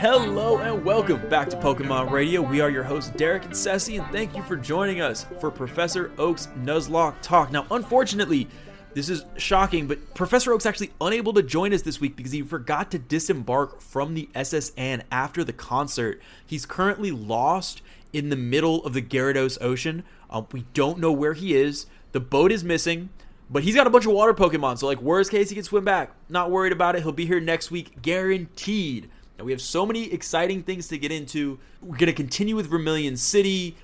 Hello 0.00 0.58
and 0.58 0.84
welcome 0.84 1.26
back 1.30 1.48
to 1.48 1.56
Pokemon 1.56 2.10
Radio. 2.10 2.42
We 2.42 2.60
are 2.60 2.68
your 2.68 2.84
hosts, 2.84 3.12
Derek 3.16 3.46
and 3.46 3.56
Ceci, 3.56 3.96
and 3.96 4.06
thank 4.12 4.36
you 4.36 4.42
for 4.42 4.56
joining 4.56 5.00
us 5.00 5.24
for 5.40 5.50
Professor 5.50 6.12
Oak's 6.18 6.48
Nuzlocke 6.58 7.14
Talk. 7.22 7.50
Now, 7.50 7.66
unfortunately, 7.70 8.46
this 8.92 9.08
is 9.08 9.24
shocking, 9.36 9.86
but 9.86 10.14
Professor 10.14 10.52
Oak's 10.52 10.66
actually 10.66 10.90
unable 11.00 11.32
to 11.34 11.42
join 11.42 11.72
us 11.72 11.82
this 11.82 12.00
week 12.00 12.16
because 12.16 12.32
he 12.32 12.42
forgot 12.42 12.90
to 12.90 12.98
disembark 12.98 13.80
from 13.80 14.12
the 14.14 14.28
SS 14.34 14.72
Anne 14.76 15.04
after 15.10 15.44
the 15.44 15.52
concert. 15.52 16.20
He's 16.44 16.66
currently 16.66 17.10
lost 17.10 17.82
in 18.12 18.28
the 18.28 18.36
middle 18.36 18.84
of 18.84 18.92
the 18.92 19.02
Gyarados 19.02 19.58
Ocean. 19.60 20.04
Um, 20.28 20.46
we 20.52 20.64
don't 20.74 20.98
know 20.98 21.12
where 21.12 21.34
he 21.34 21.54
is. 21.54 21.86
The 22.12 22.20
boat 22.20 22.52
is 22.52 22.64
missing, 22.64 23.10
but 23.48 23.62
he's 23.62 23.74
got 23.74 23.86
a 23.86 23.90
bunch 23.90 24.06
of 24.06 24.12
water 24.12 24.34
Pokemon, 24.34 24.78
so 24.78 24.86
like 24.86 25.00
worst 25.00 25.30
case, 25.30 25.48
he 25.48 25.54
can 25.54 25.64
swim 25.64 25.84
back. 25.84 26.12
Not 26.28 26.50
worried 26.50 26.72
about 26.72 26.96
it. 26.96 27.02
He'll 27.02 27.12
be 27.12 27.26
here 27.26 27.40
next 27.40 27.70
week, 27.70 28.02
guaranteed. 28.02 29.10
Now 29.38 29.44
we 29.44 29.52
have 29.52 29.62
so 29.62 29.86
many 29.86 30.12
exciting 30.12 30.62
things 30.62 30.88
to 30.88 30.98
get 30.98 31.12
into. 31.12 31.58
We're 31.80 31.96
gonna 31.96 32.12
continue 32.12 32.56
with 32.56 32.68
Vermilion 32.68 33.16
City. 33.16 33.76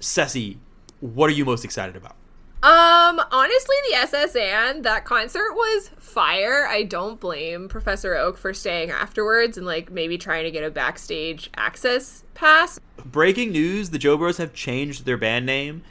Ceci, 0.00 0.58
what 1.00 1.30
are 1.30 1.34
you 1.34 1.44
most 1.44 1.64
excited 1.64 1.96
about? 1.96 2.16
Um, 2.64 3.20
honestly, 3.30 3.76
the 3.90 3.96
SS 3.98 4.34
Anne, 4.36 4.80
that 4.82 5.04
concert 5.04 5.52
was 5.52 5.90
fire. 5.98 6.66
I 6.66 6.84
don't 6.84 7.20
blame 7.20 7.68
Professor 7.68 8.14
Oak 8.14 8.38
for 8.38 8.54
staying 8.54 8.90
afterwards 8.90 9.58
and 9.58 9.66
like 9.66 9.90
maybe 9.90 10.16
trying 10.16 10.44
to 10.44 10.50
get 10.50 10.64
a 10.64 10.70
backstage 10.70 11.50
access 11.58 12.24
pass. 12.32 12.80
Breaking 13.04 13.52
news: 13.52 13.90
the 13.90 13.98
Joe 13.98 14.16
Bros 14.16 14.38
have 14.38 14.54
changed 14.54 15.04
their 15.04 15.18
band 15.18 15.44
name 15.44 15.82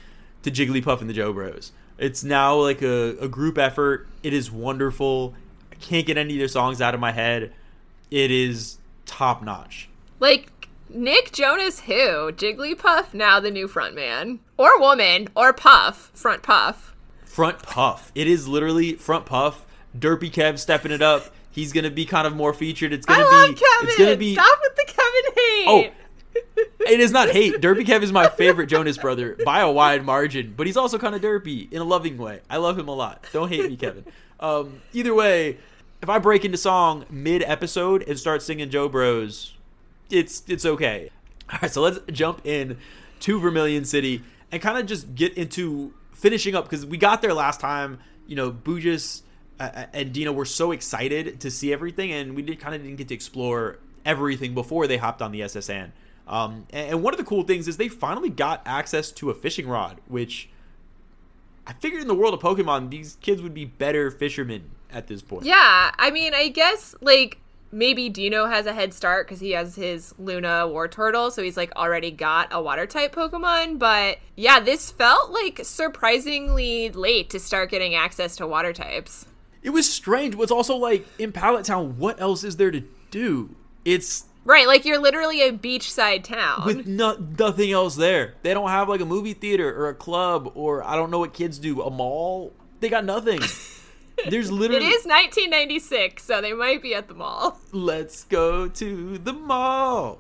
to 0.42 0.50
Jigglypuff 0.50 1.00
and 1.00 1.08
the 1.08 1.14
Joe 1.14 1.32
Bros. 1.32 1.74
It's 2.00 2.24
now 2.24 2.56
like 2.56 2.82
a, 2.82 3.18
a 3.22 3.28
group 3.28 3.60
effort. 3.60 4.08
It 4.24 4.34
is 4.34 4.52
wonderful. 4.52 5.36
I 5.72 5.76
can't 5.76 6.08
get 6.08 6.18
any 6.18 6.34
of 6.34 6.40
their 6.40 6.48
songs 6.48 6.82
out 6.82 6.96
of 6.96 7.00
my 7.00 7.12
head. 7.12 7.54
It 8.10 8.32
is 8.32 8.80
top 9.06 9.44
notch. 9.44 9.90
Like 10.20 10.53
Nick 10.94 11.32
Jonas, 11.32 11.82
who 11.82 12.32
Jigglypuff, 12.32 13.14
now 13.14 13.40
the 13.40 13.52
new 13.52 13.68
front 13.68 13.96
man 13.96 14.40
or 14.58 14.80
woman 14.80 15.28
or 15.36 15.52
Puff, 15.54 16.12
front 16.14 16.44
Puff. 16.44 16.96
Front 17.26 17.64
Puff. 17.64 18.12
It 18.14 18.28
is 18.28 18.48
literally 18.48 18.94
front 18.94 19.26
Puff. 19.26 19.66
Derpy 19.98 20.32
Kev 20.32 20.60
stepping 20.60 20.92
it 20.92 21.02
up. 21.02 21.34
He's 21.52 21.74
gonna 21.74 21.92
be 21.92 22.06
kind 22.06 22.28
of 22.28 22.36
more 22.36 22.54
featured. 22.54 22.94
It's 22.94 23.06
gonna 23.06 23.24
I 23.24 23.48
love 23.48 23.56
be. 23.56 23.62
Kevin. 23.62 23.88
It's 23.88 23.98
gonna 23.98 24.18
be. 24.18 24.34
Stop 24.34 24.60
with 24.62 24.76
the 24.76 24.86
Kevin 24.86 25.34
hate. 25.36 25.66
Oh, 25.68 26.04
it 26.88 27.00
is 27.00 27.12
not 27.12 27.30
hate. 27.30 27.56
Derpy 27.56 27.86
Kev 27.86 28.02
is 28.04 28.12
my 28.12 28.28
favorite 28.28 28.68
Jonas 28.68 28.98
brother 28.98 29.38
by 29.46 29.62
a 29.62 29.72
wide 29.72 30.06
margin, 30.06 30.54
but 30.56 30.68
he's 30.68 30.78
also 30.78 30.98
kind 30.98 31.16
of 31.16 31.22
derpy 31.22 31.72
in 31.72 31.82
a 31.82 31.86
loving 31.86 32.18
way. 32.18 32.42
I 32.50 32.58
love 32.58 32.78
him 32.78 32.88
a 32.88 32.94
lot. 32.94 33.26
Don't 33.32 33.50
hate 33.50 33.70
me, 33.70 33.78
Kevin. 33.78 34.06
Um, 34.40 34.82
either 34.94 35.14
way, 35.14 35.58
if 36.02 36.10
I 36.10 36.20
break 36.20 36.44
into 36.44 36.58
song 36.58 37.06
mid 37.10 37.44
episode 37.44 38.04
and 38.08 38.20
start 38.20 38.42
singing 38.42 38.70
Joe 38.70 38.90
Bros, 38.90 39.54
it's 40.10 40.44
it's 40.48 40.66
okay. 40.66 41.10
All 41.52 41.60
right, 41.62 41.72
so 41.72 41.82
let's 41.82 42.00
jump 42.12 42.46
in 42.46 42.78
to 43.22 43.40
Vermilion 43.40 43.86
City 43.86 44.24
and 44.52 44.62
kind 44.62 44.78
of 44.78 44.86
just 44.86 45.16
get 45.16 45.34
into 45.36 45.94
finishing 46.14 46.56
up 46.56 46.66
because 46.66 46.86
we 46.86 46.98
got 46.98 47.22
there 47.22 47.34
last 47.34 47.60
time. 47.60 48.00
You 48.26 48.36
know, 48.36 48.52
Bujis 48.52 49.22
uh, 49.60 49.86
and 49.94 50.14
Dino 50.14 50.32
were 50.32 50.46
so 50.46 50.72
excited 50.72 51.40
to 51.42 51.52
see 51.52 51.74
everything, 51.74 52.12
and 52.12 52.36
we 52.36 52.42
did 52.42 52.60
kind 52.60 52.76
of 52.76 52.82
didn't 52.82 52.98
get 52.98 53.10
to 53.10 53.14
explore 53.14 53.80
everything 54.06 54.54
before 54.54 54.88
they 54.88 54.98
hopped 54.98 55.22
on 55.22 55.32
the 55.32 55.44
SS 55.44 55.70
Anne. 55.70 55.94
Um, 56.28 56.68
and 56.72 57.04
one 57.04 57.14
of 57.14 57.18
the 57.18 57.26
cool 57.26 57.44
things 57.44 57.68
is 57.68 57.78
they 57.78 57.90
finally 57.90 58.30
got 58.30 58.62
access 58.66 59.12
to 59.14 59.30
a 59.30 59.34
fishing 59.34 59.68
rod, 59.68 60.00
which 60.08 60.50
I 61.68 61.74
figured 61.74 62.02
in 62.02 62.08
the 62.08 62.16
world 62.16 62.34
of 62.34 62.40
Pokemon, 62.40 62.90
these 62.90 63.18
kids 63.22 63.42
would 63.42 63.54
be 63.54 63.66
better 63.66 64.10
fishermen 64.10 64.72
at 64.92 65.08
this 65.08 65.22
point. 65.22 65.46
Yeah, 65.46 65.92
I 65.98 66.12
mean, 66.12 66.34
I 66.34 66.50
guess 66.50 66.96
like 67.02 67.40
maybe 67.74 68.08
Dino 68.08 68.46
has 68.46 68.66
a 68.66 68.74
head 68.74 68.94
start 68.94 69.28
because 69.28 69.40
he 69.42 69.52
has 69.52 69.76
his 69.76 70.14
Luna 70.18 70.68
Wartortle, 70.68 71.32
so 71.32 71.42
he's 71.44 71.58
like 71.58 71.76
already 71.76 72.12
got 72.12 72.48
a 72.52 72.62
water 72.62 72.86
type 72.86 73.14
Pokemon. 73.16 73.80
But 73.80 74.20
yeah, 74.36 74.60
this 74.60 74.92
felt 74.92 75.32
like 75.32 75.60
surprisingly 75.64 76.90
late 76.92 77.30
to 77.32 77.40
start 77.40 77.72
getting 77.72 77.96
access 77.96 78.36
to 78.38 78.48
water 78.48 78.72
types. 78.72 79.26
It 79.62 79.72
was 79.72 79.92
strange. 79.92 80.36
What's 80.36 80.52
also 80.52 80.76
like 80.76 81.06
in 81.18 81.32
Pallet 81.32 81.66
Town, 81.66 81.98
what 81.98 82.22
else 82.22 82.44
is 82.44 82.58
there 82.58 82.72
to 82.72 82.84
do? 83.12 83.56
It's 83.84 84.26
Right, 84.46 84.68
like 84.68 84.84
you're 84.84 85.00
literally 85.00 85.42
a 85.42 85.54
beachside 85.54 86.26
town. 86.26 86.66
with 86.66 86.86
no, 86.86 87.16
nothing 87.40 87.72
else 87.72 87.96
there. 87.96 88.34
They 88.44 88.54
don't 88.54 88.70
have 88.70 88.90
like 88.90 89.00
a 89.00 89.06
movie 89.06 89.34
theater 89.34 89.74
or 89.74 89.88
a 89.88 89.94
club 89.94 90.52
or 90.54 90.84
I 90.84 90.96
don't 90.98 91.12
know 91.12 91.20
what 91.20 91.34
kids 91.34 91.60
do, 91.60 91.82
a 91.82 91.90
mall. 91.90 92.52
They 92.82 92.90
got 92.90 93.06
nothing. 93.06 93.40
There's 94.30 94.52
literally 94.52 94.86
is 94.86 95.06
1996, 95.06 96.24
so 96.24 96.42
they 96.42 96.54
might 96.54 96.82
be 96.82 96.96
at 96.96 97.08
the 97.08 97.14
mall. 97.14 97.60
let's 97.72 98.24
go 98.26 98.68
to 98.68 99.18
the 99.18 99.34
mall. 99.34 100.20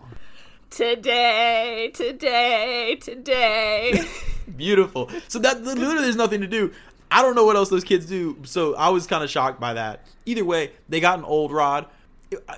Today, 0.69 1.91
today, 1.93 2.97
today. 2.99 4.03
Beautiful. 4.57 5.09
So 5.27 5.39
that 5.39 5.61
literally 5.61 6.01
there's 6.01 6.15
nothing 6.15 6.41
to 6.41 6.47
do. 6.47 6.71
I 7.11 7.21
don't 7.21 7.35
know 7.35 7.45
what 7.45 7.55
else 7.55 7.69
those 7.69 7.83
kids 7.83 8.07
do. 8.07 8.37
So 8.43 8.75
I 8.75 8.89
was 8.89 9.05
kind 9.05 9.23
of 9.23 9.29
shocked 9.29 9.59
by 9.59 9.73
that. 9.73 10.05
Either 10.25 10.43
way, 10.43 10.71
they 10.89 10.99
got 10.99 11.19
an 11.19 11.25
old 11.25 11.51
rod. 11.51 11.85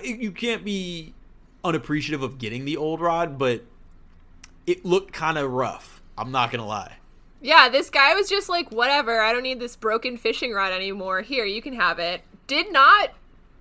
You 0.02 0.32
can't 0.32 0.64
be 0.64 1.12
unappreciative 1.62 2.22
of 2.22 2.38
getting 2.38 2.64
the 2.64 2.78
old 2.78 3.00
rod, 3.02 3.38
but 3.38 3.64
it 4.66 4.84
looked 4.84 5.12
kind 5.12 5.36
of 5.36 5.50
rough. 5.50 6.00
I'm 6.16 6.32
not 6.32 6.50
gonna 6.50 6.66
lie. 6.66 6.96
Yeah, 7.40 7.68
this 7.68 7.90
guy 7.90 8.14
was 8.14 8.28
just 8.28 8.48
like, 8.48 8.70
whatever, 8.70 9.20
I 9.20 9.32
don't 9.32 9.42
need 9.42 9.60
this 9.60 9.76
broken 9.76 10.16
fishing 10.16 10.52
rod 10.52 10.72
anymore. 10.72 11.20
Here, 11.22 11.44
you 11.44 11.62
can 11.62 11.74
have 11.74 11.98
it. 11.98 12.22
Did 12.46 12.72
not 12.72 13.10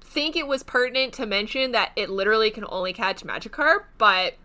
think 0.02 0.36
it 0.36 0.47
was 0.47 0.63
pertinent 0.63 1.13
to 1.16 1.25
mention 1.25 1.72
that 1.72 1.91
it 1.96 2.09
literally 2.09 2.52
can 2.52 2.66
only 2.69 2.94
catch 2.94 3.24
Magikarp, 3.24 3.84
but, 3.97 4.35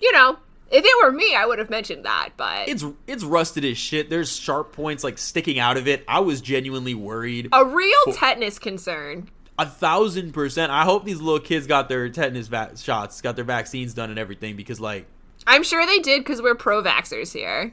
you 0.00 0.12
know, 0.12 0.38
if 0.70 0.84
it 0.84 1.04
were 1.04 1.12
me, 1.12 1.34
I 1.34 1.46
would 1.46 1.58
have 1.58 1.70
mentioned 1.70 2.04
that, 2.04 2.30
but. 2.36 2.68
It's 2.68 2.84
it's 3.06 3.22
rusted 3.22 3.64
as 3.64 3.76
shit. 3.76 4.08
There's 4.10 4.34
sharp 4.36 4.72
points 4.72 5.04
like 5.04 5.18
sticking 5.18 5.58
out 5.58 5.76
of 5.76 5.86
it. 5.86 6.04
I 6.08 6.20
was 6.20 6.40
genuinely 6.40 6.94
worried. 6.94 7.48
a 7.52 7.64
real 7.64 7.92
For- 8.06 8.14
tetanus 8.14 8.58
concern. 8.58 9.28
A 9.56 9.66
thousand 9.66 10.32
percent. 10.32 10.72
I 10.72 10.82
hope 10.82 11.04
these 11.04 11.20
little 11.20 11.38
kids 11.38 11.68
got 11.68 11.88
their 11.88 12.08
tetanus 12.08 12.48
va- 12.48 12.76
shots, 12.76 13.20
got 13.20 13.36
their 13.36 13.44
vaccines 13.44 13.94
done, 13.94 14.10
and 14.10 14.18
everything. 14.18 14.56
Because 14.56 14.80
like, 14.80 15.06
I'm 15.46 15.62
sure 15.62 15.86
they 15.86 16.00
did 16.00 16.20
because 16.24 16.42
we're 16.42 16.56
pro 16.56 16.82
vaxxers 16.82 17.32
here. 17.32 17.72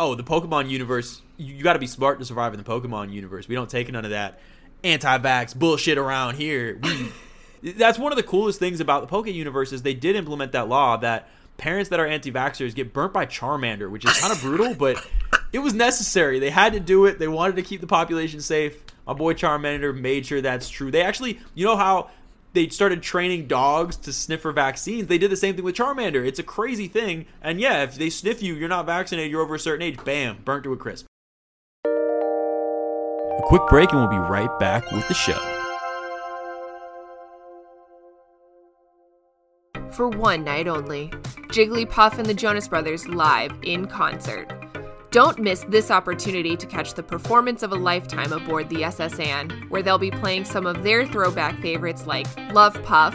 Oh, 0.00 0.14
the 0.14 0.24
Pokemon 0.24 0.68
universe. 0.68 1.22
You, 1.36 1.54
you 1.54 1.62
got 1.62 1.74
to 1.74 1.78
be 1.78 1.86
smart 1.86 2.18
to 2.18 2.24
survive 2.24 2.54
in 2.54 2.62
the 2.62 2.68
Pokemon 2.68 3.12
universe. 3.12 3.48
We 3.48 3.54
don't 3.54 3.70
take 3.70 3.90
none 3.90 4.04
of 4.04 4.10
that 4.10 4.40
anti-vax 4.84 5.56
bullshit 5.56 5.98
around 5.98 6.36
here. 6.36 6.78
We, 6.82 7.12
that's 7.72 7.98
one 7.98 8.12
of 8.12 8.16
the 8.16 8.22
coolest 8.22 8.58
things 8.58 8.80
about 8.80 9.02
the 9.02 9.06
Poke 9.06 9.28
universe 9.28 9.72
is 9.72 9.82
they 9.82 9.94
did 9.94 10.16
implement 10.16 10.52
that 10.52 10.68
law 10.68 10.96
that 10.98 11.28
parents 11.56 11.90
that 11.90 12.00
are 12.00 12.06
anti-vaxxers 12.06 12.74
get 12.74 12.92
burnt 12.92 13.12
by 13.12 13.26
Charmander, 13.26 13.90
which 13.90 14.04
is 14.04 14.18
kind 14.18 14.32
of 14.32 14.40
brutal, 14.40 14.74
but 14.78 15.04
it 15.52 15.60
was 15.60 15.74
necessary. 15.74 16.38
They 16.38 16.50
had 16.50 16.72
to 16.72 16.80
do 16.80 17.06
it. 17.06 17.18
They 17.18 17.28
wanted 17.28 17.56
to 17.56 17.62
keep 17.62 17.80
the 17.80 17.86
population 17.86 18.40
safe. 18.40 18.82
My 19.06 19.12
boy 19.12 19.34
Charmander 19.34 19.96
made 19.96 20.26
sure 20.26 20.40
that's 20.40 20.68
true. 20.68 20.90
They 20.90 21.02
actually, 21.02 21.40
you 21.54 21.66
know 21.66 21.76
how 21.76 22.10
they 22.52 22.68
started 22.68 23.02
training 23.02 23.46
dogs 23.46 23.96
to 23.96 24.12
sniff 24.12 24.42
for 24.42 24.52
vaccines. 24.52 25.06
They 25.06 25.18
did 25.18 25.30
the 25.30 25.36
same 25.36 25.54
thing 25.54 25.64
with 25.64 25.76
Charmander. 25.76 26.26
It's 26.26 26.38
a 26.38 26.44
crazy 26.44 26.88
thing. 26.88 27.26
And 27.40 27.60
yeah, 27.60 27.82
if 27.82 27.96
they 27.96 28.10
sniff 28.10 28.42
you, 28.42 28.54
you're 28.54 28.68
not 28.68 28.86
vaccinated, 28.86 29.30
you're 29.30 29.42
over 29.42 29.54
a 29.54 29.58
certain 29.58 29.82
age, 29.82 29.98
bam, 30.04 30.38
burnt 30.44 30.64
to 30.64 30.72
a 30.72 30.76
crisp. 30.76 31.06
A 31.84 33.42
quick 33.44 33.62
break 33.68 33.90
and 33.92 34.00
we'll 34.00 34.10
be 34.10 34.18
right 34.18 34.58
back 34.58 34.90
with 34.92 35.06
the 35.08 35.14
show. 35.14 35.40
For 39.92 40.08
one 40.08 40.44
night 40.44 40.68
only, 40.68 41.08
Jigglypuff 41.48 42.18
and 42.18 42.26
the 42.26 42.34
Jonas 42.34 42.68
Brothers 42.68 43.06
live 43.08 43.52
in 43.62 43.86
concert. 43.86 44.61
Don't 45.12 45.38
miss 45.38 45.66
this 45.68 45.90
opportunity 45.90 46.56
to 46.56 46.66
catch 46.66 46.94
the 46.94 47.02
performance 47.02 47.62
of 47.62 47.70
a 47.70 47.76
lifetime 47.76 48.32
aboard 48.32 48.70
the 48.70 48.82
SS 48.84 49.20
Anne, 49.20 49.50
where 49.68 49.82
they'll 49.82 49.98
be 49.98 50.10
playing 50.10 50.46
some 50.46 50.64
of 50.64 50.82
their 50.82 51.06
throwback 51.06 51.60
favorites 51.60 52.06
like 52.06 52.26
Love 52.54 52.82
Puff, 52.82 53.14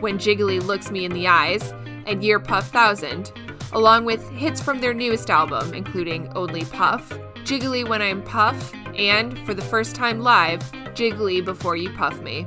When 0.00 0.18
Jiggly 0.18 0.62
Looks 0.62 0.90
Me 0.90 1.06
in 1.06 1.12
the 1.14 1.26
Eyes, 1.26 1.72
and 2.04 2.22
Year 2.22 2.38
Puff 2.38 2.68
Thousand, 2.68 3.32
along 3.72 4.04
with 4.04 4.28
hits 4.28 4.60
from 4.60 4.82
their 4.82 4.92
newest 4.92 5.30
album, 5.30 5.72
including 5.72 6.30
Only 6.36 6.66
Puff, 6.66 7.08
Jiggly 7.44 7.88
When 7.88 8.02
I'm 8.02 8.22
Puff, 8.24 8.74
and, 8.94 9.38
for 9.46 9.54
the 9.54 9.62
first 9.62 9.96
time 9.96 10.20
live, 10.20 10.60
Jiggly 10.92 11.42
Before 11.42 11.76
You 11.76 11.88
Puff 11.94 12.20
Me. 12.20 12.44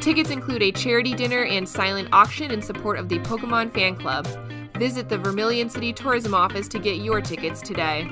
Tickets 0.00 0.28
include 0.28 0.62
a 0.62 0.70
charity 0.70 1.14
dinner 1.14 1.44
and 1.44 1.66
silent 1.66 2.10
auction 2.12 2.50
in 2.50 2.60
support 2.60 2.98
of 2.98 3.08
the 3.08 3.20
Pokemon 3.20 3.72
Fan 3.72 3.96
Club. 3.96 4.28
Visit 4.82 5.08
the 5.08 5.16
Vermilion 5.16 5.70
City 5.70 5.92
Tourism 5.92 6.34
Office 6.34 6.66
to 6.66 6.80
get 6.80 6.96
your 6.96 7.20
tickets 7.20 7.60
today. 7.60 8.10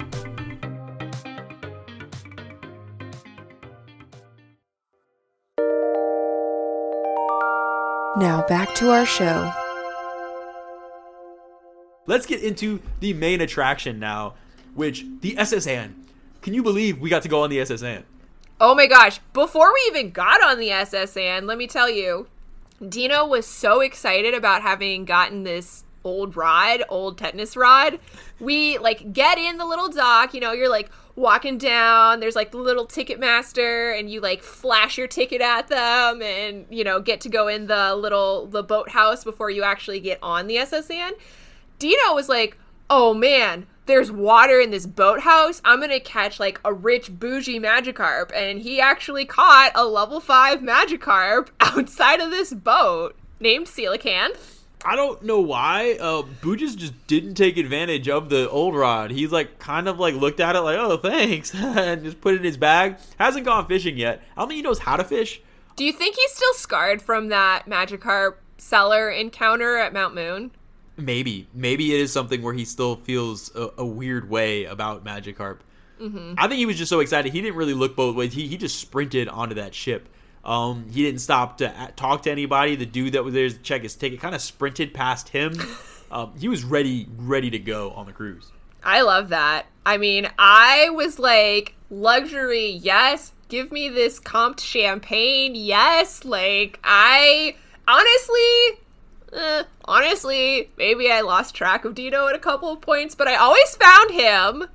Now 8.17 8.45
back 8.47 8.73
to 8.77 8.93
our 8.93 9.05
show. 9.05 9.53
Let's 12.07 12.25
get 12.25 12.41
into 12.41 12.81
the 13.01 13.15
main 13.15 13.41
attraction 13.41 13.99
now, 13.99 14.35
which 14.77 15.05
the 15.23 15.37
SS 15.39 15.67
Anne. 15.67 16.07
Can 16.41 16.55
you 16.55 16.63
believe 16.63 17.01
we 17.01 17.11
got 17.11 17.23
to 17.23 17.29
go 17.29 17.43
on 17.43 17.51
the 17.51 17.59
SS 17.59 17.83
Anne? 17.83 18.05
Oh 18.61 18.77
my 18.77 18.87
gosh. 18.87 19.19
Before 19.33 19.75
we 19.75 19.83
even 19.89 20.13
got 20.13 20.41
on 20.41 20.61
the 20.61 20.71
SS 20.71 21.17
Anne, 21.17 21.49
let 21.49 21.59
me 21.59 21.67
tell 21.67 21.91
you, 21.91 22.29
Dino 22.89 23.27
was 23.27 23.45
so 23.45 23.81
excited 23.81 24.35
about 24.35 24.63
having 24.63 25.05
gotten 25.05 25.43
this 25.43 25.83
old 26.05 26.37
rod, 26.37 26.83
old 26.89 27.19
tetanus 27.19 27.57
rod. 27.57 27.99
We 28.39 28.79
like 28.79 29.13
get 29.13 29.39
in 29.39 29.59
the 29.59 29.67
little 29.67 29.89
dock, 29.89 30.35
you 30.35 30.41
know, 30.41 30.53
you're 30.53 30.69
like 30.69 30.91
walking 31.17 31.59
down, 31.59 32.21
there's 32.21 32.37
like 32.37 32.51
the 32.51 32.59
little 32.59 32.87
ticket 32.87 33.19
master 33.19 33.91
and 33.91 34.11
you 34.11 34.21
like 34.21 34.43
flash 34.43 34.97
your 34.97 35.07
ticket 35.07 35.41
at 35.41 35.69
them 35.69 36.23
and 36.23 36.67
you 36.71 36.85
know, 36.85 37.01
get 37.01 37.21
to 37.23 37.29
go 37.29 37.49
in 37.49 37.67
the 37.67 37.95
little 37.95 38.47
the 38.47 38.63
boathouse 38.63 39.25
before 39.25 39.51
you 39.51 39.63
actually 39.63 40.01
get 40.01 40.19
on 40.23 40.47
the 40.47 40.59
SS 40.59 40.91
Anne. 40.91 41.13
Dino 41.79 42.15
was 42.15 42.29
like, 42.29 42.59
"Oh 42.89 43.15
man, 43.15 43.67
there's 43.91 44.13
water 44.13 44.61
in 44.61 44.71
this 44.71 44.87
boathouse. 44.87 45.61
I'm 45.65 45.81
gonna 45.81 45.99
catch 45.99 46.39
like 46.39 46.61
a 46.65 46.73
rich 46.73 47.19
bougie 47.19 47.59
Magikarp. 47.59 48.31
And 48.35 48.61
he 48.61 48.81
actually 48.81 49.25
caught 49.25 49.73
a 49.75 49.85
level 49.85 50.21
five 50.21 50.61
Magikarp 50.61 51.49
outside 51.61 52.21
of 52.21 52.31
this 52.31 52.53
boat 52.53 53.17
named 53.41 53.67
Coelacanth. 53.67 54.60
I 54.85 54.97
don't 54.97 55.23
know 55.23 55.41
why. 55.41 55.99
Uh, 56.01 56.23
Booges 56.41 56.75
just 56.75 57.07
didn't 57.07 57.35
take 57.35 57.57
advantage 57.57 58.09
of 58.09 58.31
the 58.31 58.49
old 58.49 58.75
rod. 58.75 59.11
He's 59.11 59.31
like 59.31 59.59
kind 59.59 59.89
of 59.89 59.99
like 59.99 60.15
looked 60.15 60.41
at 60.41 60.57
it 60.57 60.61
like, 60.61 60.79
oh, 60.79 60.97
thanks, 60.97 61.55
and 61.55 62.03
just 62.05 62.21
put 62.21 62.35
it 62.35 62.39
in 62.39 62.45
his 62.45 62.57
bag. 62.57 62.97
Hasn't 63.19 63.45
gone 63.45 63.67
fishing 63.67 63.97
yet. 63.97 64.23
I 64.37 64.41
don't 64.41 64.49
think 64.49 64.57
he 64.57 64.63
knows 64.63 64.79
how 64.79 64.97
to 64.97 65.05
fish. 65.05 65.41
Do 65.77 65.85
you 65.85 65.93
think 65.93 66.17
he's 66.17 66.33
still 66.33 66.55
scarred 66.55 67.01
from 67.03 67.29
that 67.29 67.67
Magikarp 67.67 68.37
seller 68.59 69.11
encounter 69.11 69.77
at 69.77 69.93
Mount 69.93 70.15
Moon? 70.15 70.51
Maybe, 70.97 71.49
maybe 71.55 71.95
it 71.95 72.01
is 72.01 72.13
something 72.13 72.43
where 72.43 72.53
he 72.53 72.65
still 72.65 72.97
feels 72.97 73.55
a, 73.55 73.71
a 73.79 73.87
weird 73.87 74.29
way 74.29 74.65
about 74.65 75.05
Magikarp. 75.05 75.61
Mm-hmm. 76.01 76.35
I 76.37 76.49
think 76.49 76.59
he 76.59 76.67
was 76.67 76.77
just 76.77 76.91
so 76.91 77.01
excited. 77.01 77.33
He 77.33 77.41
didn't 77.41 77.57
really 77.57 77.75
look 77.75 77.95
both 77.95 78.17
ways. 78.17 78.33
He 78.33 78.49
he 78.49 78.57
just 78.57 78.79
sprinted 78.79 79.29
onto 79.29 79.55
that 79.57 79.75
ship. 79.75 80.09
Um, 80.45 80.89
he 80.91 81.03
didn't 81.03 81.21
stop 81.21 81.59
to 81.59 81.93
talk 81.97 82.23
to 82.23 82.31
anybody. 82.31 82.77
The 82.77 82.87
dude 82.87 83.13
that 83.13 83.25
was 83.25 83.35
there 83.35 83.49
to 83.49 83.59
check 83.59 83.83
his 83.83 83.95
ticket 83.95 84.21
kind 84.21 84.35
of 84.35 84.41
sprinted 84.41 84.95
past 84.95 85.29
him. 85.31 85.55
Um, 86.11 86.33
he 86.37 86.49
was 86.49 86.65
ready, 86.65 87.07
ready 87.19 87.51
to 87.51 87.59
go 87.59 87.93
on 87.93 88.07
the 88.07 88.13
cruise. 88.13 88.51
I 88.83 89.03
love 89.03 89.29
that. 89.29 89.67
I 89.87 89.97
mean, 89.97 90.29
I 90.39 90.91
was 90.91 91.19
like, 91.19 91.75
luxury, 91.91 92.71
yes. 92.71 93.33
Give 93.49 93.71
me 93.71 93.89
this 93.89 94.19
comped 94.21 94.61
champagne, 94.61 95.55
yes. 95.55 96.25
Like, 96.25 96.79
I 96.83 97.57
honestly, 97.87 98.81
eh, 99.33 99.65
honestly, 99.85 100.71
maybe 100.77 101.11
I 101.11 101.21
lost 101.21 101.55
track 101.55 101.85
of 101.85 101.95
Dino 101.95 102.27
at 102.29 102.35
a 102.35 102.39
couple 102.39 102.73
of 102.73 102.81
points, 102.81 103.15
but 103.15 103.29
I 103.29 103.37
always 103.37 103.77
found 103.77 104.11
him. 104.11 104.69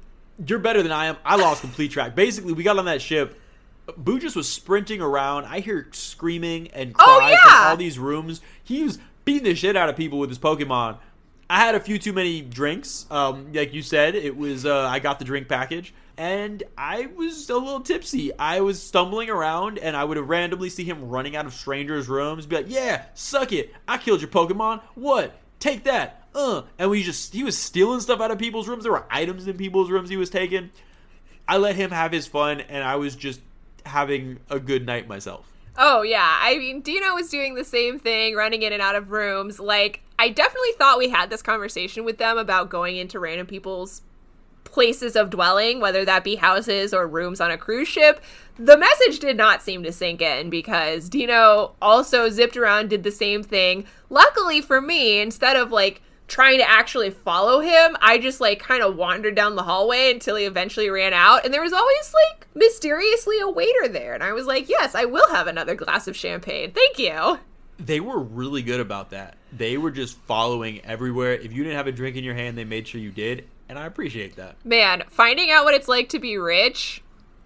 You're 0.45 0.59
better 0.59 0.83
than 0.83 0.91
I 0.91 1.07
am. 1.07 1.17
I 1.25 1.37
lost 1.37 1.61
complete 1.61 1.91
track. 1.91 2.15
Basically, 2.15 2.53
we 2.53 2.63
got 2.63 2.77
on 2.77 2.85
that 2.85 3.01
ship. 3.01 3.39
Boo 3.97 4.19
just 4.19 4.35
was 4.35 4.51
sprinting 4.51 5.01
around. 5.01 5.45
I 5.45 5.59
hear 5.59 5.87
screaming 5.91 6.69
and 6.69 6.93
cries 6.93 7.07
Oh, 7.21 7.27
yeah. 7.29 7.41
from 7.41 7.67
all 7.71 7.77
these 7.77 7.99
rooms. 7.99 8.41
He 8.63 8.83
was 8.83 8.99
beating 9.25 9.43
the 9.43 9.55
shit 9.55 9.75
out 9.75 9.89
of 9.89 9.95
people 9.95 10.17
with 10.19 10.29
his 10.29 10.39
Pokemon. 10.39 10.97
I 11.49 11.59
had 11.59 11.75
a 11.75 11.79
few 11.79 11.99
too 11.99 12.13
many 12.13 12.41
drinks. 12.41 13.05
Um, 13.11 13.53
like 13.53 13.73
you 13.73 13.83
said, 13.83 14.15
it 14.15 14.35
was 14.35 14.65
uh, 14.65 14.87
I 14.87 14.97
got 14.99 15.19
the 15.19 15.25
drink 15.25 15.47
package, 15.47 15.93
and 16.17 16.63
I 16.75 17.05
was 17.15 17.47
a 17.51 17.55
little 17.55 17.81
tipsy. 17.81 18.35
I 18.39 18.61
was 18.61 18.81
stumbling 18.81 19.29
around, 19.29 19.77
and 19.77 19.95
I 19.95 20.03
would 20.05 20.17
randomly 20.17 20.69
see 20.69 20.83
him 20.83 21.07
running 21.07 21.35
out 21.35 21.45
of 21.45 21.53
strangers' 21.53 22.09
rooms, 22.09 22.47
be 22.47 22.55
like, 22.55 22.65
"Yeah, 22.69 23.05
suck 23.13 23.53
it! 23.53 23.71
I 23.87 23.99
killed 23.99 24.21
your 24.21 24.29
Pokemon. 24.31 24.81
What? 24.95 25.35
Take 25.59 25.83
that!" 25.83 26.23
Uh, 26.33 26.63
and 26.79 26.89
we 26.89 27.03
just 27.03 27.31
he 27.31 27.43
was 27.43 27.55
stealing 27.55 27.99
stuff 27.99 28.19
out 28.21 28.31
of 28.31 28.39
people's 28.39 28.67
rooms. 28.67 28.81
There 28.81 28.91
were 28.93 29.05
items 29.11 29.47
in 29.47 29.55
people's 29.55 29.91
rooms 29.91 30.09
he 30.09 30.17
was 30.17 30.31
taking. 30.31 30.71
I 31.47 31.57
let 31.57 31.75
him 31.75 31.91
have 31.91 32.11
his 32.11 32.25
fun, 32.25 32.59
and 32.61 32.83
I 32.83 32.95
was 32.95 33.15
just 33.15 33.39
having 33.85 34.39
a 34.49 34.59
good 34.59 34.85
night 34.85 35.07
myself. 35.07 35.51
Oh 35.77 36.03
yeah, 36.03 36.39
I 36.41 36.57
mean 36.57 36.81
Dino 36.81 37.15
was 37.15 37.29
doing 37.29 37.55
the 37.55 37.65
same 37.65 37.99
thing, 37.99 38.35
running 38.35 38.61
in 38.61 38.71
and 38.71 38.81
out 38.81 38.95
of 38.95 39.11
rooms. 39.11 39.59
Like 39.59 40.01
I 40.17 40.29
definitely 40.29 40.71
thought 40.77 40.97
we 40.97 41.09
had 41.09 41.29
this 41.29 41.41
conversation 41.41 42.05
with 42.05 42.17
them 42.17 42.37
about 42.37 42.69
going 42.69 42.95
into 42.95 43.19
random 43.19 43.47
people's 43.47 44.01
places 44.63 45.15
of 45.15 45.29
dwelling, 45.29 45.79
whether 45.79 46.03
that 46.05 46.23
be 46.23 46.35
houses 46.35 46.93
or 46.93 47.07
rooms 47.07 47.39
on 47.39 47.51
a 47.51 47.57
cruise 47.57 47.87
ship. 47.87 48.21
The 48.57 48.77
message 48.77 49.19
did 49.19 49.37
not 49.37 49.61
seem 49.61 49.83
to 49.83 49.91
sink 49.91 50.21
in 50.21 50.49
because 50.49 51.09
Dino 51.09 51.75
also 51.81 52.29
zipped 52.29 52.57
around, 52.57 52.89
did 52.89 53.03
the 53.03 53.11
same 53.11 53.43
thing. 53.43 53.85
Luckily 54.09 54.61
for 54.61 54.81
me, 54.81 55.19
instead 55.19 55.55
of 55.55 55.71
like 55.71 56.01
trying 56.27 56.59
to 56.59 56.69
actually 56.69 57.11
follow 57.11 57.59
him, 57.59 57.95
I 58.01 58.17
just 58.17 58.41
like 58.41 58.59
kind 58.59 58.83
of 58.83 58.95
wandered 58.95 59.35
down 59.35 59.55
the 59.55 59.63
hallway 59.63 60.11
until 60.11 60.35
he 60.35 60.45
eventually 60.45 60.89
ran 60.89 61.13
out. 61.13 61.45
And 61.45 61.53
there 61.53 61.61
was 61.61 61.73
always 61.73 62.13
like 62.13 62.47
mysteriously 62.55 63.39
a 63.39 63.49
waiter 63.49 63.87
there. 63.87 64.13
And 64.13 64.23
I 64.23 64.33
was 64.33 64.45
like, 64.45 64.69
yes, 64.69 64.95
I 64.95 65.05
will 65.05 65.29
have 65.29 65.47
another 65.47 65.75
glass 65.75 66.07
of 66.07 66.15
champagne. 66.15 66.71
Thank 66.71 66.99
you. 66.99 67.39
They 67.77 67.99
were 67.99 68.19
really 68.19 68.61
good 68.61 68.79
about 68.79 69.09
that. 69.11 69.35
They 69.51 69.77
were 69.77 69.91
just 69.91 70.17
following 70.19 70.83
everywhere. 70.85 71.33
If 71.33 71.53
you 71.53 71.63
didn't 71.63 71.77
have 71.77 71.87
a 71.87 71.91
drink 71.91 72.15
in 72.15 72.23
your 72.23 72.35
hand, 72.35 72.57
they 72.57 72.63
made 72.63 72.87
sure 72.87 73.01
you 73.01 73.11
did, 73.11 73.47
and 73.67 73.77
I 73.77 73.85
appreciate 73.85 74.37
that. 74.37 74.55
Man, 74.65 75.03
finding 75.09 75.51
out 75.51 75.65
what 75.65 75.73
it's 75.73 75.87
like 75.87 76.09
to 76.09 76.19
be 76.19 76.37
rich. 76.37 77.03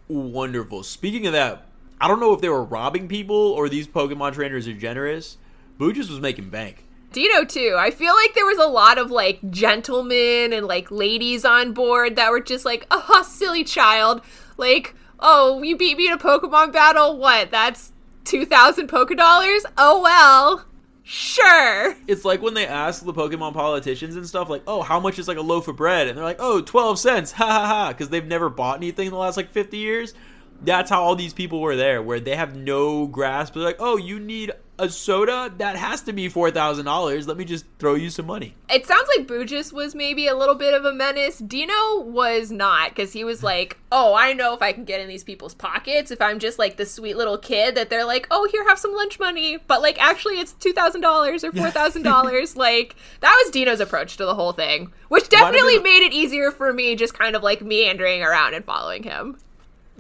Wonderful. 0.08 0.84
Speaking 0.84 1.26
of 1.26 1.34
that, 1.34 1.66
I 2.00 2.08
don't 2.08 2.20
know 2.20 2.34
if 2.34 2.42
they 2.42 2.50
were 2.50 2.64
robbing 2.64 3.08
people 3.08 3.36
or 3.36 3.70
these 3.70 3.88
Pokemon 3.88 4.34
trainers 4.34 4.68
are 4.68 4.74
generous. 4.74 5.38
Boo 5.78 5.94
just 5.94 6.10
was 6.10 6.20
making 6.20 6.50
bank. 6.50 6.86
Dino 7.12 7.44
too. 7.44 7.76
I 7.78 7.92
feel 7.92 8.14
like 8.14 8.34
there 8.36 8.46
was 8.46 8.60
a 8.60 8.68
lot 8.68 8.98
of 8.98 9.10
like 9.10 9.40
gentlemen 9.50 10.54
and 10.54 10.68
like 10.68 10.92
ladies 10.92 11.44
on 11.44 11.74
board 11.74 12.16
that 12.16 12.32
were 12.32 12.40
just 12.40 12.66
like, 12.66 12.86
oh, 12.92 13.26
silly 13.28 13.64
child. 13.64 14.22
Like, 14.58 14.96
oh, 15.20 15.62
you 15.64 15.76
beat 15.76 15.98
me 15.98 16.08
in 16.08 16.14
a 16.14 16.18
Pokemon 16.18 16.72
battle? 16.72 17.18
What? 17.18 17.52
That's 17.52 17.92
2,000 18.26 18.88
Poke 18.88 19.16
Dollars? 19.16 19.66
Oh, 19.78 20.02
well. 20.02 20.66
Sure. 21.04 21.96
It's 22.08 22.24
like 22.24 22.42
when 22.42 22.54
they 22.54 22.68
ask 22.68 23.04
the 23.04 23.14
Pokemon 23.14 23.54
politicians 23.56 24.16
and 24.16 24.28
stuff, 24.28 24.48
like, 24.48 24.62
oh, 24.68 24.84
how 24.84 25.00
much 25.00 25.18
is 25.18 25.28
like 25.28 25.38
a 25.38 25.42
loaf 25.42 25.68
of 25.68 25.76
bread? 25.76 26.08
And 26.08 26.16
they're 26.16 26.24
like, 26.24 26.38
oh, 26.40 26.62
12 26.62 27.00
cents. 27.00 27.32
Ha 27.32 27.46
ha 27.46 27.66
ha. 27.66 27.88
Because 27.90 28.10
they've 28.10 28.26
never 28.26 28.50
bought 28.50 28.78
anything 28.78 29.08
in 29.08 29.14
the 29.14 29.18
last 29.18 29.36
like 29.36 29.50
50 29.50 29.78
years. 29.78 30.14
That's 30.62 30.92
how 30.92 31.02
all 31.02 31.16
these 31.16 31.34
people 31.34 31.62
were 31.62 31.76
there, 31.76 32.04
where 32.04 32.20
they 32.20 32.36
have 32.36 32.56
no 32.56 33.08
grasp. 33.08 33.54
They're 33.56 33.64
like, 33.64 33.78
oh, 33.80 33.98
you 33.98 34.20
need 34.20 34.52
a 34.80 34.90
soda? 34.90 35.54
That 35.58 35.76
has 35.76 36.02
to 36.04 36.14
be 36.14 36.30
$4,000. 36.30 37.28
Let 37.28 37.38
me 37.38 37.46
just 37.46 37.66
throw 37.78 37.96
you 37.96 38.10
some 38.10 38.26
money. 38.26 38.56
It 38.70 38.86
sounds 38.86 39.08
like 39.16 39.28
Bugis 39.28 39.72
was 39.74 39.94
maybe 39.94 40.28
a 40.28 40.36
little 40.36 40.56
bit 40.56 40.74
of 40.74 40.86
a 40.86 40.94
menace. 40.94 41.38
Dino 41.40 42.00
was 42.02 42.52
not, 42.52 42.90
because 42.90 43.14
he 43.14 43.24
was 43.24 43.44
like, 43.44 43.78
oh, 43.92 44.14
I 44.14 44.34
know 44.34 44.54
if 44.54 44.62
I 44.62 44.72
can 44.74 44.86
get 44.86 45.00
in 45.02 45.08
these 45.08 45.24
people's 45.24 45.54
pockets, 45.54 46.12
if 46.12 46.22
I'm 46.22 46.40
just 46.40 46.58
like 46.60 46.78
the 46.78 46.86
sweet 46.86 47.18
little 47.18 47.38
kid 47.38 47.76
that 47.76 47.90
they're 47.90 48.06
like, 48.06 48.28
oh, 48.32 48.48
here, 48.52 48.68
have 48.68 48.80
some 48.80 48.94
lunch 48.96 49.20
money. 49.20 49.58
But 49.68 49.82
like, 49.82 50.02
actually, 50.02 50.40
it's 50.40 50.54
$2,000 50.54 51.44
or 51.44 51.52
$4,000. 51.52 52.56
like, 52.56 52.96
that 53.22 53.42
was 53.44 53.52
Dino's 53.52 53.80
approach 53.80 54.18
to 54.18 54.26
the 54.26 54.36
whole 54.36 54.54
thing, 54.54 54.92
which 55.10 55.30
definitely 55.30 55.76
been- 55.76 55.84
made 55.84 56.04
it 56.04 56.14
easier 56.14 56.52
for 56.52 56.72
me 56.74 56.96
just 56.96 57.14
kind 57.14 57.36
of 57.36 57.44
like 57.44 57.62
meandering 57.62 58.22
around 58.24 58.54
and 58.54 58.66
following 58.66 59.04
him. 59.04 59.38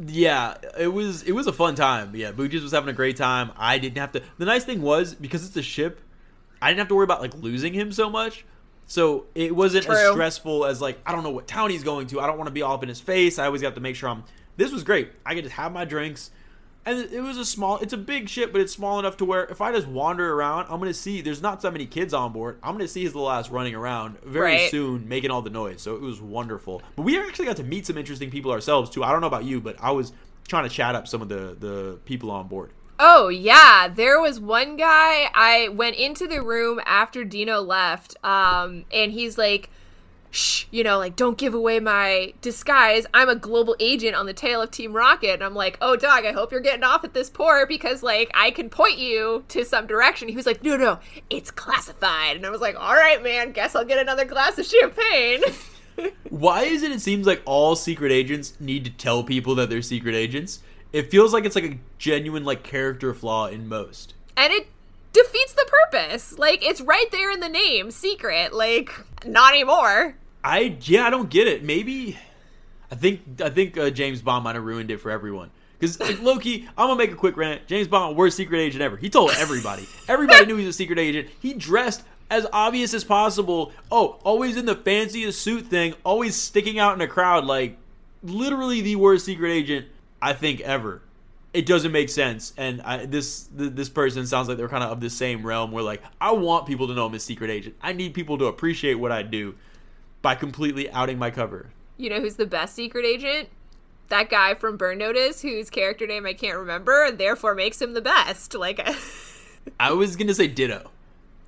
Yeah, 0.05 0.55
it 0.77 0.87
was 0.87 1.23
it 1.23 1.33
was 1.33 1.47
a 1.47 1.53
fun 1.53 1.75
time. 1.75 2.15
Yeah, 2.15 2.31
Booges 2.31 2.61
was 2.61 2.71
having 2.71 2.89
a 2.89 2.93
great 2.93 3.17
time. 3.17 3.51
I 3.57 3.77
didn't 3.77 3.97
have 3.97 4.11
to. 4.13 4.21
The 4.37 4.45
nice 4.45 4.63
thing 4.63 4.81
was 4.81 5.13
because 5.13 5.45
it's 5.45 5.57
a 5.57 5.61
ship, 5.61 6.01
I 6.61 6.69
didn't 6.69 6.79
have 6.79 6.87
to 6.89 6.95
worry 6.95 7.03
about 7.03 7.21
like 7.21 7.33
losing 7.35 7.73
him 7.73 7.91
so 7.91 8.09
much. 8.09 8.45
So 8.87 9.27
it 9.35 9.55
wasn't 9.55 9.87
as 9.87 10.11
stressful 10.11 10.65
as 10.65 10.81
like 10.81 10.99
I 11.05 11.11
don't 11.11 11.23
know 11.23 11.29
what 11.29 11.47
town 11.47 11.69
he's 11.69 11.83
going 11.83 12.07
to. 12.07 12.19
I 12.19 12.27
don't 12.27 12.37
want 12.37 12.47
to 12.47 12.53
be 12.53 12.61
all 12.61 12.73
up 12.73 12.83
in 12.83 12.89
his 12.89 12.99
face. 12.99 13.37
I 13.37 13.45
always 13.45 13.61
got 13.61 13.75
to 13.75 13.81
make 13.81 13.95
sure 13.95 14.09
I'm. 14.09 14.23
This 14.57 14.71
was 14.71 14.83
great. 14.83 15.11
I 15.25 15.35
could 15.35 15.43
just 15.43 15.55
have 15.55 15.71
my 15.71 15.85
drinks, 15.85 16.31
and 16.85 17.11
it 17.11 17.21
was 17.21 17.37
a 17.37 17.45
small. 17.45 17.77
It's 17.79 17.93
a 17.93 17.97
big 17.97 18.29
ship, 18.29 18.51
but 18.51 18.61
it's 18.61 18.73
small 18.73 18.99
enough 18.99 19.17
to 19.17 19.25
where 19.25 19.45
if 19.45 19.61
I 19.61 19.71
just 19.71 19.87
wander 19.87 20.33
around, 20.33 20.67
I'm 20.69 20.79
gonna 20.79 20.93
see. 20.93 21.21
There's 21.21 21.41
not 21.41 21.61
so 21.61 21.69
many 21.71 21.85
kids 21.85 22.13
on 22.13 22.31
board. 22.31 22.57
I'm 22.63 22.73
gonna 22.73 22.87
see 22.87 23.03
his 23.03 23.13
little 23.13 23.29
ass 23.29 23.49
running 23.49 23.75
around 23.75 24.17
very 24.23 24.53
Right. 24.53 24.71
soon, 24.71 25.07
making 25.07 25.29
all 25.31 25.41
the 25.41 25.49
noise. 25.49 25.81
So 25.81 25.95
it 25.95 26.01
was 26.01 26.19
wonderful. 26.21 26.81
But 26.95 27.03
we 27.03 27.19
actually 27.19 27.45
got 27.45 27.57
to 27.57 27.63
meet 27.63 27.85
some 27.85 27.97
interesting 27.97 28.31
people 28.31 28.51
ourselves 28.51 28.89
too. 28.89 29.03
I 29.03 29.11
don't 29.11 29.21
know 29.21 29.27
about 29.27 29.43
you, 29.45 29.59
but 29.61 29.75
I 29.79 29.91
was 29.91 30.13
trying 30.47 30.63
to 30.63 30.69
chat 30.69 30.95
up 30.95 31.07
some 31.07 31.21
of 31.21 31.29
the 31.29 31.55
the 31.59 31.97
people 32.05 32.31
on 32.31 32.47
board. 32.47 32.71
Oh 33.01 33.29
yeah, 33.29 33.87
there 33.87 34.19
was 34.19 34.39
one 34.41 34.75
guy 34.75 35.29
I 35.33 35.69
went 35.69 35.95
into 35.95 36.27
the 36.27 36.41
room 36.41 36.81
after 36.85 37.23
Dino 37.23 37.61
left, 37.61 38.17
um, 38.25 38.83
and 38.91 39.11
he's 39.13 39.37
like, 39.37 39.69
"Shh, 40.31 40.65
you 40.71 40.83
know, 40.83 40.97
like 40.97 41.15
don't 41.15 41.37
give 41.37 41.53
away 41.53 41.79
my 41.79 42.33
disguise. 42.41 43.05
I'm 43.13 43.29
a 43.29 43.35
global 43.35 43.75
agent 43.79 44.15
on 44.15 44.25
the 44.25 44.33
tail 44.33 44.61
of 44.61 44.71
Team 44.71 44.93
Rocket." 44.93 45.33
And 45.33 45.43
I'm 45.43 45.55
like, 45.55 45.77
"Oh, 45.81 45.95
dog, 45.95 46.25
I 46.25 46.31
hope 46.31 46.51
you're 46.51 46.61
getting 46.61 46.83
off 46.83 47.03
at 47.03 47.13
this 47.13 47.29
port 47.29 47.67
because 47.67 48.03
like 48.03 48.29
I 48.33 48.51
can 48.51 48.69
point 48.69 48.97
you 48.97 49.43
to 49.49 49.65
some 49.65 49.87
direction." 49.87 50.27
He 50.27 50.35
was 50.35 50.45
like, 50.45 50.63
"No, 50.63 50.77
no, 50.77 50.99
it's 51.29 51.51
classified." 51.51 52.35
And 52.35 52.45
I 52.45 52.49
was 52.49 52.61
like, 52.61 52.79
"All 52.79 52.93
right, 52.95 53.21
man, 53.23 53.51
guess 53.51 53.75
I'll 53.75 53.85
get 53.85 53.99
another 53.99 54.25
glass 54.25 54.57
of 54.57 54.65
champagne." 54.65 55.41
Why 56.29 56.63
is 56.63 56.83
it? 56.83 56.91
It 56.91 57.01
seems 57.01 57.27
like 57.27 57.41
all 57.45 57.75
secret 57.75 58.11
agents 58.11 58.53
need 58.59 58.85
to 58.85 58.91
tell 58.91 59.23
people 59.23 59.55
that 59.55 59.69
they're 59.69 59.81
secret 59.81 60.15
agents. 60.15 60.59
It 60.93 61.11
feels 61.11 61.33
like 61.33 61.45
it's 61.45 61.55
like 61.55 61.65
a 61.65 61.77
genuine 61.97 62.45
like 62.45 62.63
character 62.63 63.13
flaw 63.13 63.47
in 63.47 63.67
most. 63.67 64.13
and 64.37 64.53
it 64.53 64.67
defeats 65.13 65.53
the 65.53 65.69
purpose. 65.91 66.37
Like 66.37 66.65
it's 66.65 66.81
right 66.81 67.09
there 67.11 67.31
in 67.31 67.39
the 67.39 67.49
name, 67.49 67.91
secret. 67.91 68.53
Like 68.53 68.91
not 69.25 69.53
anymore. 69.53 70.15
I 70.43 70.77
yeah, 70.81 71.05
I 71.05 71.09
don't 71.09 71.29
get 71.29 71.47
it. 71.47 71.63
Maybe 71.63 72.17
I 72.91 72.95
think 72.95 73.41
I 73.41 73.49
think 73.49 73.77
uh, 73.77 73.89
James 73.89 74.21
Bond 74.21 74.43
might 74.43 74.55
have 74.55 74.63
ruined 74.63 74.91
it 74.91 74.97
for 74.97 75.11
everyone. 75.11 75.51
Because 75.77 75.99
like, 75.99 76.19
Loki, 76.21 76.67
I'm 76.77 76.87
gonna 76.87 76.95
make 76.97 77.11
a 77.11 77.15
quick 77.15 77.37
rant. 77.37 77.67
James 77.67 77.87
Bond, 77.87 78.17
worst 78.17 78.37
secret 78.37 78.59
agent 78.59 78.81
ever. 78.81 78.97
He 78.97 79.09
told 79.09 79.31
everybody. 79.31 79.87
everybody 80.07 80.45
knew 80.45 80.57
he 80.57 80.65
was 80.65 80.75
a 80.75 80.77
secret 80.77 80.99
agent. 80.99 81.29
He 81.39 81.53
dressed 81.53 82.03
as 82.29 82.45
obvious 82.53 82.93
as 82.93 83.03
possible. 83.03 83.71
Oh, 83.91 84.19
always 84.23 84.57
in 84.57 84.65
the 84.65 84.75
fanciest 84.75 85.41
suit 85.41 85.67
thing. 85.67 85.95
Always 86.03 86.35
sticking 86.35 86.79
out 86.79 86.95
in 86.95 87.01
a 87.01 87.07
crowd. 87.07 87.45
Like 87.45 87.77
literally 88.23 88.81
the 88.81 88.95
worst 88.95 89.25
secret 89.25 89.51
agent 89.51 89.87
I 90.21 90.33
think 90.33 90.61
ever. 90.61 91.01
It 91.51 91.65
doesn't 91.65 91.91
make 91.91 92.09
sense, 92.09 92.53
and 92.57 92.79
I, 92.83 93.05
this 93.07 93.49
th- 93.57 93.73
this 93.73 93.89
person 93.89 94.27
sounds 94.27 94.47
like 94.47 94.57
they're 94.57 94.69
kind 94.69 94.83
of 94.83 94.91
of 94.91 94.99
the 94.99 95.09
same 95.09 95.43
realm. 95.43 95.71
Where 95.71 95.83
like 95.83 96.03
I 96.21 96.31
want 96.31 96.67
people 96.67 96.87
to 96.87 96.93
know 96.93 97.07
I'm 97.07 97.13
a 97.15 97.19
secret 97.19 97.49
agent. 97.49 97.75
I 97.81 97.91
need 97.93 98.13
people 98.13 98.37
to 98.37 98.45
appreciate 98.45 98.95
what 98.95 99.11
I 99.11 99.23
do 99.23 99.55
by 100.21 100.35
completely 100.35 100.91
outing 100.91 101.17
my 101.17 101.31
cover. 101.31 101.71
You 101.97 102.09
know 102.11 102.21
who's 102.21 102.35
the 102.35 102.45
best 102.45 102.75
secret 102.75 103.05
agent? 103.05 103.49
That 104.09 104.29
guy 104.29 104.53
from 104.53 104.77
Burn 104.77 104.97
Notice, 104.99 105.41
whose 105.41 105.69
character 105.69 106.05
name 106.07 106.25
I 106.25 106.33
can't 106.33 106.57
remember, 106.57 107.03
and 107.03 107.17
therefore 107.17 107.55
makes 107.55 107.81
him 107.81 107.93
the 107.93 108.01
best. 108.01 108.53
Like, 108.59 108.79
I 109.79 109.91
was 109.91 110.15
gonna 110.15 110.33
say 110.33 110.47
Ditto, 110.47 110.91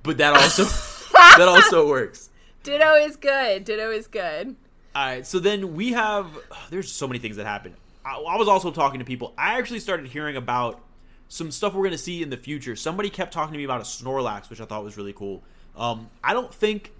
but 0.02 0.18
that 0.18 0.34
also 0.34 0.64
that 1.12 1.48
also 1.48 1.88
works. 1.88 2.30
Ditto 2.62 2.94
is 2.94 3.16
good. 3.16 3.64
Ditto 3.64 3.90
is 3.90 4.06
good. 4.06 4.56
All 4.94 5.06
right, 5.06 5.26
so 5.26 5.38
then 5.38 5.74
we 5.74 5.92
have. 5.92 6.26
There's 6.70 6.90
so 6.90 7.06
many 7.06 7.18
things 7.18 7.36
that 7.36 7.46
happen. 7.46 7.74
I, 8.04 8.16
I 8.16 8.36
was 8.36 8.48
also 8.48 8.70
talking 8.70 9.00
to 9.00 9.04
people. 9.04 9.34
I 9.36 9.58
actually 9.58 9.80
started 9.80 10.06
hearing 10.06 10.36
about 10.36 10.80
some 11.28 11.50
stuff 11.50 11.74
we're 11.74 11.84
gonna 11.84 11.98
see 11.98 12.22
in 12.22 12.30
the 12.30 12.36
future. 12.36 12.76
Somebody 12.76 13.10
kept 13.10 13.32
talking 13.32 13.52
to 13.52 13.58
me 13.58 13.64
about 13.64 13.80
a 13.80 13.84
Snorlax, 13.84 14.50
which 14.50 14.60
I 14.60 14.64
thought 14.64 14.84
was 14.84 14.96
really 14.96 15.12
cool. 15.12 15.42
Um, 15.76 16.10
I 16.22 16.34
don't 16.34 16.52
think 16.52 16.92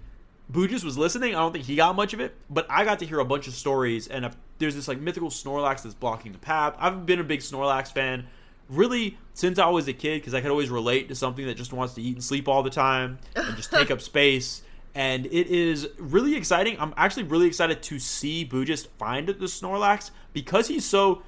Boogus 0.51 0.83
was 0.83 0.97
listening. 0.97 1.35
I 1.35 1.39
don't 1.39 1.51
think 1.51 1.65
he 1.65 1.75
got 1.75 1.95
much 1.95 2.13
of 2.13 2.19
it, 2.19 2.35
but 2.49 2.65
I 2.69 2.83
got 2.83 2.99
to 2.99 3.05
hear 3.05 3.19
a 3.19 3.25
bunch 3.25 3.47
of 3.47 3.53
stories. 3.53 4.07
And 4.07 4.25
a, 4.25 4.33
there's 4.57 4.75
this 4.75 4.87
like 4.87 4.99
mythical 4.99 5.29
Snorlax 5.29 5.83
that's 5.83 5.95
blocking 5.95 6.31
the 6.31 6.37
path. 6.39 6.75
I've 6.79 7.05
been 7.05 7.19
a 7.19 7.23
big 7.23 7.41
Snorlax 7.41 7.91
fan, 7.91 8.25
really 8.69 9.17
since 9.33 9.59
I 9.59 9.67
was 9.67 9.87
a 9.87 9.93
kid, 9.93 10.21
because 10.21 10.33
I 10.33 10.41
could 10.41 10.51
always 10.51 10.69
relate 10.69 11.09
to 11.09 11.15
something 11.15 11.45
that 11.45 11.55
just 11.55 11.73
wants 11.73 11.93
to 11.93 12.01
eat 12.01 12.15
and 12.15 12.23
sleep 12.23 12.47
all 12.47 12.63
the 12.63 12.69
time 12.71 13.19
and 13.35 13.55
just 13.55 13.71
take 13.71 13.91
up 13.91 14.01
space. 14.01 14.62
And 14.95 15.25
it 15.25 15.47
is 15.47 15.87
really 15.97 16.35
exciting. 16.35 16.77
I'm 16.79 16.93
actually 16.95 17.23
really 17.23 17.47
excited 17.47 17.81
to 17.83 17.99
see 17.99 18.45
Boogus 18.45 18.87
find 18.99 19.27
the 19.27 19.33
Snorlax 19.33 20.11
because 20.33 20.67
he's 20.67 20.85
so 20.85 21.23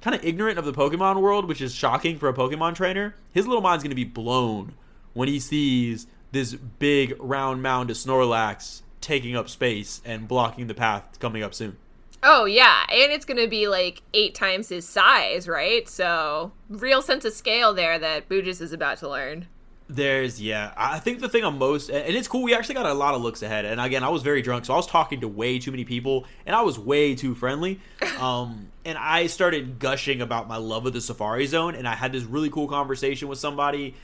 kind 0.00 0.14
of 0.14 0.24
ignorant 0.24 0.58
of 0.58 0.64
the 0.64 0.72
Pokemon 0.72 1.20
world, 1.20 1.46
which 1.46 1.60
is 1.60 1.74
shocking 1.74 2.18
for 2.18 2.28
a 2.28 2.34
Pokemon 2.34 2.74
trainer. 2.74 3.14
His 3.32 3.46
little 3.46 3.62
mind's 3.62 3.82
going 3.82 3.90
to 3.90 3.96
be 3.96 4.04
blown 4.04 4.74
when 5.14 5.28
he 5.28 5.40
sees 5.40 6.06
this 6.32 6.54
big 6.54 7.14
round 7.18 7.62
mound 7.62 7.90
of 7.90 7.96
Snorlax 7.96 8.82
taking 9.00 9.34
up 9.34 9.48
space 9.48 10.02
and 10.04 10.28
blocking 10.28 10.66
the 10.66 10.74
path 10.74 11.18
coming 11.18 11.42
up 11.42 11.54
soon. 11.54 11.76
Oh 12.22 12.46
yeah, 12.46 12.84
and 12.90 13.12
it's 13.12 13.24
gonna 13.24 13.46
be 13.46 13.68
like 13.68 14.02
eight 14.12 14.34
times 14.34 14.68
his 14.68 14.88
size, 14.88 15.46
right? 15.46 15.88
So 15.88 16.52
real 16.68 17.00
sense 17.00 17.24
of 17.24 17.32
scale 17.32 17.72
there 17.72 17.98
that 17.98 18.28
Boogus 18.28 18.60
is 18.60 18.72
about 18.72 18.98
to 18.98 19.08
learn. 19.08 19.46
There's 19.90 20.40
yeah, 20.40 20.72
I 20.76 20.98
think 20.98 21.20
the 21.20 21.30
thing 21.30 21.44
I'm 21.44 21.56
most 21.56 21.88
and 21.88 22.14
it's 22.14 22.28
cool. 22.28 22.42
We 22.42 22.54
actually 22.54 22.74
got 22.74 22.84
a 22.84 22.92
lot 22.92 23.14
of 23.14 23.22
looks 23.22 23.42
ahead, 23.42 23.64
and 23.64 23.80
again, 23.80 24.04
I 24.04 24.10
was 24.10 24.22
very 24.22 24.42
drunk, 24.42 24.66
so 24.66 24.74
I 24.74 24.76
was 24.76 24.86
talking 24.86 25.22
to 25.22 25.28
way 25.28 25.58
too 25.58 25.70
many 25.70 25.86
people, 25.86 26.26
and 26.44 26.54
I 26.54 26.60
was 26.60 26.78
way 26.78 27.14
too 27.14 27.34
friendly. 27.34 27.80
Um, 28.18 28.72
and 28.84 28.98
I 28.98 29.28
started 29.28 29.78
gushing 29.78 30.20
about 30.20 30.48
my 30.48 30.56
love 30.56 30.86
of 30.86 30.92
the 30.92 31.00
Safari 31.00 31.46
Zone, 31.46 31.76
and 31.76 31.86
I 31.86 31.94
had 31.94 32.10
this 32.10 32.24
really 32.24 32.50
cool 32.50 32.66
conversation 32.66 33.28
with 33.28 33.38
somebody. 33.38 33.94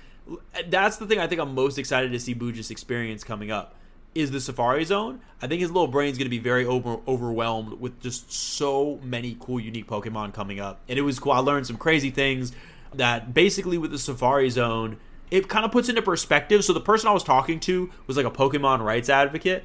That's 0.68 0.98
the 0.98 1.06
thing 1.06 1.18
I 1.18 1.26
think 1.26 1.40
I'm 1.40 1.52
most 1.52 1.78
excited 1.78 2.12
to 2.12 2.20
see 2.20 2.32
Boogus 2.32 2.70
experience 2.70 3.24
coming 3.24 3.50
up 3.50 3.74
is 4.14 4.30
the 4.30 4.40
Safari 4.40 4.84
Zone. 4.84 5.20
I 5.42 5.46
think 5.46 5.60
his 5.60 5.70
little 5.70 5.88
brain's 5.88 6.16
going 6.16 6.26
to 6.26 6.30
be 6.30 6.38
very 6.38 6.64
over, 6.64 6.98
overwhelmed 7.08 7.80
with 7.80 8.00
just 8.00 8.32
so 8.32 9.00
many 9.02 9.36
cool, 9.40 9.58
unique 9.58 9.86
Pokemon 9.86 10.32
coming 10.32 10.60
up. 10.60 10.80
And 10.88 10.98
it 10.98 11.02
was 11.02 11.18
cool. 11.18 11.32
I 11.32 11.38
learned 11.38 11.66
some 11.66 11.76
crazy 11.76 12.10
things 12.10 12.52
that 12.94 13.34
basically 13.34 13.78
with 13.78 13.90
the 13.90 13.98
Safari 13.98 14.50
Zone, 14.50 14.98
it 15.34 15.48
kind 15.48 15.64
of 15.64 15.72
puts 15.72 15.88
into 15.88 16.00
perspective. 16.00 16.64
So 16.64 16.72
the 16.72 16.80
person 16.80 17.08
I 17.08 17.12
was 17.12 17.24
talking 17.24 17.58
to 17.60 17.90
was 18.06 18.16
like 18.16 18.24
a 18.24 18.30
Pokemon 18.30 18.84
rights 18.84 19.08
advocate. 19.08 19.64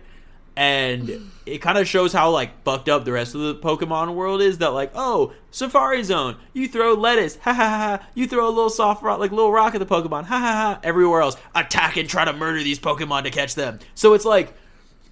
And 0.56 1.30
it 1.46 1.60
kind 1.60 1.78
of 1.78 1.88
shows 1.88 2.12
how 2.12 2.32
like 2.32 2.64
fucked 2.64 2.90
up 2.90 3.06
the 3.06 3.12
rest 3.12 3.36
of 3.36 3.42
the 3.42 3.54
Pokemon 3.54 4.16
world 4.16 4.42
is. 4.42 4.58
That 4.58 4.70
like, 4.70 4.92
oh, 4.96 5.32
Safari 5.52 6.02
Zone, 6.02 6.38
you 6.54 6.68
throw 6.68 6.96
lettuce, 6.96 7.36
ha 7.36 7.54
ha 7.54 7.70
ha. 8.00 8.08
You 8.16 8.28
throw 8.28 8.48
a 8.48 8.50
little 8.50 8.72
soft 8.72 9.04
rock, 9.04 9.20
like 9.20 9.30
little 9.30 9.52
rock 9.52 9.76
at 9.76 9.80
the 9.80 9.86
Pokemon, 9.86 10.24
ha 10.24 10.40
ha 10.40 10.52
ha. 10.54 10.80
Everywhere 10.82 11.22
else, 11.22 11.38
attack 11.54 11.98
and 11.98 12.10
try 12.10 12.26
to 12.26 12.34
murder 12.34 12.64
these 12.64 12.80
Pokemon 12.80 13.26
to 13.26 13.30
catch 13.30 13.54
them. 13.54 13.78
So 13.94 14.16
it's 14.16 14.26
like, 14.26 14.52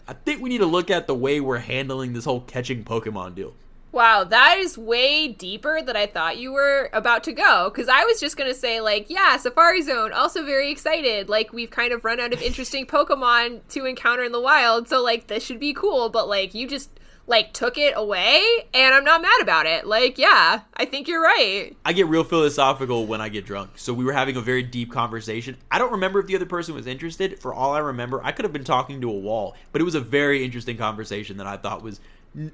I 0.08 0.14
think 0.14 0.42
we 0.42 0.50
need 0.50 0.60
to 0.60 0.66
look 0.66 0.90
at 0.90 1.06
the 1.06 1.14
way 1.14 1.40
we're 1.40 1.60
handling 1.60 2.14
this 2.14 2.26
whole 2.26 2.42
catching 2.42 2.84
Pokemon 2.84 3.36
deal. 3.36 3.54
Wow, 3.98 4.26
that 4.26 4.60
is 4.60 4.78
way 4.78 5.28
deeper 5.28 5.82
than 5.82 5.96
I 5.96 6.06
thought 6.06 6.38
you 6.38 6.52
were 6.52 6.92
about 6.94 7.24
to 7.24 7.34
go. 7.34 7.72
Because 7.74 7.90
I 7.90 8.06
was 8.06 8.20
just 8.20 8.38
going 8.38 8.48
to 8.48 8.54
say, 8.54 8.80
like, 8.80 9.10
yeah, 9.10 9.38
Safari 9.38 9.82
Zone, 9.82 10.14
also 10.14 10.46
very 10.46 10.70
excited. 10.70 11.30
Like, 11.30 11.52
we've 11.52 11.72
kind 11.72 11.92
of 11.92 12.06
run 12.06 12.20
out 12.20 12.32
of 12.32 12.40
interesting 12.40 12.86
Pokemon 12.86 13.62
to 13.70 13.86
encounter 13.86 14.22
in 14.22 14.34
the 14.34 14.40
wild. 14.40 14.88
So, 14.88 15.02
like, 15.02 15.26
this 15.26 15.44
should 15.44 15.60
be 15.60 15.74
cool. 15.74 16.10
But, 16.10 16.30
like, 16.30 16.54
you 16.54 16.68
just, 16.68 16.92
like, 17.26 17.54
took 17.54 17.80
it 17.80 17.96
away. 17.96 18.68
And 18.72 18.94
I'm 18.94 19.04
not 19.04 19.24
mad 19.24 19.42
about 19.42 19.66
it. 19.66 19.88
Like, 19.88 20.20
yeah, 20.20 20.60
I 20.76 20.86
think 20.86 21.08
you're 21.08 21.24
right. 21.24 21.76
I 21.84 21.92
get 21.92 22.06
real 22.06 22.24
philosophical 22.24 23.08
when 23.08 23.20
I 23.20 23.30
get 23.30 23.48
drunk. 23.48 23.72
So 23.78 23.96
we 23.96 24.06
were 24.06 24.14
having 24.14 24.36
a 24.36 24.42
very 24.42 24.62
deep 24.62 24.92
conversation. 24.92 25.58
I 25.72 25.80
don't 25.80 25.94
remember 25.94 26.20
if 26.20 26.28
the 26.28 26.36
other 26.36 26.46
person 26.46 26.76
was 26.76 26.86
interested. 26.86 27.40
For 27.40 27.52
all 27.52 27.74
I 27.74 27.80
remember, 27.80 28.24
I 28.24 28.32
could 28.32 28.46
have 28.46 28.54
been 28.54 28.64
talking 28.64 29.02
to 29.02 29.10
a 29.10 29.18
wall. 29.18 29.56
But 29.72 29.82
it 29.82 29.86
was 29.86 29.96
a 29.96 30.02
very 30.02 30.46
interesting 30.46 30.78
conversation 30.78 31.38
that 31.38 31.48
I 31.48 31.58
thought 31.58 31.82
was 31.82 32.00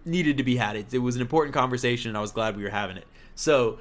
needed 0.06 0.38
to 0.38 0.44
be 0.44 0.56
had. 0.56 0.76
It, 0.76 0.94
it 0.94 1.00
was 1.00 1.16
an 1.16 1.22
important 1.22 1.54
conversation, 1.54 2.10
and 2.10 2.18
I 2.18 2.22
was 2.22 2.32
glad 2.32 2.56
we 2.58 2.64
were 2.64 2.70
having 2.70 2.98
it. 2.98 3.06
So, 3.36 3.80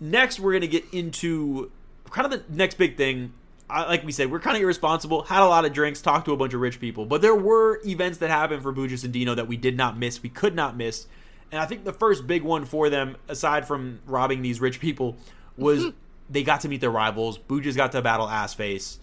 next, 0.00 0.40
we're 0.40 0.52
going 0.52 0.62
to 0.62 0.68
get 0.68 0.84
into 0.92 1.70
kind 2.10 2.32
of 2.32 2.32
the 2.32 2.54
next 2.54 2.76
big 2.76 2.96
thing. 2.96 3.32
I, 3.70 3.84
like 3.84 4.04
we 4.04 4.12
said, 4.12 4.30
we're 4.30 4.40
kind 4.40 4.56
of 4.56 4.62
irresponsible, 4.62 5.22
had 5.22 5.42
a 5.42 5.46
lot 5.46 5.64
of 5.64 5.72
drinks, 5.72 6.02
talked 6.02 6.26
to 6.26 6.32
a 6.32 6.36
bunch 6.36 6.52
of 6.52 6.60
rich 6.60 6.80
people, 6.80 7.06
but 7.06 7.22
there 7.22 7.34
were 7.34 7.80
events 7.86 8.18
that 8.18 8.28
happened 8.28 8.62
for 8.62 8.72
Boogus 8.72 9.04
and 9.04 9.12
Dino 9.12 9.34
that 9.34 9.48
we 9.48 9.56
did 9.56 9.76
not 9.76 9.96
miss. 9.96 10.22
We 10.22 10.28
could 10.28 10.54
not 10.54 10.76
miss. 10.76 11.06
And 11.50 11.60
I 11.60 11.66
think 11.66 11.84
the 11.84 11.92
first 11.92 12.26
big 12.26 12.42
one 12.42 12.66
for 12.66 12.90
them, 12.90 13.16
aside 13.28 13.66
from 13.66 14.00
robbing 14.06 14.42
these 14.42 14.60
rich 14.60 14.80
people, 14.80 15.16
was 15.56 15.86
they 16.30 16.42
got 16.42 16.60
to 16.62 16.68
meet 16.68 16.80
their 16.80 16.90
rivals. 16.90 17.38
Boogus 17.38 17.76
got 17.76 17.92
to 17.92 18.02
battle 18.02 18.26
Assface, 18.26 18.98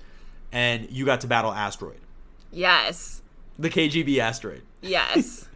and 0.52 0.90
you 0.92 1.06
got 1.06 1.22
to 1.22 1.28
battle 1.28 1.52
Asteroid. 1.52 2.00
Yes. 2.52 3.22
The 3.58 3.70
KGB 3.70 4.20
Asteroid. 4.20 4.64
Yes. 4.82 5.48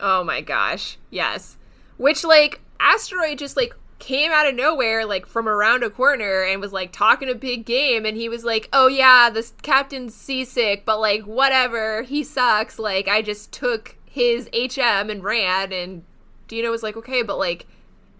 Oh 0.00 0.24
my 0.24 0.40
gosh. 0.40 0.98
Yes. 1.10 1.56
Which 1.96 2.24
like 2.24 2.60
asteroid 2.80 3.38
just 3.38 3.56
like 3.56 3.74
came 3.98 4.30
out 4.32 4.46
of 4.46 4.54
nowhere 4.54 5.06
like 5.06 5.24
from 5.24 5.48
around 5.48 5.82
a 5.82 5.88
corner 5.88 6.42
and 6.42 6.60
was 6.60 6.72
like 6.72 6.92
talking 6.92 7.30
a 7.30 7.34
big 7.34 7.64
game 7.64 8.04
and 8.04 8.16
he 8.16 8.28
was 8.28 8.44
like, 8.44 8.68
"Oh 8.72 8.86
yeah, 8.86 9.30
this 9.30 9.54
captain's 9.62 10.14
seasick, 10.14 10.84
but 10.84 11.00
like 11.00 11.22
whatever, 11.22 12.02
he 12.02 12.22
sucks. 12.22 12.78
Like 12.78 13.08
I 13.08 13.22
just 13.22 13.52
took 13.52 13.96
his 14.04 14.48
HM 14.52 15.10
and 15.10 15.24
ran 15.24 15.72
and 15.72 16.04
Dino 16.48 16.70
was 16.70 16.82
like, 16.82 16.96
"Okay, 16.96 17.22
but 17.22 17.38
like 17.38 17.66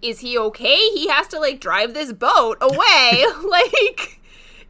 is 0.00 0.20
he 0.20 0.38
okay? 0.38 0.76
He 0.90 1.08
has 1.08 1.26
to 1.28 1.38
like 1.38 1.60
drive 1.60 1.94
this 1.94 2.12
boat 2.12 2.58
away." 2.60 3.24
like 3.44 4.20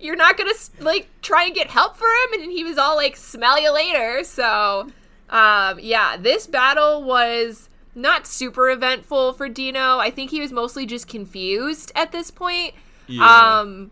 you're 0.00 0.16
not 0.16 0.36
going 0.36 0.52
to 0.52 0.84
like 0.84 1.08
try 1.22 1.44
and 1.44 1.54
get 1.54 1.68
help 1.70 1.96
for 1.96 2.08
him 2.08 2.42
and 2.42 2.52
he 2.52 2.64
was 2.64 2.78
all 2.78 2.96
like, 2.96 3.16
"Smell 3.16 3.60
you 3.60 3.72
later." 3.72 4.24
So 4.24 4.90
um, 5.30 5.78
yeah, 5.80 6.16
this 6.16 6.46
battle 6.46 7.02
was 7.02 7.68
not 7.94 8.26
super 8.26 8.70
eventful 8.70 9.32
for 9.34 9.48
Dino. 9.48 9.98
I 9.98 10.10
think 10.10 10.30
he 10.30 10.40
was 10.40 10.52
mostly 10.52 10.86
just 10.86 11.08
confused 11.08 11.92
at 11.94 12.12
this 12.12 12.30
point. 12.30 12.74
Yeah. 13.06 13.60
Um, 13.60 13.90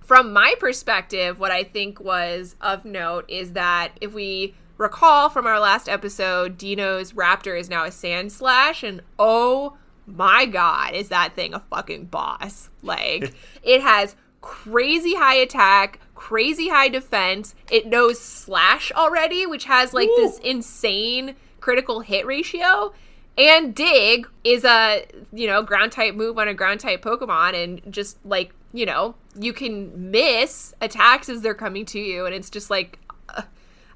from 0.00 0.32
my 0.32 0.54
perspective, 0.58 1.38
what 1.38 1.50
I 1.50 1.64
think 1.64 2.00
was 2.00 2.56
of 2.60 2.84
note 2.84 3.24
is 3.28 3.52
that 3.52 3.92
if 4.00 4.12
we 4.12 4.54
recall 4.76 5.28
from 5.28 5.46
our 5.46 5.58
last 5.60 5.88
episode, 5.88 6.58
Dino's 6.58 7.12
Raptor 7.12 7.58
is 7.58 7.70
now 7.70 7.84
a 7.84 7.88
Sandslash, 7.88 8.86
and 8.86 9.00
oh 9.18 9.76
my 10.06 10.46
god, 10.46 10.94
is 10.94 11.08
that 11.08 11.34
thing 11.34 11.54
a 11.54 11.60
fucking 11.60 12.06
boss? 12.06 12.68
Like, 12.82 13.34
it 13.62 13.80
has 13.80 14.14
crazy 14.44 15.14
high 15.14 15.36
attack, 15.36 15.98
crazy 16.14 16.68
high 16.68 16.88
defense. 16.88 17.54
It 17.70 17.86
knows 17.86 18.20
slash 18.20 18.92
already, 18.92 19.46
which 19.46 19.64
has 19.64 19.94
like 19.94 20.08
Ooh. 20.08 20.16
this 20.16 20.38
insane 20.38 21.34
critical 21.60 22.00
hit 22.00 22.26
ratio. 22.26 22.92
And 23.38 23.74
dig 23.74 24.28
is 24.44 24.64
a, 24.64 25.06
you 25.32 25.46
know, 25.46 25.62
ground 25.62 25.92
type 25.92 26.14
move 26.14 26.38
on 26.38 26.46
a 26.46 26.54
ground 26.54 26.80
type 26.80 27.02
Pokemon 27.02 27.60
and 27.60 27.80
just 27.92 28.18
like, 28.24 28.54
you 28.72 28.84
know, 28.84 29.14
you 29.40 29.54
can 29.54 30.10
miss 30.10 30.74
attacks 30.80 31.28
as 31.30 31.40
they're 31.40 31.54
coming 31.54 31.86
to 31.86 31.98
you 31.98 32.26
and 32.26 32.34
it's 32.34 32.50
just 32.50 32.68
like 32.68 32.98
uh, 33.30 33.42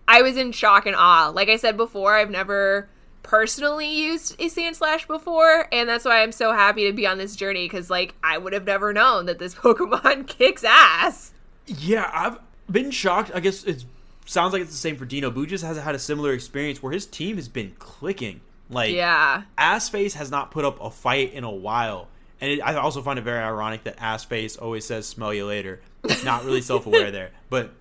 I 0.08 0.22
was 0.22 0.38
in 0.38 0.50
shock 0.52 0.86
and 0.86 0.96
awe. 0.96 1.28
Like 1.28 1.50
I 1.50 1.56
said 1.56 1.76
before, 1.76 2.14
I've 2.14 2.30
never 2.30 2.88
personally 3.28 3.94
used 3.94 4.34
a 4.40 4.46
Sandslash 4.46 5.06
before, 5.06 5.68
and 5.70 5.86
that's 5.86 6.06
why 6.06 6.22
I'm 6.22 6.32
so 6.32 6.52
happy 6.52 6.86
to 6.86 6.94
be 6.94 7.06
on 7.06 7.18
this 7.18 7.36
journey 7.36 7.66
because, 7.66 7.90
like, 7.90 8.14
I 8.24 8.38
would 8.38 8.54
have 8.54 8.64
never 8.64 8.94
known 8.94 9.26
that 9.26 9.38
this 9.38 9.54
Pokemon 9.54 10.26
kicks 10.26 10.64
ass. 10.64 11.34
Yeah, 11.66 12.10
I've 12.12 12.38
been 12.70 12.90
shocked. 12.90 13.30
I 13.34 13.40
guess 13.40 13.64
it 13.64 13.84
sounds 14.24 14.54
like 14.54 14.62
it's 14.62 14.70
the 14.70 14.76
same 14.78 14.96
for 14.96 15.04
Dino. 15.04 15.30
Bujas 15.30 15.62
has 15.62 15.76
had 15.76 15.94
a 15.94 15.98
similar 15.98 16.32
experience 16.32 16.82
where 16.82 16.92
his 16.92 17.04
team 17.04 17.36
has 17.36 17.48
been 17.48 17.74
clicking. 17.78 18.40
Like, 18.70 18.94
Yeah. 18.94 19.42
Assface 19.58 20.14
has 20.14 20.30
not 20.30 20.50
put 20.50 20.64
up 20.64 20.80
a 20.80 20.90
fight 20.90 21.34
in 21.34 21.44
a 21.44 21.50
while. 21.50 22.08
And 22.40 22.52
it, 22.52 22.60
I 22.60 22.76
also 22.76 23.02
find 23.02 23.18
it 23.18 23.22
very 23.22 23.42
ironic 23.42 23.84
that 23.84 23.98
Assface 23.98 24.60
always 24.60 24.86
says 24.86 25.06
"smell 25.06 25.34
you 25.34 25.44
later." 25.44 25.80
Not 26.24 26.44
really 26.44 26.60
self-aware 26.72 27.10
there, 27.10 27.30
but 27.50 27.72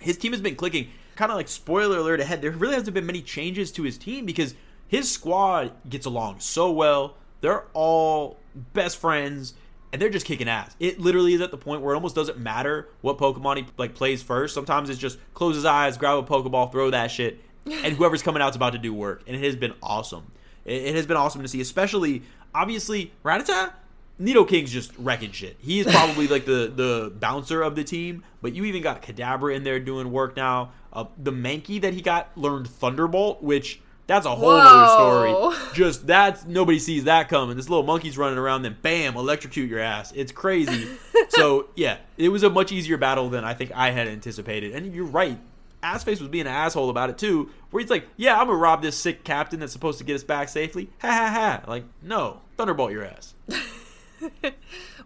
his 0.00 0.18
team 0.18 0.32
has 0.32 0.40
been 0.40 0.56
clicking. 0.56 0.90
Kind 1.18 1.32
of 1.32 1.36
like 1.36 1.48
spoiler 1.48 1.98
alert 1.98 2.20
ahead. 2.20 2.42
There 2.42 2.52
really 2.52 2.74
hasn't 2.76 2.94
been 2.94 3.04
many 3.04 3.22
changes 3.22 3.72
to 3.72 3.82
his 3.82 3.98
team 3.98 4.24
because 4.24 4.54
his 4.86 5.10
squad 5.10 5.72
gets 5.88 6.06
along 6.06 6.38
so 6.38 6.70
well. 6.70 7.16
They're 7.40 7.64
all 7.72 8.36
best 8.54 8.98
friends, 8.98 9.54
and 9.92 10.00
they're 10.00 10.10
just 10.10 10.24
kicking 10.24 10.48
ass. 10.48 10.76
It 10.78 11.00
literally 11.00 11.34
is 11.34 11.40
at 11.40 11.50
the 11.50 11.56
point 11.56 11.82
where 11.82 11.92
it 11.92 11.96
almost 11.96 12.14
doesn't 12.14 12.38
matter 12.38 12.88
what 13.00 13.18
Pokemon 13.18 13.56
he 13.56 13.66
like 13.76 13.96
plays 13.96 14.22
first. 14.22 14.54
Sometimes 14.54 14.90
it's 14.90 15.00
just 15.00 15.18
close 15.34 15.56
his 15.56 15.64
eyes, 15.64 15.96
grab 15.96 16.18
a 16.18 16.22
Pokeball, 16.22 16.70
throw 16.70 16.88
that 16.90 17.10
shit, 17.10 17.40
and 17.66 17.92
whoever's 17.96 18.22
coming 18.22 18.40
out's 18.40 18.54
about 18.54 18.74
to 18.74 18.78
do 18.78 18.94
work. 18.94 19.24
And 19.26 19.34
it 19.34 19.42
has 19.42 19.56
been 19.56 19.74
awesome. 19.82 20.30
It, 20.64 20.82
it 20.82 20.94
has 20.94 21.04
been 21.04 21.16
awesome 21.16 21.42
to 21.42 21.48
see, 21.48 21.60
especially 21.60 22.22
obviously 22.54 23.12
Rattata. 23.24 23.72
Nidoking's 24.20 24.72
just 24.72 24.92
wrecking 24.98 25.32
shit. 25.32 25.56
He 25.58 25.80
is 25.80 25.86
probably 25.86 26.28
like 26.28 26.44
the 26.44 26.72
the 26.72 27.12
bouncer 27.18 27.60
of 27.62 27.74
the 27.74 27.82
team, 27.82 28.22
but 28.40 28.54
you 28.54 28.64
even 28.66 28.82
got 28.82 29.02
Kadabra 29.02 29.54
in 29.54 29.64
there 29.64 29.80
doing 29.80 30.12
work 30.12 30.36
now. 30.36 30.70
Uh, 30.98 31.06
the 31.16 31.32
Mankey 31.32 31.80
that 31.80 31.94
he 31.94 32.02
got 32.02 32.36
learned 32.36 32.68
Thunderbolt, 32.68 33.42
which 33.42 33.80
that's 34.06 34.26
a 34.26 34.34
whole 34.34 34.50
other 34.50 35.52
story. 35.52 35.56
Just 35.74 36.06
that's 36.06 36.44
nobody 36.44 36.78
sees 36.78 37.04
that 37.04 37.28
coming. 37.28 37.56
This 37.56 37.68
little 37.68 37.84
monkey's 37.84 38.18
running 38.18 38.38
around, 38.38 38.62
then 38.62 38.76
bam, 38.82 39.16
electrocute 39.16 39.68
your 39.68 39.80
ass. 39.80 40.12
It's 40.16 40.32
crazy. 40.32 40.88
so 41.28 41.68
yeah, 41.76 41.98
it 42.16 42.30
was 42.30 42.42
a 42.42 42.50
much 42.50 42.72
easier 42.72 42.96
battle 42.96 43.28
than 43.28 43.44
I 43.44 43.54
think 43.54 43.70
I 43.74 43.90
had 43.90 44.08
anticipated. 44.08 44.74
And 44.74 44.94
you're 44.94 45.04
right. 45.04 45.38
Assface 45.82 46.18
was 46.18 46.28
being 46.28 46.46
an 46.46 46.52
asshole 46.52 46.90
about 46.90 47.10
it 47.10 47.18
too, 47.18 47.50
where 47.70 47.80
he's 47.80 47.90
like, 47.90 48.08
"Yeah, 48.16 48.40
I'm 48.40 48.48
gonna 48.48 48.58
rob 48.58 48.82
this 48.82 48.96
sick 48.96 49.22
captain 49.22 49.60
that's 49.60 49.72
supposed 49.72 49.98
to 49.98 50.04
get 50.04 50.16
us 50.16 50.24
back 50.24 50.48
safely." 50.48 50.90
Ha 51.00 51.08
ha 51.08 51.28
ha! 51.28 51.70
Like, 51.70 51.84
no, 52.02 52.40
thunderbolt 52.56 52.90
your 52.90 53.04
ass. 53.04 53.34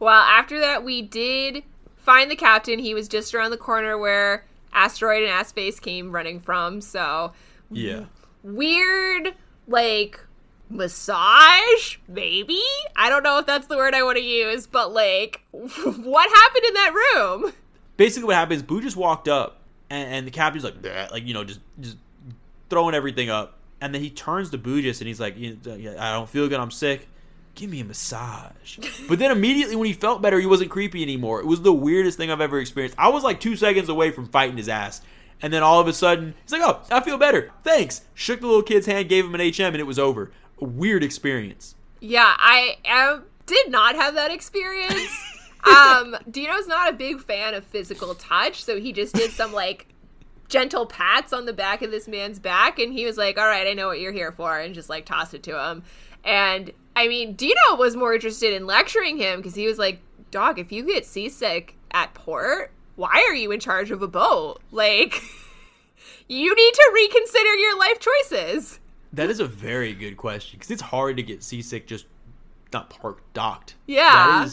Well, 0.03 0.21
after 0.21 0.59
that, 0.59 0.83
we 0.83 1.03
did 1.03 1.63
find 1.97 2.31
the 2.31 2.37
captain. 2.37 2.79
He 2.79 2.95
was 2.95 3.07
just 3.07 3.35
around 3.35 3.51
the 3.51 3.57
corner 3.57 3.97
where 3.97 4.47
Asteroid 4.73 5.23
and 5.25 5.33
Assface 5.33 5.81
came 5.81 6.11
running 6.13 6.41
from. 6.41 6.81
So 6.81 7.33
Yeah. 7.71 8.05
weird, 8.43 9.35
like 9.69 10.21
massage, 10.71 11.97
maybe. 12.09 12.61
I 12.97 13.09
don't 13.11 13.23
know 13.23 13.39
if 13.39 13.47
that's 13.47 13.67
the 13.67 13.77
word 13.77 13.95
I 13.95 14.03
want 14.03 14.19
to 14.19 14.25
use, 14.25 14.67
but 14.67 14.93
like, 14.93 15.41
what 15.53 16.31
happened 16.31 16.65
in 16.67 16.75
that 16.75 16.93
room? 17.15 17.53
basically 17.99 18.27
what 18.27 18.35
happens 18.35 18.63
boo 18.63 18.81
just 18.81 18.97
walked 18.97 19.29
up 19.29 19.61
and, 19.91 20.15
and 20.15 20.27
the 20.27 20.31
captain's 20.31 20.65
like 20.65 20.81
"Bleh," 20.81 21.11
like 21.13 21.25
you 21.27 21.35
know 21.35 21.45
just 21.45 21.61
just 21.79 21.99
throwing 22.71 22.95
everything 22.95 23.29
up 23.29 23.59
and 23.83 23.95
then 23.95 24.01
he 24.01 24.09
turns 24.09 24.49
to 24.51 24.59
Bujis 24.59 25.01
and 25.01 25.07
he's 25.07 25.21
like 25.21 25.37
"You- 25.37 25.59
uh, 25.67 25.75
yeah, 25.75 25.95
i 25.99 26.11
don't 26.11 26.29
feel 26.29 26.49
good 26.49 26.59
i'm 26.59 26.71
sick 26.71 27.07
give 27.55 27.71
me 27.71 27.81
a 27.81 27.85
massage. 27.85 28.79
But 29.09 29.19
then 29.19 29.31
immediately 29.31 29.77
when 29.77 29.87
he 29.87 29.93
felt 29.93 30.23
better 30.23 30.41
he 30.41 30.47
wasn't 30.47 30.71
creepy 30.71 31.03
anymore. 31.03 31.41
It 31.41 31.47
was 31.47 31.63
the 31.63 31.73
weirdest 31.73 32.17
thing 32.19 32.31
i've 32.31 32.41
ever 32.41 32.59
experienced. 32.59 32.99
I 32.99 33.09
was 33.09 33.23
like 33.23 33.41
two 33.41 33.57
seconds 33.57 33.89
away 33.89 34.11
from 34.11 34.29
fighting 34.29 34.57
his 34.57 34.69
ass. 34.69 35.03
And 35.41 35.53
then 35.53 35.63
all 35.63 35.81
of 35.81 35.89
a 35.89 35.93
sudden 35.93 36.35
he's 36.43 36.53
like 36.53 36.63
oh 36.63 36.83
i 36.91 37.01
feel 37.01 37.19
better. 37.19 37.51
Thanks. 37.65 38.03
Shook 38.15 38.41
the 38.41 38.47
little 38.47 38.63
kid's 38.63 38.87
hand 38.87 39.09
gave 39.09 39.25
him 39.25 39.35
an 39.35 39.41
hm 39.41 39.67
and 39.67 39.77
it 39.77 39.87
was 39.87 39.99
over. 39.99 40.31
A 40.61 40.65
weird 40.65 41.05
experience. 41.05 41.75
Yeah, 42.01 42.35
I 42.37 42.79
am, 42.85 43.25
did 43.47 43.71
not 43.71 43.95
have 43.95 44.15
that 44.15 44.33
experience. 44.33 45.11
um, 45.65 46.17
Dino's 46.29 46.67
not 46.67 46.89
a 46.89 46.93
big 46.93 47.21
fan 47.21 47.55
of 47.55 47.65
physical 47.65 48.15
touch, 48.15 48.65
so 48.65 48.81
he 48.81 48.93
just 48.93 49.15
did 49.15 49.31
some 49.31 49.53
like 49.53 49.87
gentle 50.49 50.85
pats 50.85 51.33
on 51.33 51.47
the 51.47 51.53
back 51.53 51.83
of 51.83 51.91
this 51.91 52.09
man's 52.09 52.39
back, 52.39 52.79
and 52.79 52.93
he 52.93 53.05
was 53.05 53.17
like, 53.17 53.39
"All 53.39 53.47
right, 53.47 53.67
I 53.67 53.73
know 53.73 53.87
what 53.87 54.01
you're 54.01 54.13
here 54.13 54.33
for," 54.33 54.59
and 54.59 54.75
just 54.75 54.91
like 54.91 55.07
tossed 55.07 55.35
it 55.35 55.43
to 55.45 55.65
him. 55.65 55.85
And 56.25 56.73
I 56.95 57.09
mean, 57.09 57.35
Dino 57.35 57.77
was 57.77 57.97
more 57.97 58.15
interested 58.15 58.53
in 58.53 58.67
lecturing 58.67 59.17
him 59.17 59.39
because 59.41 59.55
he 59.55 59.67
was 59.67 59.79
like, 59.79 60.01
"Dog, 60.31 60.59
if 60.59 60.71
you 60.73 60.85
get 60.85 61.07
seasick 61.07 61.77
at 61.91 62.13
port, 62.15 62.71
why 62.97 63.25
are 63.29 63.35
you 63.35 63.51
in 63.53 63.61
charge 63.61 63.91
of 63.91 64.03
a 64.03 64.09
boat? 64.09 64.61
Like." 64.71 65.23
You 66.29 66.55
need 66.55 66.75
to 66.75 66.91
reconsider 66.95 67.55
your 67.57 67.79
life 67.79 67.99
choices. 68.01 68.81
that 69.13 69.29
is 69.29 69.39
a 69.41 69.45
very 69.47 69.93
good 69.93 70.17
question 70.17 70.59
because 70.59 70.71
it's 70.71 70.81
hard 70.81 71.17
to 71.19 71.23
get 71.23 71.43
seasick 71.43 71.87
just 71.87 72.07
not 72.73 72.89
parked 72.89 73.33
docked 73.35 73.75
Yeah. 73.87 74.49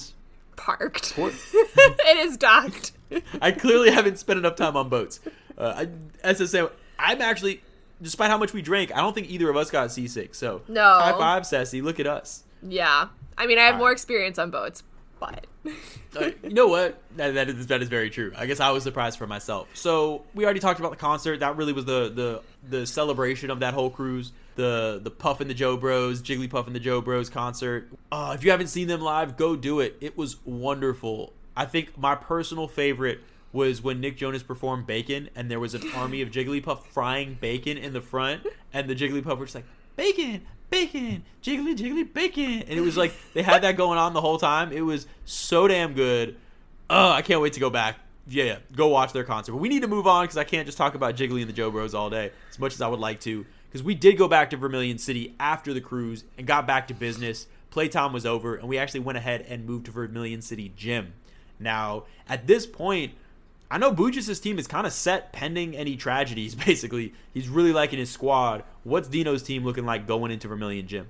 Parked. 0.58 1.14
It 1.18 2.18
is 2.28 2.36
docked. 2.38 2.92
I 3.42 3.52
clearly 3.52 3.92
haven't 3.92 4.20
spent 4.20 4.40
enough 4.40 4.56
time 4.56 4.76
on 4.76 4.90
boats. 4.90 5.22
Uh, 5.58 5.86
I, 6.24 6.34
say, 6.34 6.68
I'm 6.98 7.22
actually, 7.22 7.62
despite 8.02 8.30
how 8.30 8.38
much 8.38 8.54
we 8.54 8.62
drank, 8.62 8.92
I 8.96 8.98
don't 9.02 9.14
think 9.14 9.30
either 9.30 9.50
of 9.50 9.58
us 9.58 9.70
got 9.72 9.92
seasick. 9.92 10.36
So 10.36 10.62
No. 10.68 10.82
high 10.82 11.14
five, 11.14 11.46
Sassy. 11.46 11.82
Look 11.82 12.00
at 12.00 12.08
us. 12.08 12.44
Yeah. 12.62 13.08
I 13.38 13.48
mean, 13.48 13.58
I 13.58 13.64
have 13.64 13.76
All 13.76 13.80
more 13.80 13.88
right. 13.90 13.94
experience 13.94 14.38
on 14.38 14.52
boats, 14.52 14.84
but 15.20 15.46
Uh, 16.20 16.32
you 16.42 16.50
know 16.50 16.68
what? 16.68 17.00
That, 17.18 17.36
that 17.36 17.50
is 17.50 17.68
that 17.68 17.84
is 17.84 17.88
very 17.88 18.10
true. 18.10 18.32
I 18.36 18.48
guess 18.48 18.60
I 18.60 18.72
was 18.72 18.82
surprised 18.82 19.20
for 19.20 19.28
myself. 19.28 19.68
So 19.76 20.24
we 20.34 20.44
already 20.44 20.60
talked 20.60 20.80
about 20.80 20.90
the 20.90 20.98
concert. 20.98 21.42
That 21.42 21.56
really 21.56 21.72
was 21.74 21.86
the 21.86 22.10
the 22.10 22.42
the 22.68 22.88
celebration 22.88 23.52
of 23.52 23.60
that 23.60 23.76
whole 23.76 23.92
cruise. 23.92 24.32
The 24.56 25.00
the 25.04 25.12
Puff 25.12 25.40
and 25.40 25.48
the 25.50 25.54
Joe 25.54 25.78
Bros, 25.78 26.22
Jigglypuff 26.24 26.66
and 26.66 26.76
the 26.76 26.80
Joe 26.80 27.00
Bros 27.02 27.30
concert. 27.30 27.90
Uh, 28.12 28.34
if 28.36 28.44
you 28.44 28.50
haven't 28.50 28.68
seen 28.70 28.88
them 28.88 29.02
live, 29.02 29.38
go 29.38 29.56
do 29.56 29.80
it. 29.82 29.98
It 30.02 30.18
was 30.18 30.38
wonderful. 30.46 31.32
I 31.56 31.66
think 31.66 31.96
my 31.96 32.16
personal 32.16 32.68
favorite 32.68 33.20
was 33.52 33.82
when 33.82 34.00
Nick 34.00 34.18
Jonas 34.18 34.44
performed 34.44 34.86
Bacon, 34.86 35.30
and 35.36 35.50
there 35.50 35.60
was 35.60 35.74
an 35.74 35.84
army 35.96 36.22
of 36.22 36.30
Jigglypuff 36.30 36.86
frying 36.86 37.38
bacon 37.40 37.78
in 37.78 37.94
the 37.94 38.02
front, 38.02 38.46
and 38.74 38.90
the 38.90 38.96
Jigglypuff 38.96 39.38
were 39.38 39.46
just 39.46 39.56
like 39.56 39.66
bacon, 39.96 40.42
bacon, 40.70 41.24
jiggly 41.42 41.76
jiggly 41.76 42.12
bacon, 42.12 42.64
and 42.68 42.72
it 42.72 42.82
was 42.82 42.98
like 42.98 43.14
they 43.34 43.42
had 43.42 43.64
that 43.64 43.76
going 43.76 43.98
on 43.98 44.14
the 44.14 44.22
whole 44.22 44.38
time. 44.38 44.72
It 44.72 44.82
was 44.82 45.08
so 45.26 45.68
damn 45.68 45.94
good. 45.94 46.38
Oh, 46.90 47.12
I 47.12 47.22
can't 47.22 47.42
wait 47.42 47.54
to 47.54 47.60
go 47.60 47.70
back. 47.70 47.98
Yeah, 48.28 48.44
yeah, 48.44 48.58
go 48.76 48.88
watch 48.88 49.14
their 49.14 49.24
concert. 49.24 49.54
But 49.54 49.58
we 49.58 49.70
need 49.70 49.82
to 49.82 49.88
move 49.88 50.06
on 50.06 50.24
because 50.24 50.38
I 50.38 50.44
can't 50.44 50.66
just 50.66 50.78
talk 50.78 50.94
about 50.94 51.16
Jiggly 51.16 51.42
and 51.42 51.50
the 51.50 51.54
Joe 51.54 51.72
Bros 51.72 51.96
all 51.96 52.10
day 52.10 52.32
as 52.50 52.60
much 52.60 52.74
as 52.74 52.82
I 52.82 52.88
would 52.88 53.00
like 53.00 53.20
to. 53.22 53.46
Because 53.68 53.84
we 53.84 53.96
did 53.96 54.18
go 54.18 54.28
back 54.28 54.50
to 54.52 54.58
Vermilion 54.58 54.98
City 54.98 55.36
after 55.40 55.74
the 55.74 55.82
cruise 55.82 56.24
and 56.38 56.48
got 56.48 56.66
back 56.66 56.88
to 56.88 56.94
business. 56.94 57.48
Playtime 57.70 58.14
was 58.14 58.26
over, 58.26 58.56
and 58.56 58.68
we 58.68 58.80
actually 58.80 59.02
went 59.02 59.18
ahead 59.18 59.46
and 59.48 59.66
moved 59.66 59.86
to 59.86 59.92
Vermilion 59.92 60.42
City 60.42 60.74
Gym. 60.76 61.14
Now, 61.60 62.06
at 62.28 62.48
this 62.48 62.66
point, 62.66 63.14
I 63.72 63.78
know 63.78 63.92
Bujis' 63.92 64.42
team 64.42 64.58
is 64.58 64.66
kind 64.66 64.88
of 64.88 64.94
set 64.94 65.32
pending 65.32 65.76
any 65.76 65.96
tragedies, 65.96 66.56
basically. 66.66 67.14
He's 67.34 67.48
really 67.48 67.72
liking 67.72 68.00
his 68.00 68.10
squad. 68.10 68.64
What's 68.84 69.08
Dino's 69.08 69.44
team 69.44 69.64
looking 69.64 69.86
like 69.86 70.08
going 70.08 70.32
into 70.32 70.48
Vermilion 70.48 70.88
Gym? 70.88 71.08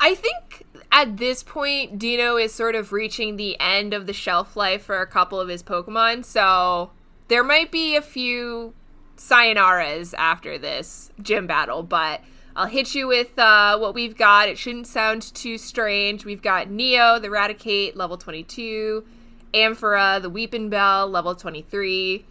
I 0.00 0.14
think 0.14 0.64
at 0.92 1.16
this 1.16 1.42
point, 1.42 1.98
Dino 1.98 2.36
is 2.36 2.54
sort 2.54 2.76
of 2.76 2.92
reaching 2.92 3.36
the 3.36 3.58
end 3.58 3.92
of 3.94 4.06
the 4.06 4.12
shelf 4.12 4.56
life 4.56 4.82
for 4.82 5.00
a 5.00 5.06
couple 5.06 5.40
of 5.40 5.48
his 5.48 5.62
Pokemon. 5.62 6.24
So 6.24 6.92
there 7.26 7.42
might 7.42 7.72
be 7.72 7.96
a 7.96 8.02
few 8.02 8.74
sayonaras 9.16 10.14
after 10.16 10.56
this 10.56 11.10
gym 11.20 11.48
battle, 11.48 11.82
but 11.82 12.20
I'll 12.54 12.66
hit 12.66 12.94
you 12.94 13.08
with 13.08 13.36
uh, 13.38 13.76
what 13.78 13.94
we've 13.94 14.16
got. 14.16 14.48
It 14.48 14.56
shouldn't 14.56 14.86
sound 14.86 15.34
too 15.34 15.58
strange. 15.58 16.24
We've 16.24 16.42
got 16.42 16.70
Neo, 16.70 17.18
the 17.18 17.28
Raticate, 17.28 17.96
level 17.96 18.16
22, 18.16 19.04
Amphora, 19.54 20.20
the 20.20 20.30
Weepinbell, 20.30 21.10
level 21.10 21.34
23, 21.34 22.24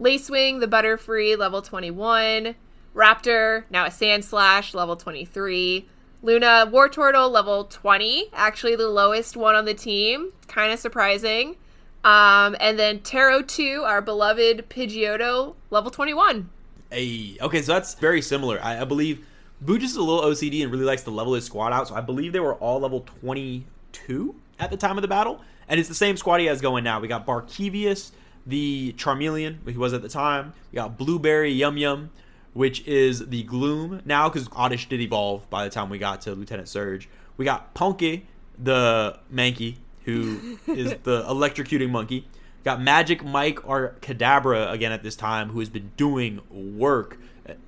Lacewing, 0.00 0.60
the 0.60 0.66
Butterfree, 0.66 1.36
level 1.36 1.62
21, 1.62 2.54
Raptor, 2.94 3.64
now 3.70 3.84
a 3.84 3.88
Sandslash, 3.88 4.74
level 4.74 4.96
23. 4.96 5.86
Luna 6.22 6.68
Wartortle 6.70 7.30
level 7.30 7.64
20, 7.64 8.30
actually 8.34 8.76
the 8.76 8.88
lowest 8.88 9.36
one 9.36 9.54
on 9.54 9.64
the 9.64 9.74
team. 9.74 10.32
Kind 10.48 10.72
of 10.72 10.78
surprising. 10.78 11.56
Um, 12.04 12.56
and 12.60 12.78
then 12.78 13.00
Taro 13.00 13.42
2, 13.42 13.82
our 13.86 14.02
beloved 14.02 14.68
Pidgeotto, 14.68 15.54
level 15.70 15.90
21. 15.90 16.48
Hey, 16.90 17.36
okay, 17.40 17.62
so 17.62 17.72
that's 17.72 17.94
very 17.94 18.20
similar. 18.20 18.58
I, 18.62 18.80
I 18.80 18.84
believe 18.84 19.24
Bujis 19.64 19.84
is 19.84 19.96
a 19.96 20.02
little 20.02 20.22
OCD 20.22 20.62
and 20.62 20.72
really 20.72 20.84
likes 20.84 21.02
to 21.02 21.10
level 21.10 21.34
his 21.34 21.44
squad 21.44 21.72
out. 21.72 21.88
So 21.88 21.94
I 21.94 22.00
believe 22.00 22.32
they 22.32 22.40
were 22.40 22.54
all 22.54 22.80
level 22.80 23.00
22 23.20 24.34
at 24.58 24.70
the 24.70 24.76
time 24.76 24.98
of 24.98 25.02
the 25.02 25.08
battle. 25.08 25.40
And 25.70 25.78
it's 25.78 25.88
the 25.88 25.94
same 25.94 26.16
squad 26.16 26.40
he 26.40 26.46
has 26.46 26.60
going 26.60 26.82
now. 26.82 26.98
We 26.98 27.06
got 27.06 27.24
Barkevius, 27.24 28.10
the 28.44 28.92
Charmeleon, 28.98 29.62
which 29.62 29.74
he 29.74 29.78
was 29.78 29.92
at 29.92 30.02
the 30.02 30.08
time. 30.08 30.52
We 30.72 30.76
got 30.76 30.98
Blueberry 30.98 31.52
Yum 31.52 31.78
Yum, 31.78 32.10
which 32.54 32.84
is 32.88 33.28
the 33.28 33.44
Gloom 33.44 34.02
now 34.04 34.28
because 34.28 34.48
Oddish 34.50 34.88
did 34.88 35.00
evolve 35.00 35.48
by 35.48 35.62
the 35.62 35.70
time 35.70 35.88
we 35.88 35.98
got 35.98 36.22
to 36.22 36.34
Lieutenant 36.34 36.68
Surge. 36.68 37.08
We 37.36 37.44
got 37.44 37.72
Punky, 37.72 38.26
the 38.58 39.20
Mankey, 39.32 39.76
who 40.04 40.58
is 40.66 40.96
the 41.04 41.22
electrocuting 41.22 41.90
monkey. 41.90 42.26
Got 42.64 42.82
Magic 42.82 43.24
Mike 43.24 43.66
or 43.66 43.94
Kadabra 44.00 44.72
again 44.72 44.90
at 44.90 45.04
this 45.04 45.14
time, 45.14 45.50
who 45.50 45.60
has 45.60 45.68
been 45.68 45.92
doing 45.96 46.40
work. 46.50 47.16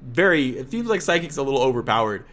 Very, 0.02 0.58
it 0.58 0.72
seems 0.72 0.88
like 0.88 1.02
Psychic's 1.02 1.36
a 1.36 1.42
little 1.44 1.62
overpowered 1.62 2.24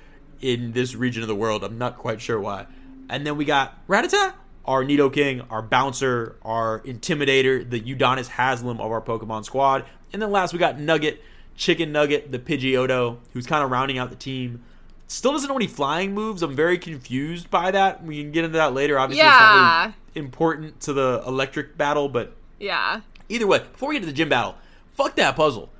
in 0.42 0.72
this 0.72 0.96
region 0.96 1.22
of 1.22 1.28
the 1.28 1.36
world. 1.36 1.64
I'm 1.64 1.78
not 1.78 2.00
quite 2.00 2.22
sure 2.22 2.40
why. 2.40 2.66
And 3.08 3.26
then 3.26 3.38
we 3.38 3.46
got 3.46 3.88
Rattata, 3.88 4.34
our 4.70 4.86
Nidoking, 4.86 5.44
our 5.50 5.64
Bouncer, 5.64 6.36
our 6.44 6.82
Intimidator, 6.82 7.68
the 7.68 7.82
Udonis 7.82 8.28
Haslem 8.28 8.80
of 8.80 8.92
our 8.92 9.02
Pokemon 9.02 9.44
squad. 9.44 9.84
And 10.14 10.22
then 10.22 10.32
last 10.32 10.54
we 10.54 10.60
got 10.60 10.80
Nugget, 10.80 11.24
Chicken 11.58 11.92
Nugget, 11.92 12.32
the 12.32 12.38
Pidgeotto, 12.38 13.18
who's 13.34 13.48
kind 13.48 13.64
of 13.64 13.72
rounding 13.72 13.98
out 13.98 14.12
the 14.12 14.16
team. 14.16 14.62
Still 15.08 15.32
doesn't 15.32 15.50
know 15.50 15.56
any 15.56 15.66
flying 15.66 16.14
moves. 16.14 16.44
I'm 16.44 16.56
very 16.56 16.78
confused 16.78 17.50
by 17.50 17.72
that. 17.72 18.04
We 18.04 18.22
can 18.22 18.32
get 18.32 18.46
into 18.46 18.60
that 18.60 18.76
later. 18.76 19.00
Obviously, 19.00 19.26
it's 19.26 19.32
not 19.40 19.82
really 19.86 19.96
important 20.14 20.80
to 20.82 20.94
the 20.94 21.24
electric 21.26 21.76
battle, 21.76 22.08
but 22.08 22.36
Yeah. 22.60 23.02
either 23.28 23.48
way, 23.48 23.60
before 23.72 23.90
we 23.90 23.96
get 23.96 24.02
to 24.02 24.06
the 24.06 24.14
gym 24.14 24.30
battle, 24.30 24.54
fuck 24.94 25.16
that 25.16 25.36
puzzle. 25.36 25.72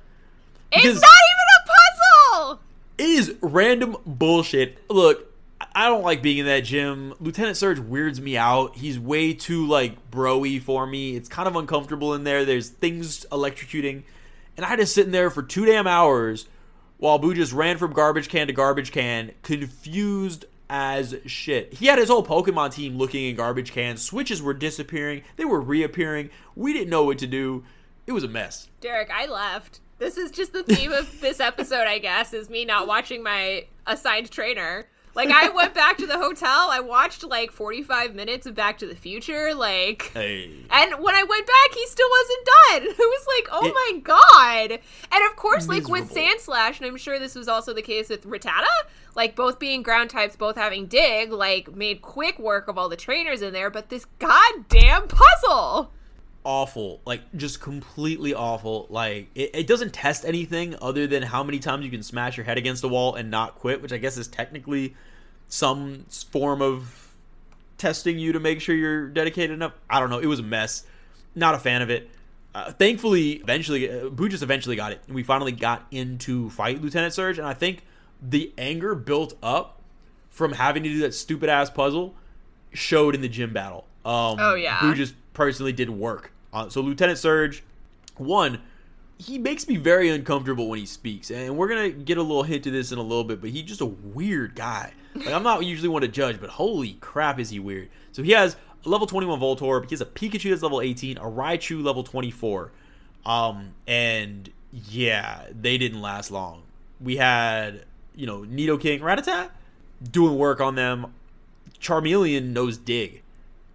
It's 0.72 0.82
Because- 0.82 1.00
not 1.00 1.10
even 1.30 1.46
a 1.60 2.42
puzzle! 2.42 2.60
It 2.98 3.04
is 3.08 3.34
random 3.40 3.96
bullshit. 4.04 4.78
Look, 4.90 5.29
I 5.74 5.88
don't 5.88 6.02
like 6.02 6.22
being 6.22 6.38
in 6.38 6.46
that 6.46 6.60
gym. 6.60 7.14
Lieutenant 7.20 7.56
Surge 7.56 7.78
weirds 7.78 8.20
me 8.20 8.36
out. 8.36 8.76
He's 8.76 8.98
way 8.98 9.32
too 9.32 9.66
like 9.66 10.10
broy 10.10 10.60
for 10.60 10.86
me. 10.86 11.16
It's 11.16 11.28
kind 11.28 11.46
of 11.46 11.56
uncomfortable 11.56 12.14
in 12.14 12.24
there. 12.24 12.44
There's 12.44 12.68
things 12.68 13.24
electrocuting, 13.30 14.02
and 14.56 14.66
I 14.66 14.68
had 14.68 14.80
to 14.80 14.86
sit 14.86 15.06
in 15.06 15.12
there 15.12 15.30
for 15.30 15.42
two 15.42 15.64
damn 15.64 15.86
hours 15.86 16.48
while 16.98 17.18
Boo 17.18 17.34
just 17.34 17.52
ran 17.52 17.78
from 17.78 17.92
garbage 17.92 18.28
can 18.28 18.46
to 18.48 18.52
garbage 18.52 18.92
can, 18.92 19.32
confused 19.42 20.44
as 20.68 21.16
shit. 21.26 21.74
He 21.74 21.86
had 21.86 21.98
his 21.98 22.08
whole 22.08 22.24
Pokemon 22.24 22.72
team 22.72 22.96
looking 22.96 23.24
in 23.24 23.36
garbage 23.36 23.72
cans. 23.72 24.02
Switches 24.02 24.42
were 24.42 24.54
disappearing. 24.54 25.22
They 25.36 25.44
were 25.44 25.60
reappearing. 25.60 26.30
We 26.54 26.72
didn't 26.72 26.90
know 26.90 27.04
what 27.04 27.18
to 27.18 27.26
do. 27.26 27.64
It 28.06 28.12
was 28.12 28.24
a 28.24 28.28
mess. 28.28 28.68
Derek, 28.80 29.10
I 29.10 29.26
left. 29.26 29.80
This 29.98 30.16
is 30.16 30.30
just 30.30 30.52
the 30.52 30.62
theme 30.62 30.92
of 30.92 31.20
this 31.20 31.40
episode, 31.40 31.86
I 31.86 31.98
guess, 31.98 32.32
is 32.32 32.48
me 32.48 32.64
not 32.64 32.86
watching 32.86 33.22
my 33.22 33.66
assigned 33.86 34.30
trainer. 34.30 34.86
Like 35.20 35.30
I 35.30 35.50
went 35.50 35.74
back 35.74 35.98
to 35.98 36.06
the 36.06 36.16
hotel, 36.16 36.68
I 36.70 36.80
watched 36.80 37.22
like 37.24 37.50
45 37.52 38.14
minutes 38.14 38.46
of 38.46 38.54
Back 38.54 38.78
to 38.78 38.86
the 38.86 38.94
Future, 38.94 39.54
like 39.54 40.10
Hey. 40.14 40.50
and 40.70 40.92
when 40.94 41.14
I 41.14 41.22
went 41.24 41.46
back, 41.46 41.74
he 41.74 41.86
still 41.86 42.08
wasn't 42.10 42.46
done. 42.46 42.94
It 42.98 42.98
was 42.98 43.26
like, 43.36 43.48
oh 43.52 43.66
It- 43.66 43.74
my 43.74 44.00
god! 44.00 44.78
And 45.12 45.30
of 45.30 45.36
course, 45.36 45.68
like 45.68 45.88
with 45.88 46.14
Miserable. 46.14 46.38
Sandslash, 46.54 46.78
and 46.78 46.86
I'm 46.86 46.96
sure 46.96 47.18
this 47.18 47.34
was 47.34 47.48
also 47.48 47.74
the 47.74 47.82
case 47.82 48.08
with 48.08 48.24
Rattata, 48.24 48.64
like 49.14 49.36
both 49.36 49.58
being 49.58 49.82
ground 49.82 50.08
types, 50.08 50.36
both 50.36 50.56
having 50.56 50.86
Dig, 50.86 51.32
like 51.32 51.74
made 51.74 52.00
quick 52.00 52.38
work 52.38 52.68
of 52.68 52.78
all 52.78 52.88
the 52.88 52.96
trainers 52.96 53.42
in 53.42 53.52
there. 53.52 53.68
But 53.68 53.90
this 53.90 54.06
goddamn 54.20 55.06
puzzle. 55.08 55.92
awful 56.42 57.02
like 57.04 57.20
just 57.36 57.60
completely 57.60 58.32
awful 58.32 58.86
like 58.88 59.28
it, 59.34 59.50
it 59.52 59.66
doesn't 59.66 59.92
test 59.92 60.24
anything 60.24 60.74
other 60.80 61.06
than 61.06 61.22
how 61.22 61.44
many 61.44 61.58
times 61.58 61.84
you 61.84 61.90
can 61.90 62.02
smash 62.02 62.38
your 62.38 62.44
head 62.46 62.56
against 62.56 62.82
a 62.82 62.88
wall 62.88 63.14
and 63.14 63.30
not 63.30 63.56
quit 63.56 63.82
which 63.82 63.92
i 63.92 63.98
guess 63.98 64.16
is 64.16 64.26
technically 64.26 64.94
some 65.50 66.06
form 66.30 66.62
of 66.62 67.12
testing 67.76 68.18
you 68.18 68.32
to 68.32 68.40
make 68.40 68.60
sure 68.62 68.74
you're 68.74 69.08
dedicated 69.08 69.50
enough 69.50 69.72
i 69.90 70.00
don't 70.00 70.08
know 70.08 70.18
it 70.18 70.26
was 70.26 70.38
a 70.38 70.42
mess 70.42 70.84
not 71.34 71.54
a 71.54 71.58
fan 71.58 71.82
of 71.82 71.90
it 71.90 72.08
uh, 72.54 72.72
thankfully 72.72 73.32
eventually 73.32 73.90
uh, 73.90 74.08
boo 74.08 74.28
just 74.28 74.42
eventually 74.42 74.76
got 74.76 74.92
it 74.92 75.00
and 75.06 75.14
we 75.14 75.22
finally 75.22 75.52
got 75.52 75.86
into 75.90 76.48
fight 76.50 76.80
lieutenant 76.80 77.12
surge 77.12 77.38
and 77.38 77.46
i 77.46 77.52
think 77.54 77.82
the 78.22 78.52
anger 78.58 78.94
built 78.94 79.34
up 79.42 79.80
from 80.30 80.52
having 80.52 80.82
to 80.82 80.88
do 80.88 81.00
that 81.00 81.14
stupid 81.14 81.48
ass 81.48 81.70
puzzle 81.70 82.14
showed 82.72 83.14
in 83.14 83.20
the 83.20 83.28
gym 83.28 83.52
battle. 83.52 83.84
Um, 84.04 84.36
Oh, 84.38 84.54
yeah. 84.54 84.80
Boo 84.80 84.94
just 84.94 85.14
personally 85.34 85.72
did 85.72 85.90
work. 85.90 86.32
Uh, 86.52 86.68
so 86.68 86.80
Lieutenant 86.80 87.18
Surge, 87.18 87.62
one, 88.16 88.60
he 89.20 89.36
makes 89.38 89.68
me 89.68 89.76
very 89.76 90.08
uncomfortable 90.08 90.68
when 90.68 90.78
he 90.78 90.86
speaks, 90.86 91.30
and 91.30 91.56
we're 91.56 91.68
gonna 91.68 91.90
get 91.90 92.16
a 92.16 92.22
little 92.22 92.42
hint 92.42 92.64
to 92.64 92.70
this 92.70 92.90
in 92.90 92.98
a 92.98 93.02
little 93.02 93.24
bit. 93.24 93.40
But 93.40 93.50
he's 93.50 93.64
just 93.64 93.82
a 93.82 93.86
weird 93.86 94.54
guy. 94.54 94.94
Like 95.14 95.34
I'm 95.34 95.42
not 95.42 95.64
usually 95.64 95.88
one 95.88 96.02
to 96.02 96.08
judge, 96.08 96.40
but 96.40 96.48
holy 96.48 96.94
crap, 96.94 97.38
is 97.38 97.50
he 97.50 97.58
weird? 97.58 97.90
So 98.12 98.22
he 98.22 98.32
has 98.32 98.56
a 98.84 98.88
level 98.88 99.06
21 99.06 99.38
Voltorb. 99.38 99.84
He 99.84 99.90
has 99.90 100.00
a 100.00 100.06
Pikachu 100.06 100.50
that's 100.50 100.62
level 100.62 100.80
18, 100.80 101.18
a 101.18 101.22
Raichu 101.22 101.84
level 101.84 102.02
24. 102.02 102.72
Um, 103.26 103.74
and 103.86 104.50
yeah, 104.72 105.46
they 105.50 105.76
didn't 105.76 106.00
last 106.00 106.30
long. 106.30 106.62
We 106.98 107.16
had 107.16 107.84
you 108.14 108.26
know 108.26 108.40
Nidoking, 108.40 109.00
Rattata 109.00 109.50
doing 110.10 110.38
work 110.38 110.62
on 110.62 110.76
them. 110.76 111.12
Charmeleon 111.78 112.52
knows 112.52 112.78
dig. 112.78 113.22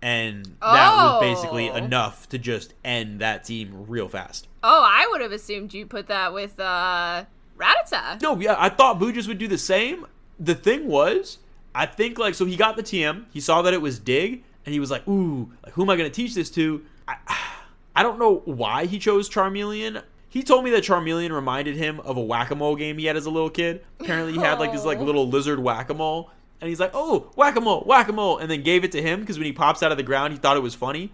And 0.06 0.46
that 0.62 0.96
was 0.96 1.20
basically 1.20 1.70
Oh. 1.72 1.76
enough 1.76 2.30
to 2.30 2.38
just 2.38 2.76
end 2.84 3.20
that 3.22 3.44
team 3.44 3.86
real 3.88 4.08
fast. 4.08 4.48
Oh, 4.64 4.84
I 4.88 5.08
would 5.10 5.20
have 5.22 5.32
assumed 5.32 5.74
you 5.74 5.86
put 5.88 6.06
that 6.08 6.32
with 6.32 6.60
uh 6.60 7.24
Rattata. 7.58 8.22
No, 8.22 8.40
yeah, 8.40 8.56
I 8.58 8.70
thought 8.70 9.00
Boojas 9.00 9.28
would 9.28 9.38
do 9.40 9.48
the 9.48 9.58
same. 9.58 10.06
The 10.40 10.54
thing 10.56 10.88
was, 10.88 11.40
I 11.74 11.86
think 11.88 12.20
like 12.20 12.36
so 12.36 12.46
he 12.46 12.56
got 12.56 12.76
the 12.78 12.84
TM, 12.84 13.26
he 13.34 13.40
saw 13.40 13.62
that 13.64 13.74
it 13.74 13.82
was 13.82 13.98
dig, 13.98 14.44
and 14.66 14.74
he 14.74 14.80
was 14.80 14.92
like, 14.92 15.08
"Ooh, 15.08 15.52
like 15.64 15.74
who 15.74 15.82
am 15.84 15.90
I 15.90 15.96
going 15.96 16.10
to 16.10 16.16
teach 16.16 16.36
this 16.36 16.50
to?" 16.52 16.84
I, 17.08 17.16
I 17.96 18.04
don't 18.04 18.20
know 18.20 18.42
why 18.46 18.86
he 18.86 19.00
chose 19.00 19.30
Charmeleon. 19.30 20.04
He 20.30 20.44
told 20.44 20.66
me 20.66 20.72
that 20.72 20.84
Charmeleon 20.84 21.32
reminded 21.32 21.78
him 21.78 22.02
of 22.02 22.18
a 22.18 22.22
whack-a-mole 22.22 22.76
game 22.76 22.98
he 22.98 23.06
had 23.06 23.16
as 23.16 23.26
a 23.26 23.30
little 23.30 23.50
kid. 23.50 23.86
Apparently, 24.02 24.34
he 24.34 24.40
had 24.40 24.60
like 24.60 24.74
this 24.74 24.84
like 24.84 24.98
Oh. 25.00 25.04
little 25.04 25.30
lizard 25.30 25.60
whack-a-mole, 25.60 26.30
and 26.62 26.70
he's 26.70 26.80
like, 26.80 26.92
"Oh, 26.94 27.32
whack-a-mole, 27.36 27.84
whack-a-mole," 27.86 28.38
and 28.40 28.50
then 28.50 28.64
gave 28.64 28.84
it 28.84 28.92
to 28.94 29.02
him 29.02 29.20
because 29.22 29.38
when 29.38 29.46
he 29.46 29.54
pops 29.54 29.84
out 29.84 29.92
of 29.92 29.98
the 29.98 30.04
ground, 30.04 30.34
he 30.34 30.40
thought 30.40 30.58
it 30.58 30.64
was 30.64 30.76
funny. 30.76 31.12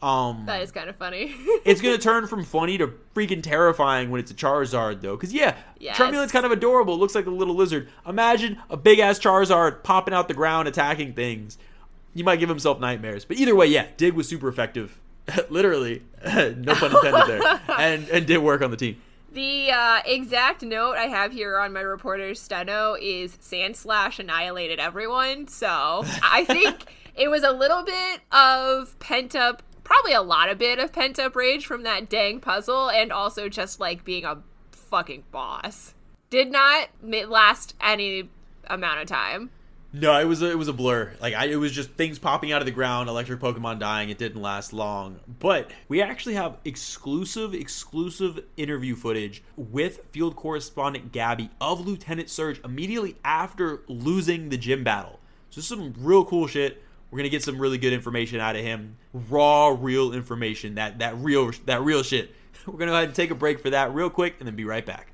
Um, 0.00 0.44
That 0.46 0.62
is 0.62 0.70
kind 0.70 0.88
of 0.88 0.94
funny. 0.96 1.34
it's 1.64 1.80
gonna 1.80 1.98
turn 1.98 2.26
from 2.28 2.44
funny 2.44 2.78
to 2.78 2.88
freaking 3.16 3.42
terrifying 3.42 4.10
when 4.10 4.20
it's 4.20 4.30
a 4.30 4.34
Charizard, 4.34 5.00
though. 5.00 5.16
Because 5.16 5.32
yeah, 5.32 5.56
Yes. 5.80 5.96
Charmeleon's 5.96 6.30
kind 6.30 6.46
of 6.46 6.52
adorable. 6.52 6.94
It 6.94 6.98
looks 6.98 7.14
like 7.16 7.26
a 7.26 7.30
little 7.30 7.54
lizard. 7.56 7.88
Imagine 8.06 8.58
a 8.70 8.76
big 8.76 9.00
ass 9.00 9.18
Charizard 9.18 9.82
popping 9.82 10.14
out 10.14 10.28
the 10.28 10.34
ground, 10.34 10.68
attacking 10.68 11.14
things. 11.14 11.58
You 12.14 12.22
might 12.24 12.36
give 12.36 12.48
himself 12.48 12.78
nightmares. 12.80 13.24
But 13.24 13.38
either 13.38 13.54
way, 13.56 13.66
yeah, 13.66 13.86
Dig 13.96 14.14
was 14.14 14.28
super 14.28 14.48
effective. 14.48 14.98
Literally, 15.50 16.02
no 16.24 16.74
pun 16.74 16.94
intended 16.94 17.26
there, 17.26 17.60
and 17.76 18.08
and 18.08 18.24
did 18.26 18.38
work 18.38 18.62
on 18.62 18.70
the 18.70 18.76
team. 18.76 19.00
The 19.32 19.70
uh, 19.70 20.00
exact 20.06 20.62
note 20.62 20.94
I 20.96 21.06
have 21.06 21.32
here 21.32 21.58
on 21.58 21.72
my 21.72 21.80
reporter's 21.80 22.40
steno 22.40 22.96
is 23.00 23.36
Sandslash 23.36 24.18
annihilated 24.18 24.78
everyone. 24.78 25.48
So 25.48 26.02
I 26.22 26.44
think 26.46 26.86
it 27.14 27.28
was 27.28 27.42
a 27.42 27.52
little 27.52 27.82
bit 27.82 28.20
of 28.32 28.98
pent 29.00 29.36
up, 29.36 29.62
probably 29.84 30.12
a 30.12 30.22
lot 30.22 30.48
of 30.48 30.58
bit 30.58 30.78
of 30.78 30.92
pent 30.92 31.18
up 31.18 31.36
rage 31.36 31.66
from 31.66 31.82
that 31.82 32.08
dang 32.08 32.40
puzzle, 32.40 32.88
and 32.90 33.12
also 33.12 33.48
just 33.48 33.80
like 33.80 34.04
being 34.04 34.24
a 34.24 34.42
fucking 34.72 35.24
boss. 35.30 35.94
Did 36.30 36.50
not 36.50 36.88
last 37.02 37.74
any 37.80 38.30
amount 38.66 39.00
of 39.00 39.06
time. 39.08 39.50
No, 39.92 40.18
it 40.20 40.26
was 40.26 40.42
a, 40.42 40.50
it 40.50 40.58
was 40.58 40.68
a 40.68 40.74
blur. 40.74 41.12
Like 41.20 41.34
I, 41.34 41.46
it 41.46 41.56
was 41.56 41.72
just 41.72 41.90
things 41.92 42.18
popping 42.18 42.52
out 42.52 42.60
of 42.60 42.66
the 42.66 42.72
ground, 42.72 43.08
electric 43.08 43.40
Pokemon 43.40 43.78
dying. 43.78 44.10
It 44.10 44.18
didn't 44.18 44.42
last 44.42 44.74
long. 44.74 45.20
But 45.38 45.70
we 45.88 46.02
actually 46.02 46.34
have 46.34 46.58
exclusive, 46.64 47.54
exclusive 47.54 48.40
interview 48.58 48.94
footage 48.94 49.42
with 49.56 50.04
field 50.10 50.36
correspondent 50.36 51.10
Gabby 51.10 51.48
of 51.58 51.86
Lieutenant 51.86 52.28
Surge 52.28 52.60
immediately 52.64 53.16
after 53.24 53.80
losing 53.88 54.50
the 54.50 54.58
gym 54.58 54.84
battle. 54.84 55.20
So 55.50 55.62
some 55.62 55.94
real 55.98 56.24
cool 56.24 56.46
shit. 56.46 56.82
We're 57.10 57.18
gonna 57.18 57.30
get 57.30 57.42
some 57.42 57.58
really 57.58 57.78
good 57.78 57.94
information 57.94 58.40
out 58.40 58.56
of 58.56 58.62
him. 58.62 58.98
Raw, 59.14 59.68
real 59.68 60.12
information. 60.12 60.74
That 60.74 60.98
that 60.98 61.16
real 61.16 61.50
that 61.64 61.82
real 61.82 62.02
shit. 62.02 62.34
We're 62.66 62.78
gonna 62.78 62.90
go 62.90 62.96
ahead 62.96 63.08
and 63.08 63.14
take 63.14 63.30
a 63.30 63.34
break 63.34 63.60
for 63.60 63.70
that 63.70 63.94
real 63.94 64.10
quick, 64.10 64.34
and 64.38 64.46
then 64.46 64.54
be 64.54 64.66
right 64.66 64.84
back. 64.84 65.12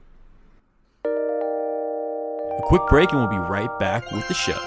A 2.58 2.62
quick 2.62 2.82
break, 2.88 3.10
and 3.10 3.20
we'll 3.20 3.28
be 3.28 3.38
right 3.38 3.70
back 3.78 4.10
with 4.12 4.26
the 4.28 4.34
show. 4.34 4.58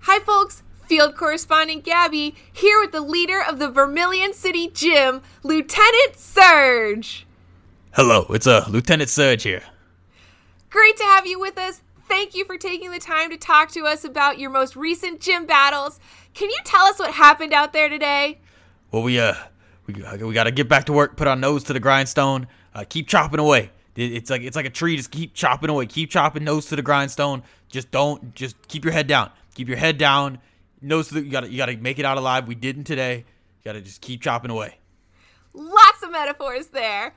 Hi, 0.00 0.18
folks. 0.20 0.62
Field 0.86 1.14
correspondent 1.16 1.84
Gabby 1.84 2.34
here 2.52 2.78
with 2.78 2.92
the 2.92 3.00
leader 3.00 3.42
of 3.42 3.58
the 3.58 3.70
Vermilion 3.70 4.34
City 4.34 4.68
Gym, 4.68 5.22
Lieutenant 5.42 6.16
Surge. 6.16 7.26
Hello, 7.92 8.26
it's 8.30 8.46
uh, 8.46 8.66
Lieutenant 8.68 9.08
Surge 9.08 9.42
here. 9.42 9.62
Great 10.68 10.96
to 10.96 11.04
have 11.04 11.26
you 11.26 11.38
with 11.40 11.56
us. 11.56 11.82
Thank 12.08 12.34
you 12.34 12.44
for 12.44 12.58
taking 12.58 12.90
the 12.90 12.98
time 12.98 13.30
to 13.30 13.38
talk 13.38 13.70
to 13.72 13.84
us 13.84 14.04
about 14.04 14.38
your 14.38 14.50
most 14.50 14.76
recent 14.76 15.20
gym 15.20 15.46
battles. 15.46 15.98
Can 16.34 16.50
you 16.50 16.58
tell 16.64 16.84
us 16.84 16.98
what 16.98 17.14
happened 17.14 17.54
out 17.54 17.72
there 17.72 17.88
today? 17.88 18.40
Well, 18.90 19.02
we 19.02 19.18
uh, 19.18 19.34
we 19.86 19.94
we 19.94 20.34
got 20.34 20.44
to 20.44 20.50
get 20.50 20.68
back 20.68 20.84
to 20.86 20.92
work. 20.92 21.16
Put 21.16 21.26
our 21.26 21.36
nose 21.36 21.64
to 21.64 21.72
the 21.72 21.80
grindstone. 21.80 22.48
Uh, 22.74 22.84
keep 22.88 23.08
chopping 23.08 23.40
away. 23.40 23.70
It's 23.94 24.30
like 24.30 24.42
it's 24.42 24.56
like 24.56 24.64
a 24.64 24.70
tree. 24.70 24.96
Just 24.96 25.10
keep 25.10 25.34
chopping 25.34 25.68
away. 25.68 25.86
Keep 25.86 26.10
chopping. 26.10 26.44
Nose 26.44 26.66
to 26.66 26.76
the 26.76 26.82
grindstone. 26.82 27.42
Just 27.68 27.90
don't. 27.90 28.34
Just 28.34 28.56
keep 28.68 28.84
your 28.84 28.92
head 28.92 29.06
down. 29.06 29.30
Keep 29.54 29.68
your 29.68 29.76
head 29.76 29.98
down. 29.98 30.38
Nose 30.80 31.08
to 31.08 31.14
the. 31.14 31.22
You 31.22 31.30
gotta 31.30 31.50
you 31.50 31.58
gotta 31.58 31.76
make 31.76 31.98
it 31.98 32.06
out 32.06 32.16
alive. 32.16 32.48
We 32.48 32.54
didn't 32.54 32.84
today. 32.84 33.18
You 33.18 33.64
gotta 33.64 33.82
just 33.82 34.00
keep 34.00 34.22
chopping 34.22 34.50
away. 34.50 34.78
Lots 35.52 36.02
of 36.02 36.10
metaphors 36.10 36.68
there. 36.68 37.14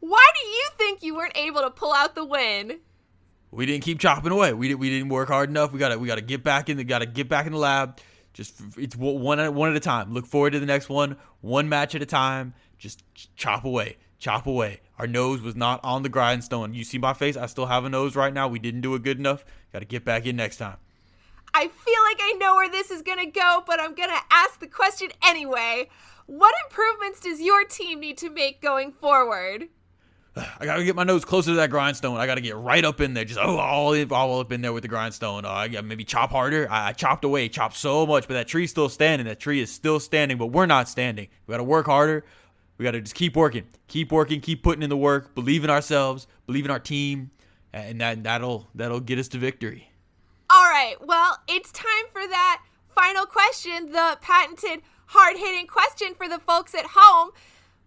Why 0.00 0.26
do 0.34 0.46
you 0.46 0.68
think 0.76 1.02
you 1.02 1.14
weren't 1.14 1.36
able 1.36 1.62
to 1.62 1.70
pull 1.70 1.92
out 1.92 2.14
the 2.14 2.24
win? 2.24 2.80
We 3.50 3.66
didn't 3.66 3.82
keep 3.82 3.98
chopping 3.98 4.30
away. 4.30 4.52
We 4.52 4.68
didn't 4.68 4.80
we 4.80 4.90
didn't 4.90 5.08
work 5.08 5.28
hard 5.28 5.48
enough. 5.48 5.72
We 5.72 5.78
gotta 5.78 5.98
we 5.98 6.06
gotta 6.06 6.20
get 6.20 6.44
back 6.44 6.68
in. 6.68 6.76
the 6.76 6.84
gotta 6.84 7.06
get 7.06 7.28
back 7.28 7.46
in 7.46 7.52
the 7.52 7.58
lab. 7.58 7.98
Just 8.32 8.60
it's 8.76 8.94
one 8.94 9.20
one 9.20 9.40
at 9.40 9.54
one 9.54 9.70
at 9.70 9.76
a 9.76 9.80
time. 9.80 10.12
Look 10.12 10.26
forward 10.26 10.52
to 10.52 10.60
the 10.60 10.66
next 10.66 10.88
one. 10.88 11.16
One 11.40 11.68
match 11.68 11.94
at 11.94 12.02
a 12.02 12.06
time. 12.06 12.54
Just 12.78 13.02
chop 13.36 13.64
away. 13.64 13.96
Chop 14.18 14.46
away. 14.46 14.80
Our 15.00 15.06
nose 15.06 15.40
was 15.40 15.56
not 15.56 15.80
on 15.82 16.02
the 16.02 16.10
grindstone. 16.10 16.74
You 16.74 16.84
see 16.84 16.98
my 16.98 17.14
face? 17.14 17.34
I 17.34 17.46
still 17.46 17.64
have 17.64 17.86
a 17.86 17.88
nose 17.88 18.14
right 18.14 18.34
now. 18.34 18.48
We 18.48 18.58
didn't 18.58 18.82
do 18.82 18.94
it 18.96 19.02
good 19.02 19.18
enough. 19.18 19.46
Got 19.72 19.78
to 19.78 19.86
get 19.86 20.04
back 20.04 20.26
in 20.26 20.36
next 20.36 20.58
time. 20.58 20.76
I 21.54 21.68
feel 21.68 22.02
like 22.04 22.18
I 22.20 22.36
know 22.38 22.56
where 22.56 22.68
this 22.68 22.90
is 22.90 23.00
going 23.00 23.16
to 23.16 23.24
go, 23.24 23.64
but 23.66 23.80
I'm 23.80 23.94
going 23.94 24.10
to 24.10 24.20
ask 24.30 24.60
the 24.60 24.66
question 24.66 25.08
anyway. 25.24 25.88
What 26.26 26.54
improvements 26.66 27.18
does 27.18 27.40
your 27.40 27.64
team 27.64 28.00
need 28.00 28.18
to 28.18 28.28
make 28.28 28.60
going 28.60 28.92
forward? 28.92 29.68
I 30.36 30.66
gotta 30.66 30.84
get 30.84 30.94
my 30.94 31.04
nose 31.04 31.24
closer 31.24 31.52
to 31.52 31.56
that 31.56 31.70
grindstone. 31.70 32.18
I 32.18 32.26
gotta 32.26 32.40
get 32.40 32.56
right 32.56 32.84
up 32.84 33.00
in 33.00 33.14
there, 33.14 33.24
just 33.24 33.40
oh, 33.40 33.56
all, 33.56 34.12
all 34.12 34.40
up 34.40 34.52
in 34.52 34.60
there 34.60 34.72
with 34.72 34.82
the 34.82 34.88
grindstone. 34.88 35.44
Uh, 35.44 35.50
I 35.50 35.68
got 35.68 35.84
maybe 35.84 36.04
chop 36.04 36.30
harder. 36.30 36.70
I, 36.70 36.88
I 36.88 36.92
chopped 36.92 37.24
away, 37.24 37.48
chopped 37.48 37.76
so 37.76 38.06
much, 38.06 38.28
but 38.28 38.34
that 38.34 38.46
tree's 38.46 38.70
still 38.70 38.88
standing. 38.88 39.26
That 39.26 39.40
tree 39.40 39.60
is 39.60 39.72
still 39.72 39.98
standing, 39.98 40.38
but 40.38 40.48
we're 40.48 40.66
not 40.66 40.88
standing. 40.88 41.28
We 41.46 41.52
gotta 41.52 41.64
work 41.64 41.86
harder. 41.86 42.24
We 42.80 42.84
gotta 42.84 43.02
just 43.02 43.14
keep 43.14 43.36
working, 43.36 43.64
keep 43.88 44.10
working, 44.10 44.40
keep 44.40 44.62
putting 44.62 44.82
in 44.82 44.88
the 44.88 44.96
work. 44.96 45.34
Believe 45.34 45.64
in 45.64 45.68
ourselves, 45.68 46.26
believe 46.46 46.64
in 46.64 46.70
our 46.70 46.78
team, 46.78 47.30
and 47.74 48.00
that 48.00 48.22
that'll 48.22 48.70
that'll 48.74 49.00
get 49.00 49.18
us 49.18 49.28
to 49.28 49.38
victory. 49.38 49.92
All 50.48 50.62
right. 50.62 50.94
Well, 50.98 51.36
it's 51.46 51.70
time 51.72 52.06
for 52.10 52.26
that 52.26 52.62
final 52.88 53.26
question, 53.26 53.92
the 53.92 54.16
patented 54.22 54.80
hard 55.08 55.36
hitting 55.36 55.66
question 55.66 56.14
for 56.14 56.26
the 56.26 56.38
folks 56.38 56.74
at 56.74 56.86
home. 56.94 57.32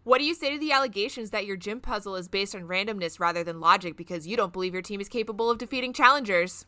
What 0.03 0.19
do 0.19 0.25
you 0.25 0.36
say 0.36 0.51
to 0.51 0.60
the 0.60 0.71
allegations 0.71 1.32
that 1.32 1.47
your 1.47 1.58
gym 1.58 1.79
puzzle 1.79 2.15
is 2.15 2.27
based 2.27 2.53
on 2.53 2.62
randomness 2.67 3.19
rather 3.19 3.43
than 3.43 3.60
logic 3.60 3.97
because 3.97 4.27
you 4.27 4.38
don't 4.38 4.53
believe 4.53 4.73
your 4.73 4.84
team 4.84 5.01
is 5.01 5.10
capable 5.10 5.49
of 5.49 5.58
defeating 5.58 5.93
challengers? 5.93 6.67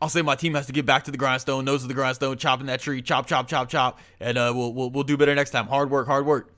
I'll 0.00 0.08
say 0.08 0.22
my 0.22 0.36
team 0.36 0.54
has 0.54 0.66
to 0.66 0.72
get 0.72 0.86
back 0.86 1.02
to 1.06 1.10
the 1.10 1.18
grindstone, 1.18 1.64
nose 1.64 1.82
of 1.82 1.88
the 1.88 1.94
grindstone, 1.94 2.38
chopping 2.38 2.66
that 2.66 2.78
tree, 2.78 3.02
chop, 3.02 3.26
chop, 3.26 3.48
chop, 3.48 3.68
chop, 3.68 3.98
and 4.20 4.38
uh, 4.38 4.52
we'll, 4.54 4.72
we'll 4.72 4.90
we'll 4.90 5.02
do 5.02 5.16
better 5.16 5.34
next 5.34 5.50
time. 5.50 5.66
Hard 5.66 5.90
work, 5.90 6.06
hard 6.06 6.24
work. 6.24 6.54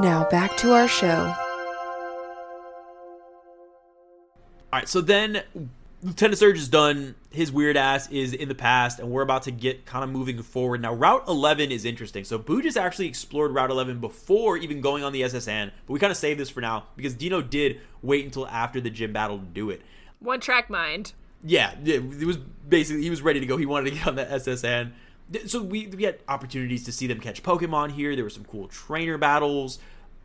Now 0.00 0.26
back 0.30 0.56
to 0.58 0.72
our 0.72 0.88
show. 0.88 1.34
All 4.72 4.78
right, 4.78 4.88
so 4.88 5.02
then 5.02 5.42
Lieutenant 6.02 6.38
Surge 6.38 6.56
is 6.56 6.68
done. 6.68 7.16
His 7.30 7.52
weird 7.52 7.76
ass 7.76 8.10
is 8.10 8.32
in 8.32 8.48
the 8.48 8.54
past, 8.54 8.98
and 8.98 9.10
we're 9.10 9.20
about 9.20 9.42
to 9.42 9.50
get 9.50 9.84
kind 9.84 10.02
of 10.02 10.08
moving 10.08 10.42
forward. 10.42 10.80
Now, 10.80 10.94
Route 10.94 11.24
11 11.28 11.70
is 11.70 11.84
interesting. 11.84 12.24
So, 12.24 12.38
Boo 12.38 12.62
just 12.62 12.78
actually 12.78 13.08
explored 13.08 13.52
Route 13.52 13.70
11 13.70 14.00
before 14.00 14.56
even 14.56 14.80
going 14.80 15.04
on 15.04 15.12
the 15.12 15.22
SS 15.22 15.46
Anne, 15.48 15.70
but 15.86 15.92
we 15.92 16.00
kind 16.00 16.10
of 16.10 16.16
saved 16.16 16.40
this 16.40 16.48
for 16.48 16.62
now 16.62 16.84
because 16.96 17.12
Dino 17.12 17.42
did 17.42 17.82
wait 18.00 18.24
until 18.24 18.46
after 18.46 18.80
the 18.80 18.88
gym 18.88 19.12
battle 19.12 19.38
to 19.38 19.44
do 19.44 19.68
it. 19.68 19.82
One 20.18 20.40
track 20.40 20.70
mind. 20.70 21.12
Yeah, 21.44 21.74
it 21.84 22.24
was 22.24 22.38
basically, 22.38 23.02
he 23.02 23.10
was 23.10 23.20
ready 23.20 23.40
to 23.40 23.46
go. 23.46 23.58
He 23.58 23.66
wanted 23.66 23.90
to 23.90 23.96
get 23.96 24.06
on 24.06 24.14
the 24.14 24.30
SS 24.32 24.64
Anne. 24.64 24.94
So, 25.46 25.62
we, 25.62 25.86
we 25.86 26.02
had 26.04 26.18
opportunities 26.28 26.84
to 26.84 26.92
see 26.92 27.06
them 27.06 27.20
catch 27.20 27.42
Pokemon 27.42 27.92
here. 27.92 28.14
There 28.14 28.24
were 28.24 28.30
some 28.30 28.44
cool 28.44 28.68
trainer 28.68 29.18
battles 29.18 29.78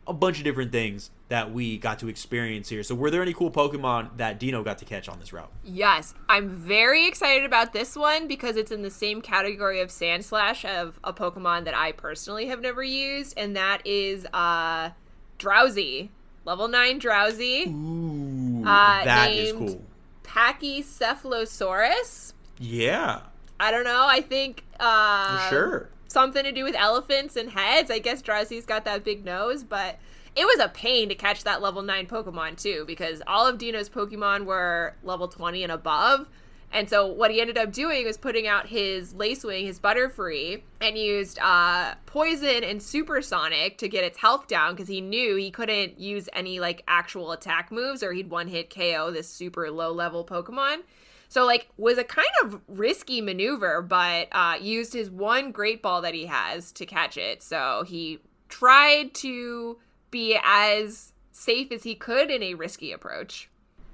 a 0.06 0.12
bunch 0.12 0.38
of 0.38 0.44
different 0.44 0.70
things 0.70 1.10
that 1.28 1.52
we 1.52 1.76
got 1.78 1.98
to 1.98 2.06
experience 2.08 2.68
here. 2.68 2.84
So, 2.84 2.94
were 2.94 3.10
there 3.10 3.22
any 3.22 3.32
cool 3.32 3.50
Pokemon 3.50 4.18
that 4.18 4.38
Dino 4.38 4.62
got 4.62 4.78
to 4.78 4.84
catch 4.84 5.08
on 5.08 5.18
this 5.18 5.32
route? 5.32 5.50
Yes, 5.64 6.14
I'm 6.28 6.48
very 6.48 7.08
excited 7.08 7.44
about 7.44 7.72
this 7.72 7.96
one 7.96 8.28
because 8.28 8.56
it's 8.56 8.70
in 8.70 8.82
the 8.82 8.90
same 8.90 9.20
category 9.20 9.80
of 9.80 9.88
Sandslash 9.88 10.64
of 10.64 11.00
a 11.02 11.12
Pokemon 11.12 11.64
that 11.64 11.74
I 11.74 11.90
personally 11.92 12.46
have 12.46 12.60
never 12.60 12.84
used, 12.84 13.34
and 13.36 13.56
that 13.56 13.84
is 13.84 14.26
uh, 14.32 14.90
Drowzee, 15.38 16.08
level 16.44 16.68
nine 16.68 17.00
Drowzee. 17.00 17.66
Ooh, 17.68 18.62
uh, 18.64 19.04
that 19.04 19.32
is 19.32 19.52
cool. 19.52 19.82
Pachycephalosaurus. 20.22 22.32
Yeah. 22.58 23.20
I 23.58 23.70
don't 23.70 23.84
know. 23.84 24.06
I 24.08 24.20
think. 24.20 24.64
Uh, 24.78 25.48
sure 25.48 25.88
something 26.08 26.44
to 26.44 26.52
do 26.52 26.64
with 26.64 26.74
elephants 26.74 27.36
and 27.36 27.50
heads. 27.50 27.90
I 27.90 27.98
guess 27.98 28.22
Drowzee's 28.22 28.66
got 28.66 28.84
that 28.84 29.04
big 29.04 29.24
nose, 29.24 29.62
but 29.62 29.98
it 30.34 30.44
was 30.44 30.58
a 30.60 30.68
pain 30.68 31.08
to 31.08 31.14
catch 31.14 31.44
that 31.44 31.62
level 31.62 31.82
9 31.82 32.06
Pokemon 32.06 32.60
too 32.60 32.84
because 32.86 33.22
all 33.26 33.46
of 33.46 33.58
Dino's 33.58 33.88
Pokemon 33.88 34.44
were 34.44 34.94
level 35.02 35.28
20 35.28 35.62
and 35.62 35.72
above. 35.72 36.28
And 36.72 36.90
so 36.90 37.06
what 37.06 37.30
he 37.30 37.40
ended 37.40 37.56
up 37.56 37.72
doing 37.72 38.04
was 38.04 38.16
putting 38.16 38.46
out 38.46 38.66
his 38.66 39.14
Lacewing, 39.14 39.64
his 39.64 39.78
Butterfree, 39.78 40.62
and 40.80 40.98
used 40.98 41.38
uh, 41.38 41.94
Poison 42.06 42.64
and 42.64 42.82
Supersonic 42.82 43.78
to 43.78 43.88
get 43.88 44.02
its 44.02 44.18
health 44.18 44.48
down 44.48 44.74
because 44.74 44.88
he 44.88 45.00
knew 45.00 45.36
he 45.36 45.50
couldn't 45.50 45.98
use 45.98 46.28
any 46.32 46.60
like 46.60 46.82
actual 46.88 47.32
attack 47.32 47.70
moves 47.70 48.02
or 48.02 48.12
he'd 48.12 48.30
one 48.30 48.48
hit 48.48 48.68
KO 48.68 49.10
this 49.10 49.28
super 49.28 49.70
low 49.70 49.92
level 49.92 50.24
Pokemon. 50.24 50.78
So 51.28 51.44
like 51.44 51.68
was 51.76 51.98
a 51.98 52.04
kind 52.04 52.28
of 52.44 52.60
risky 52.68 53.20
maneuver, 53.20 53.82
but 53.82 54.28
uh, 54.32 54.56
used 54.60 54.92
his 54.92 55.10
one 55.10 55.52
great 55.52 55.82
ball 55.82 56.02
that 56.02 56.14
he 56.14 56.26
has 56.26 56.72
to 56.72 56.86
catch 56.86 57.16
it. 57.16 57.42
So 57.42 57.84
he 57.86 58.20
tried 58.48 59.14
to 59.14 59.78
be 60.10 60.38
as 60.44 61.12
safe 61.32 61.70
as 61.72 61.82
he 61.82 61.94
could 61.94 62.30
in 62.30 62.42
a 62.42 62.54
risky 62.54 62.92
approach. 62.92 63.48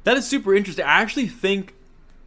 That 0.05 0.17
is 0.17 0.27
super 0.27 0.55
interesting. 0.55 0.85
I 0.85 1.01
actually 1.01 1.29
think 1.29 1.75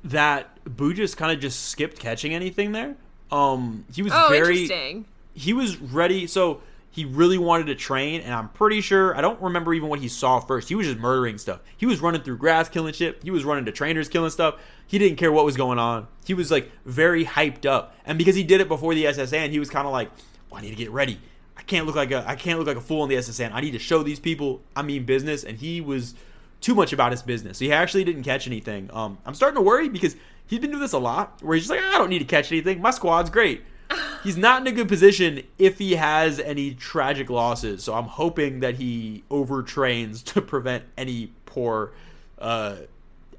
that 0.04 0.58
just 0.94 1.18
kind 1.18 1.32
of 1.32 1.40
just 1.40 1.70
skipped 1.70 2.00
catching 2.00 2.34
anything 2.34 2.72
there. 2.72 2.96
Um, 3.32 3.86
he 3.94 4.02
was 4.02 4.14
oh, 4.16 4.28
very 4.30 4.64
interesting. 4.64 5.06
He 5.34 5.54
was 5.54 5.78
ready. 5.78 6.28
So 6.28 6.62
he 6.96 7.04
really 7.04 7.38
wanted 7.38 7.66
to 7.66 7.76
train, 7.76 8.22
and 8.22 8.34
I'm 8.34 8.48
pretty 8.48 8.80
sure 8.80 9.18
I 9.18 9.20
don't 9.20 9.42
remember 9.42 9.74
even 9.74 9.90
what 9.90 10.00
he 10.00 10.08
saw 10.08 10.40
first. 10.40 10.70
He 10.70 10.76
was 10.76 10.88
just 10.88 10.98
murdering 10.98 11.38
stuff. 11.38 11.60
He 11.76 11.86
was 11.86 12.00
running 12.00 12.22
through 12.22 12.38
grass, 12.38 12.70
killing 12.70 12.94
shit. 12.94 13.22
He 13.22 13.32
was 13.32 13.44
running 13.44 13.66
to 13.66 13.74
trainers, 13.74 14.08
killing 14.08 14.30
stuff. 14.30 14.62
He 14.88 14.98
didn't 14.98 15.18
care 15.18 15.30
what 15.30 15.44
was 15.44 15.58
going 15.58 15.78
on. 15.78 16.08
He 16.24 16.34
was 16.34 16.52
like 16.52 16.72
very 16.86 17.26
hyped 17.26 17.66
up, 17.66 17.94
and 18.06 18.18
because 18.18 18.34
he 18.34 18.46
did 18.46 18.62
it 18.62 18.70
before 18.70 18.96
the 18.96 19.08
SS 19.08 19.34
Anne, 19.34 19.52
he 19.52 19.60
was 19.60 19.70
kind 19.70 19.86
of 19.86 19.92
like, 19.92 20.10
well, 20.50 20.60
"I 20.60 20.62
need 20.62 20.70
to 20.70 20.78
get 20.78 20.90
ready. 20.90 21.20
I 21.58 21.64
can't 21.64 21.86
look 21.86 21.98
like 21.98 22.12
a 22.12 22.24
I 22.26 22.38
can't 22.38 22.60
look 22.60 22.68
like 22.68 22.78
a 22.78 22.82
fool 22.82 23.04
in 23.04 23.10
the 23.10 23.18
SS 23.18 23.42
Anne. 23.42 23.52
I 23.52 23.60
need 23.60 23.72
to 23.72 23.80
show 23.80 24.02
these 24.02 24.22
people 24.22 24.62
I 24.74 24.82
mean 24.82 25.04
business." 25.04 25.44
And 25.44 25.58
he 25.58 25.82
was 25.82 26.16
too 26.62 26.76
much 26.76 26.94
about 26.94 27.12
his 27.12 27.22
business. 27.22 27.60
He 27.60 27.74
actually 27.74 28.06
didn't 28.06 28.24
catch 28.24 28.48
anything. 28.48 28.90
Um, 28.94 29.18
I'm 29.26 29.34
starting 29.34 29.58
to 29.58 29.62
worry 29.62 29.90
because 29.90 30.16
he's 30.48 30.60
been 30.60 30.70
doing 30.70 30.82
this 30.82 30.94
a 30.94 31.00
lot, 31.00 31.44
where 31.44 31.56
he's 31.56 31.68
just 31.68 31.72
like, 31.72 31.94
"I 31.94 31.98
don't 31.98 32.10
need 32.10 32.20
to 32.20 32.26
catch 32.26 32.54
anything. 32.54 32.82
My 32.82 32.92
squad's 32.92 33.30
great." 33.30 33.64
He's 34.24 34.38
not 34.38 34.62
in 34.62 34.68
a 34.68 34.72
good 34.72 34.88
position 34.88 35.44
if 35.58 35.78
he 35.78 35.96
has 35.96 36.40
any 36.40 36.74
tragic 36.74 37.30
losses. 37.30 37.84
So 37.84 37.94
I'm 37.94 38.06
hoping 38.06 38.60
that 38.62 38.76
he 38.76 39.24
overtrains 39.30 40.24
to 40.34 40.42
prevent 40.42 40.84
any 40.98 41.32
poor 41.46 41.94
uh, 42.40 42.78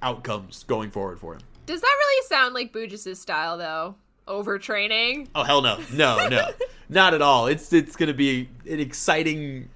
outcomes 0.03 0.65
going 0.65 0.91
forward 0.91 1.19
for 1.19 1.35
him. 1.35 1.41
Does 1.67 1.81
that 1.81 1.95
really 1.99 2.27
sound 2.27 2.55
like 2.55 2.73
Bugis' 2.73 3.17
style, 3.17 3.59
though? 3.59 3.97
Overtraining? 4.29 5.29
Oh 5.35 5.45
hell 5.45 5.63
no, 5.63 5.79
no, 5.93 6.29
no, 6.29 6.49
not 6.89 7.15
at 7.15 7.23
all. 7.23 7.47
It's 7.47 7.73
it's 7.73 7.95
gonna 7.95 8.15
be 8.15 8.49
an 8.69 8.81
exciting 8.81 9.69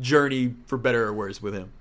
journey 0.00 0.54
for 0.66 0.78
better 0.78 1.04
or 1.04 1.12
worse 1.12 1.42
with 1.42 1.52
him. 1.52 1.72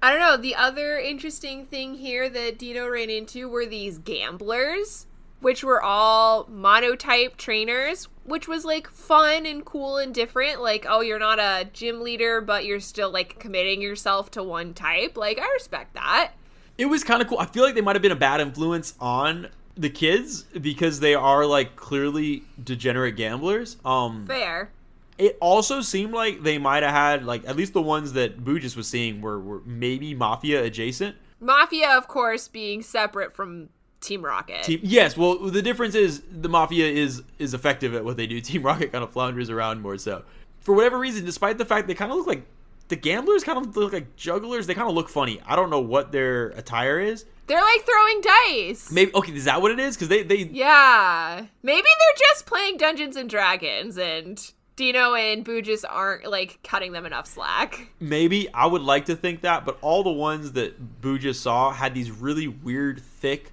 I 0.00 0.10
don't 0.10 0.20
know. 0.20 0.36
The 0.36 0.54
other 0.54 0.98
interesting 0.98 1.66
thing 1.66 1.94
here 1.94 2.28
that 2.28 2.58
Dino 2.58 2.88
ran 2.88 3.10
into 3.10 3.48
were 3.48 3.66
these 3.66 3.98
gamblers 3.98 5.06
which 5.42 5.64
were 5.64 5.82
all 5.82 6.46
monotype 6.48 7.36
trainers, 7.36 8.08
which 8.24 8.46
was 8.46 8.64
like 8.64 8.88
fun 8.88 9.44
and 9.44 9.64
cool 9.64 9.98
and 9.98 10.14
different. 10.14 10.62
Like, 10.62 10.86
oh, 10.88 11.00
you're 11.00 11.18
not 11.18 11.38
a 11.38 11.68
gym 11.72 12.00
leader, 12.00 12.40
but 12.40 12.64
you're 12.64 12.80
still 12.80 13.10
like 13.10 13.38
committing 13.38 13.82
yourself 13.82 14.30
to 14.32 14.42
one 14.42 14.72
type. 14.72 15.16
Like, 15.16 15.38
I 15.38 15.52
respect 15.52 15.94
that. 15.94 16.32
It 16.78 16.86
was 16.86 17.04
kind 17.04 17.20
of 17.20 17.28
cool. 17.28 17.38
I 17.38 17.46
feel 17.46 17.64
like 17.64 17.74
they 17.74 17.80
might 17.80 17.96
have 17.96 18.02
been 18.02 18.12
a 18.12 18.16
bad 18.16 18.40
influence 18.40 18.94
on 19.00 19.48
the 19.74 19.90
kids 19.90 20.44
because 20.44 21.00
they 21.00 21.14
are 21.14 21.44
like 21.44 21.76
clearly 21.76 22.44
degenerate 22.62 23.16
gamblers. 23.16 23.76
Um 23.84 24.26
Fair. 24.26 24.70
It 25.18 25.36
also 25.40 25.80
seemed 25.80 26.12
like 26.12 26.42
they 26.42 26.58
might 26.58 26.82
have 26.82 26.92
had 26.92 27.24
like 27.24 27.46
at 27.48 27.56
least 27.56 27.72
the 27.72 27.82
ones 27.82 28.12
that 28.14 28.44
Bugis 28.44 28.76
was 28.76 28.86
seeing 28.88 29.20
were, 29.20 29.40
were 29.40 29.60
maybe 29.64 30.14
mafia 30.14 30.62
adjacent. 30.62 31.16
Mafia, 31.40 31.96
of 31.96 32.06
course, 32.06 32.48
being 32.48 32.82
separate 32.82 33.32
from 33.32 33.68
Team 34.02 34.24
Rocket. 34.24 34.64
Team, 34.64 34.80
yes, 34.82 35.16
well, 35.16 35.38
the 35.38 35.62
difference 35.62 35.94
is 35.94 36.22
the 36.30 36.48
Mafia 36.48 36.86
is 36.86 37.22
is 37.38 37.54
effective 37.54 37.94
at 37.94 38.04
what 38.04 38.16
they 38.16 38.26
do. 38.26 38.40
Team 38.42 38.62
Rocket 38.62 38.92
kind 38.92 39.04
of 39.04 39.10
flounders 39.10 39.48
around 39.50 39.80
more 39.80 39.96
so. 39.98 40.24
For 40.60 40.74
whatever 40.74 40.98
reason, 40.98 41.24
despite 41.24 41.58
the 41.58 41.64
fact 41.64 41.88
they 41.88 41.94
kind 41.94 42.12
of 42.12 42.18
look 42.18 42.26
like 42.26 42.46
the 42.88 42.96
gamblers, 42.96 43.42
kind 43.42 43.58
of 43.58 43.74
look 43.74 43.92
like 43.94 44.16
jugglers. 44.16 44.66
They 44.66 44.74
kind 44.74 44.88
of 44.88 44.94
look 44.94 45.08
funny. 45.08 45.40
I 45.46 45.56
don't 45.56 45.70
know 45.70 45.80
what 45.80 46.12
their 46.12 46.48
attire 46.48 47.00
is. 47.00 47.24
They're 47.46 47.60
like 47.60 47.84
throwing 47.84 48.20
dice. 48.20 48.92
Maybe 48.92 49.12
okay, 49.14 49.32
is 49.32 49.46
that 49.46 49.62
what 49.62 49.70
it 49.70 49.80
is? 49.80 49.96
Because 49.96 50.08
they 50.08 50.22
they 50.22 50.48
yeah, 50.52 51.46
maybe 51.62 51.82
they're 51.82 52.28
just 52.30 52.46
playing 52.46 52.76
Dungeons 52.76 53.16
and 53.16 53.28
Dragons 53.30 53.98
and. 53.98 54.52
Dino 54.74 55.14
and 55.14 55.44
Boo 55.44 55.60
just 55.60 55.84
aren't 55.84 56.24
like 56.24 56.58
cutting 56.64 56.92
them 56.92 57.04
enough 57.04 57.26
slack. 57.26 57.88
Maybe 58.00 58.48
I 58.54 58.64
would 58.64 58.80
like 58.80 59.04
to 59.04 59.14
think 59.14 59.42
that, 59.42 59.66
but 59.66 59.76
all 59.82 60.02
the 60.02 60.10
ones 60.10 60.52
that 60.52 61.00
Boo 61.02 61.18
just 61.18 61.42
saw 61.42 61.72
had 61.72 61.94
these 61.94 62.10
really 62.10 62.48
weird, 62.48 63.02
thick, 63.02 63.51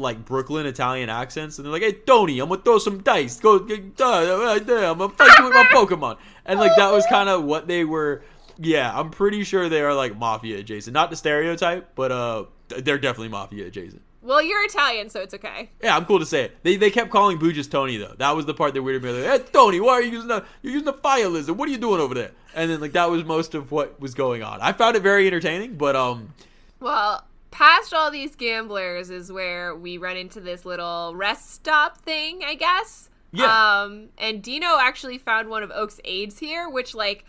like 0.00 0.24
Brooklyn 0.24 0.66
Italian 0.66 1.08
accents, 1.08 1.58
and 1.58 1.64
they're 1.64 1.72
like, 1.72 1.82
"Hey, 1.82 1.92
Tony, 1.92 2.40
I'm 2.40 2.48
gonna 2.48 2.62
throw 2.62 2.78
some 2.78 3.02
dice. 3.02 3.38
Go, 3.38 3.58
I'm 3.58 3.92
gonna 3.96 5.08
fight 5.10 5.38
you 5.38 5.44
with 5.44 5.54
my 5.54 5.68
Pokemon." 5.72 6.18
And 6.44 6.58
like 6.58 6.76
that 6.76 6.92
was 6.92 7.04
kind 7.06 7.28
of 7.28 7.44
what 7.44 7.68
they 7.68 7.84
were. 7.84 8.22
Yeah, 8.58 8.92
I'm 8.98 9.10
pretty 9.10 9.44
sure 9.44 9.68
they 9.68 9.82
are 9.82 9.94
like 9.94 10.16
mafia 10.16 10.58
adjacent. 10.58 10.94
Not 10.94 11.10
the 11.10 11.16
stereotype, 11.16 11.94
but 11.94 12.10
uh, 12.10 12.44
they're 12.68 12.98
definitely 12.98 13.28
mafia 13.28 13.66
adjacent. 13.66 14.02
Well, 14.20 14.42
you're 14.42 14.64
Italian, 14.64 15.08
so 15.08 15.20
it's 15.20 15.32
okay. 15.32 15.70
Yeah, 15.82 15.96
I'm 15.96 16.04
cool 16.04 16.18
to 16.18 16.26
say 16.26 16.44
it. 16.44 16.62
They, 16.62 16.76
they 16.76 16.90
kept 16.90 17.10
calling 17.10 17.38
just 17.52 17.70
Tony 17.70 17.96
though. 17.96 18.14
That 18.18 18.34
was 18.36 18.46
the 18.46 18.54
part 18.54 18.74
that 18.74 18.80
weirded 18.80 19.02
me. 19.02 19.12
Like, 19.12 19.40
hey 19.40 19.46
Tony, 19.52 19.80
why 19.80 19.92
are 19.92 20.02
you 20.02 20.10
using 20.10 20.28
the 20.28 20.44
you're 20.60 20.72
using 20.72 20.86
the 20.86 20.92
fire 20.92 21.28
lizard? 21.28 21.56
What 21.56 21.68
are 21.68 21.72
you 21.72 21.78
doing 21.78 22.00
over 22.00 22.14
there? 22.14 22.32
And 22.54 22.70
then 22.70 22.80
like 22.80 22.92
that 22.92 23.10
was 23.10 23.24
most 23.24 23.54
of 23.54 23.70
what 23.70 24.00
was 24.00 24.14
going 24.14 24.42
on. 24.42 24.60
I 24.60 24.72
found 24.72 24.96
it 24.96 25.02
very 25.02 25.26
entertaining, 25.26 25.76
but 25.76 25.94
um. 25.94 26.34
Well, 26.80 27.24
past 27.58 27.92
all 27.92 28.08
these 28.08 28.36
gamblers 28.36 29.10
is 29.10 29.32
where 29.32 29.74
we 29.74 29.98
run 29.98 30.16
into 30.16 30.40
this 30.40 30.64
little 30.64 31.12
rest 31.16 31.50
stop 31.50 31.98
thing, 31.98 32.40
I 32.46 32.54
guess. 32.54 33.10
Yeah. 33.32 33.82
Um, 33.82 34.10
and 34.16 34.40
Dino 34.40 34.78
actually 34.78 35.18
found 35.18 35.48
one 35.48 35.64
of 35.64 35.72
Oak's 35.72 35.98
aides 36.04 36.38
here, 36.38 36.70
which, 36.70 36.94
like, 36.94 37.24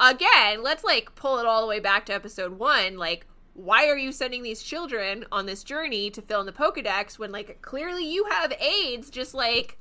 again, 0.00 0.62
let's 0.62 0.84
like 0.84 1.14
pull 1.16 1.38
it 1.38 1.44
all 1.44 1.60
the 1.60 1.66
way 1.66 1.80
back 1.80 2.06
to 2.06 2.14
episode 2.14 2.58
one. 2.58 2.96
Like, 2.96 3.26
why 3.52 3.88
are 3.88 3.98
you 3.98 4.10
sending 4.10 4.42
these 4.42 4.62
children 4.62 5.26
on 5.30 5.44
this 5.44 5.62
journey 5.62 6.08
to 6.12 6.22
fill 6.22 6.40
in 6.40 6.46
the 6.46 6.52
Pokedex 6.52 7.18
when, 7.18 7.30
like, 7.30 7.60
clearly 7.60 8.10
you 8.10 8.24
have 8.24 8.52
aides 8.58 9.10
just 9.10 9.34
like. 9.34 9.78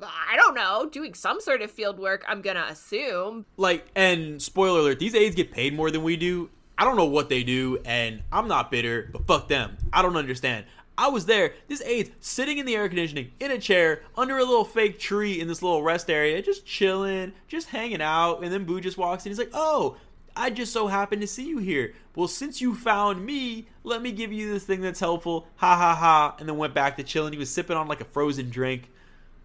I 0.00 0.36
don't 0.36 0.54
know, 0.54 0.88
doing 0.88 1.12
some 1.14 1.40
sort 1.40 1.60
of 1.60 1.72
field 1.72 1.98
work, 1.98 2.24
I'm 2.28 2.40
gonna 2.40 2.66
assume. 2.68 3.46
Like, 3.56 3.86
and 3.96 4.40
spoiler 4.40 4.78
alert, 4.78 5.00
these 5.00 5.14
aides 5.14 5.34
get 5.34 5.50
paid 5.50 5.74
more 5.74 5.90
than 5.90 6.04
we 6.04 6.16
do. 6.16 6.50
I 6.78 6.84
don't 6.84 6.96
know 6.96 7.06
what 7.06 7.28
they 7.28 7.42
do, 7.42 7.78
and 7.84 8.22
I'm 8.30 8.46
not 8.46 8.70
bitter, 8.70 9.10
but 9.12 9.26
fuck 9.26 9.48
them. 9.48 9.76
I 9.92 10.00
don't 10.00 10.16
understand. 10.16 10.64
I 10.96 11.08
was 11.08 11.26
there. 11.26 11.52
This 11.66 11.82
aide's 11.82 12.10
sitting 12.20 12.58
in 12.58 12.66
the 12.66 12.76
air 12.76 12.88
conditioning 12.88 13.32
in 13.40 13.50
a 13.50 13.58
chair 13.58 14.02
under 14.16 14.38
a 14.38 14.44
little 14.44 14.64
fake 14.64 14.98
tree 14.98 15.40
in 15.40 15.48
this 15.48 15.62
little 15.62 15.82
rest 15.82 16.08
area, 16.08 16.40
just 16.40 16.64
chilling, 16.64 17.32
just 17.48 17.68
hanging 17.68 18.00
out. 18.00 18.42
And 18.42 18.52
then 18.52 18.64
Boo 18.64 18.80
just 18.80 18.96
walks 18.96 19.26
in. 19.26 19.30
He's 19.30 19.38
like, 19.38 19.50
"Oh, 19.52 19.96
I 20.36 20.50
just 20.50 20.72
so 20.72 20.86
happened 20.86 21.20
to 21.22 21.26
see 21.26 21.48
you 21.48 21.58
here. 21.58 21.94
Well, 22.14 22.28
since 22.28 22.60
you 22.60 22.74
found 22.74 23.24
me, 23.24 23.66
let 23.82 24.00
me 24.02 24.12
give 24.12 24.32
you 24.32 24.52
this 24.52 24.64
thing 24.64 24.80
that's 24.80 25.00
helpful. 25.00 25.46
Ha 25.56 25.76
ha 25.76 25.94
ha." 25.94 26.36
And 26.38 26.48
then 26.48 26.56
went 26.56 26.74
back 26.74 26.96
to 26.96 27.02
chilling. 27.02 27.32
He 27.32 27.38
was 27.38 27.50
sipping 27.50 27.76
on 27.76 27.88
like 27.88 28.00
a 28.00 28.04
frozen 28.04 28.50
drink. 28.50 28.90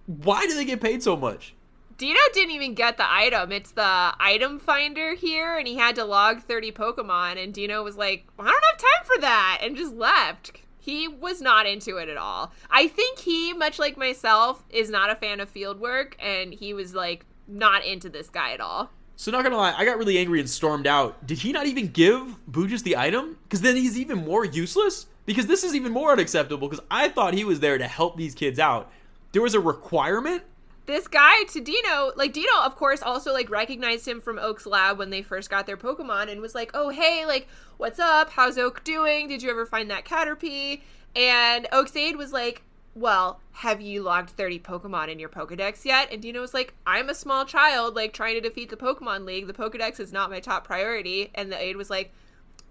Why 0.05 0.45
do 0.45 0.55
they 0.55 0.65
get 0.65 0.81
paid 0.81 1.01
so 1.01 1.15
much? 1.15 1.55
Dino 2.03 2.19
didn't 2.33 2.51
even 2.51 2.73
get 2.73 2.97
the 2.97 3.09
item. 3.09 3.53
It's 3.53 3.71
the 3.71 4.13
item 4.19 4.59
finder 4.59 5.13
here, 5.13 5.55
and 5.57 5.65
he 5.65 5.77
had 5.77 5.95
to 5.95 6.03
log 6.03 6.41
30 6.41 6.73
Pokemon. 6.73 7.41
And 7.41 7.53
Dino 7.53 7.81
was 7.81 7.95
like, 7.95 8.27
I 8.37 8.43
don't 8.43 8.65
have 8.65 8.77
time 8.77 9.05
for 9.05 9.21
that, 9.21 9.59
and 9.61 9.77
just 9.77 9.93
left. 9.93 10.51
He 10.77 11.07
was 11.07 11.39
not 11.39 11.65
into 11.65 11.95
it 11.95 12.09
at 12.09 12.17
all. 12.17 12.51
I 12.69 12.89
think 12.89 13.19
he, 13.19 13.53
much 13.53 13.79
like 13.79 13.95
myself, 13.95 14.65
is 14.69 14.89
not 14.89 15.11
a 15.11 15.15
fan 15.15 15.39
of 15.39 15.47
field 15.47 15.79
work, 15.79 16.17
and 16.19 16.53
he 16.53 16.73
was 16.73 16.93
like 16.93 17.25
not 17.47 17.85
into 17.85 18.09
this 18.09 18.29
guy 18.29 18.51
at 18.51 18.59
all. 18.59 18.89
So 19.15 19.31
not 19.31 19.43
gonna 19.43 19.55
lie, 19.55 19.73
I 19.73 19.85
got 19.85 19.97
really 19.97 20.17
angry 20.17 20.41
and 20.41 20.49
stormed 20.49 20.87
out. 20.87 21.25
Did 21.25 21.37
he 21.37 21.53
not 21.53 21.67
even 21.67 21.87
give 21.87 22.37
Boogus 22.51 22.83
the 22.83 22.97
item? 22.97 23.37
Because 23.43 23.61
then 23.61 23.77
he's 23.77 23.97
even 23.97 24.25
more 24.25 24.43
useless. 24.43 25.05
Because 25.25 25.47
this 25.47 25.63
is 25.63 25.73
even 25.73 25.93
more 25.93 26.11
unacceptable. 26.11 26.67
Because 26.67 26.83
I 26.91 27.07
thought 27.07 27.33
he 27.33 27.45
was 27.45 27.61
there 27.61 27.77
to 27.77 27.87
help 27.87 28.17
these 28.17 28.35
kids 28.35 28.59
out. 28.59 28.91
There 29.31 29.41
was 29.41 29.53
a 29.53 29.61
requirement. 29.61 30.43
This 30.85 31.07
guy 31.07 31.43
to 31.43 31.61
Dino, 31.61 32.11
like 32.15 32.33
Dino, 32.33 32.61
of 32.63 32.75
course, 32.75 33.01
also 33.01 33.31
like 33.31 33.49
recognized 33.49 34.07
him 34.07 34.19
from 34.19 34.37
Oak's 34.37 34.65
lab 34.65 34.97
when 34.97 35.09
they 35.09 35.21
first 35.21 35.49
got 35.49 35.65
their 35.65 35.77
Pokemon, 35.77 36.29
and 36.29 36.41
was 36.41 36.55
like, 36.55 36.71
"Oh 36.73 36.89
hey, 36.89 37.25
like 37.25 37.47
what's 37.77 37.99
up? 37.99 38.31
How's 38.31 38.57
Oak 38.57 38.83
doing? 38.83 39.27
Did 39.27 39.41
you 39.41 39.49
ever 39.49 39.65
find 39.65 39.89
that 39.89 40.05
Caterpie?" 40.05 40.81
And 41.15 41.67
Oak's 41.71 41.95
aide 41.95 42.15
was 42.15 42.33
like, 42.33 42.63
well, 42.95 43.39
have 43.53 43.81
you 43.81 44.03
logged 44.03 44.31
30 44.31 44.59
Pokemon 44.59 45.09
in 45.09 45.19
your 45.19 45.29
Pokedex 45.29 45.83
yet? 45.83 46.09
And 46.11 46.21
Dino 46.21 46.41
was 46.41 46.53
like, 46.53 46.73
I'm 46.85 47.09
a 47.09 47.15
small 47.15 47.45
child, 47.45 47.95
like 47.95 48.13
trying 48.13 48.35
to 48.35 48.41
defeat 48.41 48.69
the 48.69 48.77
Pokemon 48.77 49.25
League. 49.25 49.47
The 49.47 49.53
Pokedex 49.53 49.99
is 49.99 50.13
not 50.13 50.29
my 50.29 50.39
top 50.39 50.63
priority. 50.63 51.31
And 51.33 51.51
the 51.51 51.59
aide 51.59 51.75
was 51.75 51.89
like, 51.89 52.13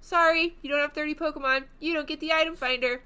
sorry, 0.00 0.56
you 0.62 0.70
don't 0.70 0.80
have 0.80 0.92
30 0.92 1.14
Pokemon. 1.16 1.64
You 1.80 1.92
don't 1.94 2.06
get 2.06 2.20
the 2.20 2.32
item 2.32 2.54
finder. 2.54 3.02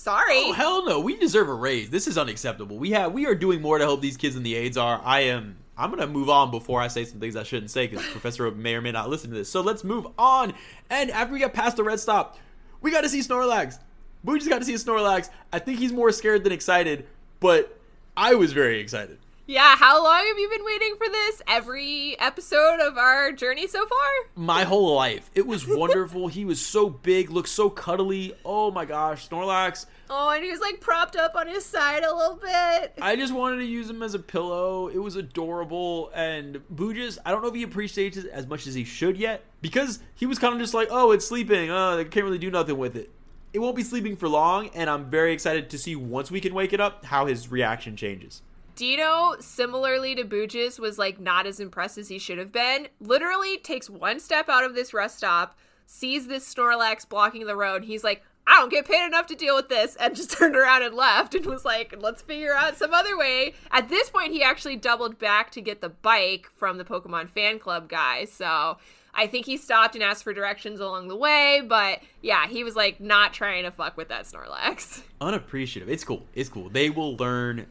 Sorry. 0.00 0.44
Oh 0.46 0.52
hell 0.54 0.86
no, 0.86 0.98
we 0.98 1.14
deserve 1.18 1.50
a 1.50 1.54
raise. 1.54 1.90
This 1.90 2.08
is 2.08 2.16
unacceptable. 2.16 2.78
We 2.78 2.92
have 2.92 3.12
we 3.12 3.26
are 3.26 3.34
doing 3.34 3.60
more 3.60 3.76
to 3.76 3.84
help 3.84 4.00
these 4.00 4.16
kids 4.16 4.34
than 4.34 4.42
the 4.42 4.54
aides 4.54 4.78
are. 4.78 4.98
I 5.04 5.20
am 5.24 5.58
I'm 5.76 5.90
gonna 5.90 6.06
move 6.06 6.30
on 6.30 6.50
before 6.50 6.80
I 6.80 6.88
say 6.88 7.04
some 7.04 7.20
things 7.20 7.36
I 7.36 7.42
shouldn't 7.42 7.70
say 7.70 7.86
because 7.86 8.06
Professor 8.06 8.50
may 8.50 8.76
or 8.76 8.80
may 8.80 8.92
not 8.92 9.10
listen 9.10 9.28
to 9.28 9.36
this. 9.36 9.50
So 9.50 9.60
let's 9.60 9.84
move 9.84 10.06
on. 10.16 10.54
And 10.88 11.10
after 11.10 11.34
we 11.34 11.38
get 11.38 11.52
past 11.52 11.76
the 11.76 11.84
red 11.84 12.00
stop, 12.00 12.38
we 12.80 12.90
got 12.90 13.02
to 13.02 13.10
see 13.10 13.18
Snorlax. 13.18 13.78
We 14.24 14.38
just 14.38 14.48
got 14.48 14.60
to 14.60 14.64
see 14.64 14.72
Snorlax. 14.72 15.28
I 15.52 15.58
think 15.58 15.78
he's 15.78 15.92
more 15.92 16.10
scared 16.12 16.44
than 16.44 16.52
excited, 16.54 17.06
but 17.38 17.78
I 18.16 18.36
was 18.36 18.54
very 18.54 18.80
excited. 18.80 19.18
Yeah, 19.50 19.74
how 19.74 20.00
long 20.04 20.24
have 20.28 20.38
you 20.38 20.48
been 20.48 20.64
waiting 20.64 20.94
for 20.96 21.08
this? 21.08 21.42
Every 21.48 22.16
episode 22.20 22.78
of 22.78 22.96
our 22.96 23.32
journey 23.32 23.66
so 23.66 23.84
far? 23.84 24.08
My 24.36 24.62
whole 24.62 24.94
life. 24.94 25.28
It 25.34 25.44
was 25.44 25.66
wonderful. 25.66 26.28
he 26.28 26.44
was 26.44 26.64
so 26.64 26.88
big, 26.88 27.30
looked 27.30 27.48
so 27.48 27.68
cuddly. 27.68 28.32
Oh 28.44 28.70
my 28.70 28.84
gosh, 28.84 29.28
Snorlax. 29.28 29.86
Oh, 30.08 30.30
and 30.30 30.44
he 30.44 30.52
was 30.52 30.60
like 30.60 30.80
propped 30.80 31.16
up 31.16 31.34
on 31.34 31.48
his 31.48 31.64
side 31.64 32.04
a 32.04 32.14
little 32.14 32.36
bit. 32.36 32.94
I 33.02 33.16
just 33.16 33.34
wanted 33.34 33.56
to 33.56 33.64
use 33.64 33.90
him 33.90 34.04
as 34.04 34.14
a 34.14 34.20
pillow. 34.20 34.86
It 34.86 34.98
was 34.98 35.16
adorable. 35.16 36.12
And 36.14 36.62
Boogus, 36.72 37.18
I 37.26 37.32
don't 37.32 37.42
know 37.42 37.48
if 37.48 37.54
he 37.56 37.64
appreciates 37.64 38.18
it 38.18 38.26
as 38.26 38.46
much 38.46 38.68
as 38.68 38.74
he 38.74 38.84
should 38.84 39.16
yet 39.16 39.42
because 39.62 39.98
he 40.14 40.26
was 40.26 40.38
kind 40.38 40.54
of 40.54 40.60
just 40.60 40.74
like, 40.74 40.86
oh, 40.92 41.10
it's 41.10 41.26
sleeping. 41.26 41.72
Oh, 41.72 41.98
I 41.98 42.04
can't 42.04 42.24
really 42.24 42.38
do 42.38 42.52
nothing 42.52 42.78
with 42.78 42.94
it. 42.94 43.10
It 43.52 43.58
won't 43.58 43.74
be 43.74 43.82
sleeping 43.82 44.14
for 44.14 44.28
long, 44.28 44.68
and 44.74 44.88
I'm 44.88 45.10
very 45.10 45.32
excited 45.32 45.70
to 45.70 45.78
see 45.78 45.96
once 45.96 46.30
we 46.30 46.40
can 46.40 46.54
wake 46.54 46.72
it 46.72 46.80
up 46.80 47.04
how 47.04 47.26
his 47.26 47.50
reaction 47.50 47.96
changes. 47.96 48.42
Dino, 48.74 49.36
similarly 49.40 50.14
to 50.14 50.24
Booges, 50.24 50.78
was 50.78 50.98
like 50.98 51.20
not 51.20 51.46
as 51.46 51.60
impressed 51.60 51.98
as 51.98 52.08
he 52.08 52.18
should 52.18 52.38
have 52.38 52.52
been. 52.52 52.88
Literally 53.00 53.58
takes 53.58 53.90
one 53.90 54.20
step 54.20 54.48
out 54.48 54.64
of 54.64 54.74
this 54.74 54.94
rest 54.94 55.18
stop, 55.18 55.58
sees 55.86 56.26
this 56.26 56.52
Snorlax 56.52 57.08
blocking 57.08 57.46
the 57.46 57.56
road. 57.56 57.84
He's 57.84 58.04
like, 58.04 58.22
I 58.46 58.58
don't 58.58 58.70
get 58.70 58.86
paid 58.88 59.06
enough 59.06 59.26
to 59.28 59.34
deal 59.34 59.54
with 59.54 59.68
this, 59.68 59.96
and 59.96 60.16
just 60.16 60.32
turned 60.32 60.56
around 60.56 60.82
and 60.82 60.94
left 60.94 61.34
and 61.34 61.46
was 61.46 61.64
like, 61.64 61.94
let's 61.98 62.22
figure 62.22 62.54
out 62.54 62.76
some 62.76 62.92
other 62.92 63.16
way. 63.16 63.54
At 63.70 63.88
this 63.88 64.10
point, 64.10 64.32
he 64.32 64.42
actually 64.42 64.76
doubled 64.76 65.18
back 65.18 65.50
to 65.52 65.60
get 65.60 65.80
the 65.80 65.88
bike 65.88 66.50
from 66.56 66.78
the 66.78 66.84
Pokemon 66.84 67.28
fan 67.28 67.58
club 67.58 67.88
guy. 67.88 68.24
So 68.24 68.78
I 69.14 69.26
think 69.26 69.46
he 69.46 69.56
stopped 69.56 69.94
and 69.94 70.04
asked 70.04 70.24
for 70.24 70.32
directions 70.32 70.80
along 70.80 71.08
the 71.08 71.16
way, 71.16 71.62
but 71.66 72.00
yeah, 72.22 72.46
he 72.46 72.64
was 72.64 72.76
like 72.76 73.00
not 73.00 73.32
trying 73.32 73.64
to 73.64 73.70
fuck 73.70 73.96
with 73.96 74.08
that 74.08 74.24
Snorlax. 74.24 75.02
Unappreciative. 75.20 75.88
It's 75.88 76.04
cool. 76.04 76.26
It's 76.34 76.48
cool. 76.48 76.68
They 76.70 76.90
will 76.90 77.16
learn 77.16 77.66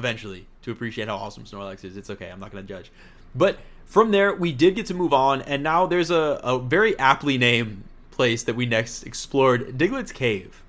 eventually 0.00 0.46
to 0.62 0.72
appreciate 0.72 1.06
how 1.06 1.16
awesome 1.16 1.44
Snorlax 1.44 1.84
is. 1.84 1.96
It's 1.96 2.10
okay. 2.10 2.30
I'm 2.30 2.40
not 2.40 2.50
going 2.50 2.66
to 2.66 2.68
judge. 2.68 2.90
But 3.34 3.58
from 3.84 4.10
there, 4.10 4.34
we 4.34 4.52
did 4.52 4.74
get 4.74 4.86
to 4.86 4.94
move 4.94 5.12
on, 5.12 5.42
and 5.42 5.62
now 5.62 5.86
there's 5.86 6.10
a, 6.10 6.40
a 6.42 6.58
very 6.58 6.98
aptly 6.98 7.38
named 7.38 7.84
place 8.10 8.42
that 8.44 8.56
we 8.56 8.66
next 8.66 9.04
explored 9.04 9.78
Diglett's 9.78 10.12
Cave. 10.12 10.62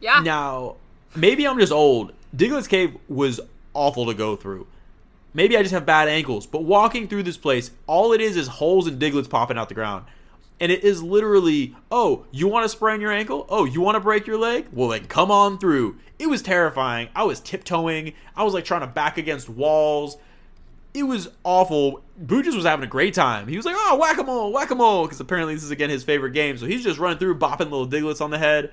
Yeah. 0.00 0.20
Now, 0.20 0.76
maybe 1.16 1.46
I'm 1.46 1.58
just 1.58 1.72
old. 1.72 2.12
Diglett's 2.36 2.68
Cave 2.68 2.96
was 3.08 3.40
awful 3.72 4.06
to 4.06 4.14
go 4.14 4.36
through. 4.36 4.66
Maybe 5.32 5.56
I 5.56 5.62
just 5.62 5.74
have 5.74 5.86
bad 5.86 6.08
ankles, 6.08 6.46
but 6.46 6.62
walking 6.62 7.08
through 7.08 7.24
this 7.24 7.36
place, 7.36 7.72
all 7.86 8.12
it 8.12 8.20
is 8.20 8.36
is 8.36 8.46
holes 8.46 8.86
and 8.86 9.00
Digletts 9.00 9.28
popping 9.28 9.58
out 9.58 9.68
the 9.68 9.74
ground. 9.74 10.04
And 10.60 10.70
it 10.70 10.84
is 10.84 11.02
literally, 11.02 11.74
oh, 11.90 12.26
you 12.30 12.46
want 12.46 12.64
to 12.64 12.68
sprain 12.68 13.00
your 13.00 13.10
ankle? 13.10 13.44
Oh, 13.48 13.64
you 13.64 13.80
want 13.80 13.96
to 13.96 14.00
break 14.00 14.26
your 14.26 14.38
leg? 14.38 14.68
Well, 14.72 14.88
then 14.88 15.06
come 15.06 15.30
on 15.30 15.58
through. 15.58 15.98
It 16.18 16.28
was 16.28 16.42
terrifying. 16.42 17.08
I 17.14 17.24
was 17.24 17.40
tiptoeing. 17.40 18.12
I 18.36 18.44
was 18.44 18.54
like 18.54 18.64
trying 18.64 18.82
to 18.82 18.86
back 18.86 19.18
against 19.18 19.48
walls. 19.48 20.16
It 20.94 21.02
was 21.02 21.28
awful. 21.42 22.04
Booges 22.16 22.54
was 22.54 22.64
having 22.64 22.84
a 22.84 22.88
great 22.88 23.14
time. 23.14 23.48
He 23.48 23.56
was 23.56 23.66
like, 23.66 23.74
oh, 23.76 23.98
whack 24.00 24.16
a 24.18 24.22
mole, 24.22 24.52
whack 24.52 24.70
a 24.70 24.76
mole, 24.76 25.06
because 25.06 25.18
apparently 25.18 25.54
this 25.54 25.64
is 25.64 25.72
again 25.72 25.90
his 25.90 26.04
favorite 26.04 26.30
game. 26.30 26.56
So 26.56 26.66
he's 26.66 26.84
just 26.84 27.00
running 27.00 27.18
through, 27.18 27.38
bopping 27.38 27.70
little 27.70 27.88
Digletts 27.88 28.20
on 28.20 28.30
the 28.30 28.38
head. 28.38 28.72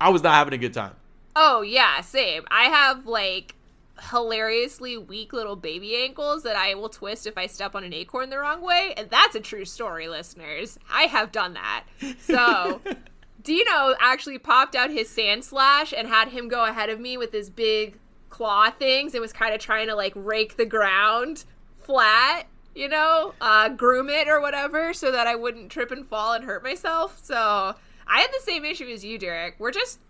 I 0.00 0.08
was 0.08 0.22
not 0.22 0.32
having 0.32 0.54
a 0.54 0.58
good 0.58 0.72
time. 0.72 0.94
Oh, 1.36 1.60
yeah, 1.60 2.00
same. 2.00 2.44
I 2.50 2.64
have 2.64 3.06
like 3.06 3.54
hilariously 4.00 4.96
weak 4.96 5.32
little 5.32 5.56
baby 5.56 5.96
ankles 5.96 6.42
that 6.42 6.56
I 6.56 6.74
will 6.74 6.88
twist 6.88 7.26
if 7.26 7.36
I 7.36 7.46
step 7.46 7.74
on 7.74 7.84
an 7.84 7.92
acorn 7.92 8.30
the 8.30 8.38
wrong 8.38 8.62
way. 8.62 8.94
And 8.96 9.10
that's 9.10 9.34
a 9.34 9.40
true 9.40 9.64
story, 9.64 10.08
listeners. 10.08 10.78
I 10.90 11.02
have 11.02 11.32
done 11.32 11.54
that. 11.54 11.84
So 12.18 12.80
Dino 13.42 13.94
actually 14.00 14.38
popped 14.38 14.74
out 14.74 14.90
his 14.90 15.08
Sandslash 15.08 15.92
and 15.96 16.08
had 16.08 16.28
him 16.28 16.48
go 16.48 16.64
ahead 16.64 16.88
of 16.88 17.00
me 17.00 17.16
with 17.16 17.32
his 17.32 17.50
big 17.50 17.98
claw 18.30 18.70
things 18.70 19.14
and 19.14 19.20
was 19.20 19.32
kind 19.32 19.54
of 19.54 19.60
trying 19.60 19.88
to 19.88 19.94
like 19.94 20.12
rake 20.16 20.56
the 20.56 20.64
ground 20.66 21.44
flat, 21.76 22.44
you 22.74 22.88
know, 22.88 23.34
uh, 23.40 23.68
groom 23.68 24.08
it 24.08 24.28
or 24.28 24.40
whatever 24.40 24.94
so 24.94 25.12
that 25.12 25.26
I 25.26 25.34
wouldn't 25.34 25.70
trip 25.70 25.90
and 25.90 26.06
fall 26.06 26.32
and 26.32 26.44
hurt 26.44 26.62
myself. 26.62 27.20
So 27.22 27.74
I 28.06 28.20
had 28.20 28.30
the 28.30 28.42
same 28.42 28.64
issue 28.64 28.86
as 28.86 29.04
you, 29.04 29.18
Derek. 29.18 29.56
We're 29.58 29.70
just 29.70 30.00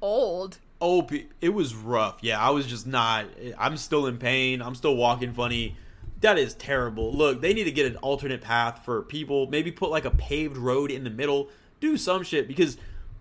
old. 0.00 0.58
Oh, 0.80 1.06
it 1.40 1.48
was 1.54 1.74
rough. 1.74 2.18
Yeah, 2.20 2.38
I 2.40 2.50
was 2.50 2.66
just 2.66 2.86
not. 2.86 3.26
I'm 3.58 3.76
still 3.76 4.06
in 4.06 4.18
pain. 4.18 4.60
I'm 4.60 4.74
still 4.74 4.94
walking 4.96 5.32
funny. 5.32 5.76
That 6.20 6.38
is 6.38 6.54
terrible. 6.54 7.12
Look, 7.12 7.40
they 7.40 7.54
need 7.54 7.64
to 7.64 7.70
get 7.70 7.86
an 7.86 7.96
alternate 7.98 8.40
path 8.42 8.84
for 8.84 9.02
people. 9.02 9.46
Maybe 9.48 9.72
put 9.72 9.90
like 9.90 10.04
a 10.04 10.10
paved 10.10 10.56
road 10.56 10.90
in 10.90 11.04
the 11.04 11.10
middle. 11.10 11.48
Do 11.80 11.96
some 11.96 12.22
shit 12.22 12.46
because, 12.48 12.76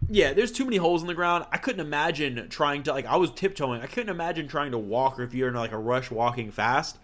yeah, 0.09 0.33
there's 0.33 0.51
too 0.51 0.65
many 0.65 0.77
holes 0.77 1.01
in 1.01 1.07
the 1.07 1.13
ground. 1.13 1.45
I 1.51 1.57
couldn't 1.57 1.85
imagine 1.85 2.47
trying 2.49 2.83
to 2.83 2.93
like. 2.93 3.05
I 3.05 3.15
was 3.17 3.31
tiptoeing. 3.31 3.81
I 3.81 3.85
couldn't 3.87 4.09
imagine 4.09 4.47
trying 4.47 4.71
to 4.71 4.77
walk, 4.77 5.19
or 5.19 5.23
if 5.23 5.33
you're 5.33 5.49
in 5.49 5.55
like 5.55 5.71
a 5.71 5.77
rush 5.77 6.09
walking 6.11 6.51
fast, 6.51 6.97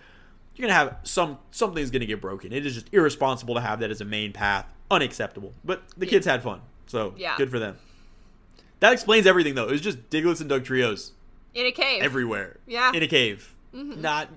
you're 0.55 0.67
gonna 0.67 0.77
have 0.77 0.97
some 1.03 1.37
something's 1.51 1.91
gonna 1.91 2.05
get 2.05 2.19
broken. 2.21 2.51
It 2.51 2.65
is 2.65 2.73
just 2.75 2.87
irresponsible 2.93 3.55
to 3.55 3.61
have 3.61 3.79
that 3.81 3.91
as 3.91 4.01
a 4.01 4.05
main 4.05 4.33
path. 4.33 4.65
Unacceptable. 4.89 5.53
But 5.63 5.83
the 5.97 6.05
kids 6.05 6.25
had 6.25 6.43
fun, 6.43 6.61
so 6.87 7.13
Yeah. 7.17 7.35
good 7.37 7.49
for 7.49 7.59
them. 7.59 7.77
That 8.81 8.91
explains 8.93 9.25
everything, 9.25 9.55
though. 9.55 9.67
It 9.67 9.71
was 9.71 9.81
just 9.81 10.09
Digletts 10.09 10.41
and 10.41 10.49
Dugtrios 10.49 11.11
In 11.53 11.65
a 11.65 11.71
cave. 11.71 12.01
everywhere. 12.03 12.57
Yeah. 12.67 12.91
In 12.93 13.01
a 13.01 13.07
cave. 13.07 13.55
Mm-hmm. 13.73 14.01
Not 14.01 14.27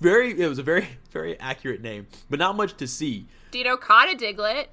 very. 0.00 0.38
It 0.40 0.48
was 0.48 0.58
a 0.58 0.62
very 0.62 0.88
very 1.12 1.38
accurate 1.38 1.80
name, 1.80 2.08
but 2.28 2.38
not 2.38 2.56
much 2.56 2.76
to 2.78 2.86
see. 2.88 3.26
Dino 3.52 3.76
caught 3.76 4.12
a 4.12 4.16
Diglett. 4.16 4.66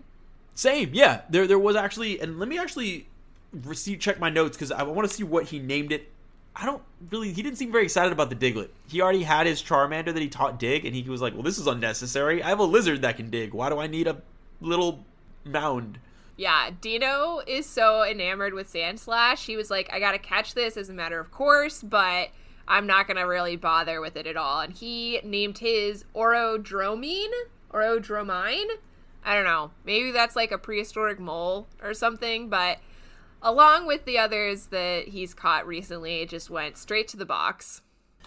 Same, 0.55 0.89
yeah. 0.93 1.21
There 1.29 1.45
there 1.47 1.59
was 1.59 1.75
actually, 1.75 2.19
and 2.19 2.39
let 2.39 2.49
me 2.49 2.57
actually 2.57 3.07
see 3.73 3.97
check 3.97 4.19
my 4.19 4.29
notes 4.29 4.57
because 4.57 4.71
I 4.71 4.83
want 4.83 5.07
to 5.07 5.13
see 5.13 5.23
what 5.23 5.45
he 5.45 5.59
named 5.59 5.91
it. 5.91 6.09
I 6.55 6.65
don't 6.65 6.81
really. 7.11 7.31
He 7.31 7.43
didn't 7.43 7.57
seem 7.57 7.71
very 7.71 7.83
excited 7.83 8.11
about 8.11 8.29
the 8.29 8.35
Diglett. 8.35 8.69
He 8.87 9.01
already 9.01 9.23
had 9.23 9.47
his 9.47 9.61
Charmander 9.61 10.13
that 10.13 10.17
he 10.21 10.29
taught 10.29 10.59
dig, 10.59 10.85
and 10.85 10.95
he 10.95 11.07
was 11.09 11.21
like, 11.21 11.33
"Well, 11.33 11.43
this 11.43 11.57
is 11.57 11.67
unnecessary. 11.67 12.41
I 12.41 12.49
have 12.49 12.59
a 12.59 12.63
lizard 12.63 13.01
that 13.03 13.17
can 13.17 13.29
dig. 13.29 13.53
Why 13.53 13.69
do 13.69 13.79
I 13.79 13.87
need 13.87 14.07
a 14.07 14.21
little 14.61 15.05
mound?" 15.45 15.99
Yeah, 16.39 16.69
Dino 16.79 17.41
is 17.45 17.65
so 17.65 18.01
enamored 18.01 18.53
with 18.53 18.71
Sandslash. 18.71 19.45
He 19.45 19.57
was 19.57 19.69
like, 19.69 19.89
I 19.91 19.99
gotta 19.99 20.17
catch 20.17 20.53
this 20.53 20.77
as 20.77 20.89
a 20.89 20.93
matter 20.93 21.19
of 21.19 21.31
course, 21.31 21.81
but 21.81 22.29
I'm 22.65 22.87
not 22.87 23.09
gonna 23.09 23.27
really 23.27 23.57
bother 23.57 23.99
with 23.99 24.15
it 24.15 24.25
at 24.25 24.37
all. 24.37 24.61
And 24.61 24.71
he 24.71 25.19
named 25.21 25.57
his 25.57 26.05
Orodromine? 26.15 27.33
Orodromine? 27.73 28.69
I 29.25 29.35
don't 29.35 29.43
know. 29.43 29.71
Maybe 29.83 30.11
that's 30.11 30.37
like 30.37 30.53
a 30.53 30.57
prehistoric 30.57 31.19
mole 31.19 31.67
or 31.83 31.93
something, 31.93 32.47
but 32.47 32.77
along 33.41 33.85
with 33.85 34.05
the 34.05 34.17
others 34.17 34.67
that 34.67 35.09
he's 35.09 35.33
caught 35.33 35.67
recently, 35.67 36.21
it 36.21 36.29
just 36.29 36.49
went 36.49 36.77
straight 36.77 37.09
to 37.09 37.17
the 37.17 37.25
box. 37.25 37.81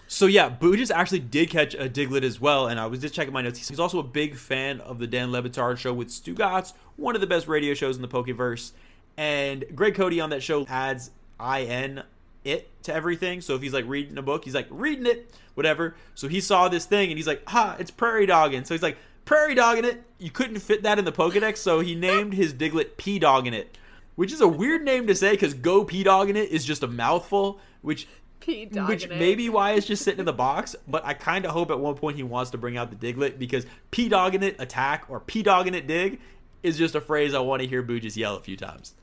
So 0.07 0.25
yeah, 0.25 0.49
Booges 0.49 0.91
actually 0.91 1.19
did 1.19 1.49
catch 1.49 1.73
a 1.73 1.89
Diglett 1.89 2.23
as 2.23 2.39
well, 2.39 2.67
and 2.67 2.79
I 2.79 2.85
was 2.85 2.99
just 2.99 3.13
checking 3.13 3.33
my 3.33 3.41
notes. 3.41 3.67
He's 3.67 3.79
also 3.79 3.99
a 3.99 4.03
big 4.03 4.35
fan 4.35 4.79
of 4.81 4.99
the 4.99 5.07
Dan 5.07 5.31
Le 5.31 5.41
Batard 5.41 5.77
show 5.77 5.93
with 5.93 6.09
Stugotz, 6.09 6.73
one 6.97 7.15
of 7.15 7.21
the 7.21 7.27
best 7.27 7.47
radio 7.47 7.73
shows 7.73 7.95
in 7.95 8.01
the 8.01 8.07
Pokeverse. 8.07 8.73
And 9.17 9.65
Greg 9.75 9.95
Cody 9.95 10.19
on 10.19 10.29
that 10.31 10.43
show 10.43 10.65
adds 10.67 11.11
in 11.39 12.03
it 12.43 12.83
to 12.83 12.93
everything. 12.93 13.41
So 13.41 13.55
if 13.55 13.61
he's 13.61 13.73
like 13.73 13.85
reading 13.87 14.17
a 14.17 14.21
book, 14.21 14.43
he's 14.43 14.55
like 14.55 14.67
reading 14.69 15.05
it, 15.05 15.33
whatever. 15.53 15.95
So 16.15 16.27
he 16.27 16.41
saw 16.41 16.67
this 16.67 16.85
thing 16.85 17.09
and 17.09 17.17
he's 17.17 17.27
like, 17.27 17.47
ha, 17.47 17.75
it's 17.79 17.91
prairie 17.91 18.25
dogging. 18.25 18.65
So 18.65 18.73
he's 18.73 18.83
like, 18.83 18.97
prairie 19.25 19.55
dogging 19.55 19.85
it. 19.85 20.03
You 20.17 20.31
couldn't 20.31 20.59
fit 20.59 20.83
that 20.83 20.99
in 20.99 21.05
the 21.05 21.11
Pokedex, 21.11 21.57
so 21.57 21.79
he 21.79 21.95
named 21.95 22.33
his 22.33 22.53
Diglett 22.53 22.97
P 22.97 23.19
dogging 23.19 23.53
it, 23.53 23.77
which 24.15 24.31
is 24.31 24.41
a 24.41 24.47
weird 24.47 24.83
name 24.83 25.07
to 25.07 25.15
say 25.15 25.31
because 25.31 25.53
go 25.53 25.83
P 25.83 26.03
dogging 26.03 26.35
it 26.35 26.49
is 26.49 26.65
just 26.65 26.83
a 26.83 26.87
mouthful, 26.87 27.59
which 27.81 28.07
P 28.43 28.65
which 28.65 29.07
maybe 29.07 29.47
why 29.47 29.71
it's 29.71 29.87
just 29.87 30.03
sitting 30.03 30.19
in 30.19 30.25
the 30.25 30.33
box, 30.33 30.75
but 30.85 31.05
I 31.05 31.13
kind 31.13 31.45
of 31.45 31.51
hope 31.51 31.71
at 31.71 31.79
one 31.79 31.95
point 31.95 32.17
he 32.17 32.23
wants 32.23 32.51
to 32.51 32.57
bring 32.57 32.75
out 32.75 32.89
the 32.89 33.13
Diglett 33.13 33.39
because 33.39 33.65
P 33.89 34.09
dogging 34.09 34.43
it 34.43 34.59
attack 34.59 35.05
or 35.07 35.21
P 35.21 35.43
dogging 35.43 35.73
it 35.73 35.87
dig 35.87 36.19
is 36.61 36.77
just 36.77 36.93
a 36.93 37.01
phrase 37.01 37.33
I 37.33 37.39
want 37.39 37.61
to 37.61 37.67
hear 37.67 37.81
Boo 37.81 38.01
just 38.01 38.17
yell 38.17 38.35
a 38.35 38.41
few 38.41 38.57
times. 38.57 38.95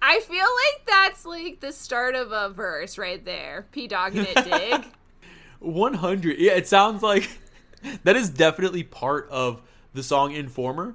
I 0.00 0.20
feel 0.20 0.38
like 0.38 0.86
that's 0.86 1.26
like 1.26 1.60
the 1.60 1.72
start 1.72 2.14
of 2.14 2.32
a 2.32 2.48
verse 2.48 2.96
right 2.96 3.22
there. 3.22 3.66
P 3.72 3.88
dogging 3.88 4.26
it 4.26 4.44
dig. 4.44 4.84
100. 5.60 6.38
Yeah, 6.38 6.52
it 6.52 6.66
sounds 6.66 7.02
like 7.02 7.28
that 8.04 8.16
is 8.16 8.30
definitely 8.30 8.84
part 8.84 9.28
of 9.30 9.60
the 9.92 10.02
song 10.02 10.32
Informer 10.32 10.94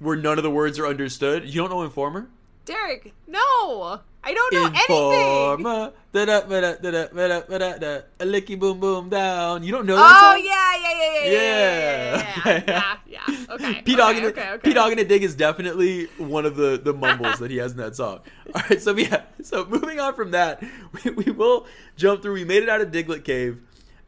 where 0.00 0.16
none 0.16 0.38
of 0.38 0.42
the 0.42 0.50
words 0.50 0.78
are 0.80 0.86
understood. 0.88 1.44
You 1.44 1.60
don't 1.60 1.70
know 1.70 1.82
Informer? 1.82 2.28
Derek, 2.64 3.14
no. 3.28 4.00
I 4.26 4.34
don't 4.34 4.52
know 4.54 4.64
anything. 4.66 5.60
Informer. 5.62 5.92
Da-da, 6.12 6.40
ba-da, 6.48 6.72
da-da, 6.82 7.06
ba-da, 7.14 7.40
ba-da, 7.48 7.78
da. 7.78 8.00
A 8.18 8.24
licky 8.26 8.58
boom 8.58 8.80
boom 8.80 9.08
down. 9.08 9.62
You 9.62 9.70
don't 9.70 9.86
know 9.86 9.94
that 9.96 10.12
Oh 10.16 10.32
song? 10.34 10.44
yeah, 10.44 10.76
yeah, 10.82 10.94
yeah, 10.98 11.12
yeah, 11.14 11.30
yeah, 11.30 11.32
Yeah. 11.32 12.16
yeah, 12.18 12.62
yeah, 12.66 12.96
yeah, 13.06 13.26
yeah. 13.28 13.46
Okay. 13.54 13.82
P 13.84 13.94
Dog 13.94 14.16
okay, 14.16 14.18
and 14.18 14.26
okay, 14.26 14.50
okay. 14.50 14.68
P 14.68 14.74
Dog 14.74 14.90
and 14.90 15.00
a 15.00 15.04
Dig 15.04 15.22
is 15.22 15.36
definitely 15.36 16.06
one 16.18 16.44
of 16.44 16.56
the 16.56 16.80
the 16.82 16.92
mumbles 16.92 17.38
that 17.38 17.50
he 17.52 17.58
has 17.58 17.70
in 17.72 17.78
that 17.78 17.94
song. 17.94 18.20
All 18.54 18.62
right, 18.68 18.82
so 18.82 18.96
yeah, 18.96 19.22
so 19.42 19.64
moving 19.64 20.00
on 20.00 20.14
from 20.14 20.32
that, 20.32 20.60
we, 21.04 21.10
we 21.12 21.30
will 21.30 21.66
jump 21.96 22.22
through. 22.22 22.34
We 22.34 22.44
made 22.44 22.64
it 22.64 22.68
out 22.68 22.80
of 22.80 22.90
Diglett 22.90 23.24
Cave, 23.24 23.58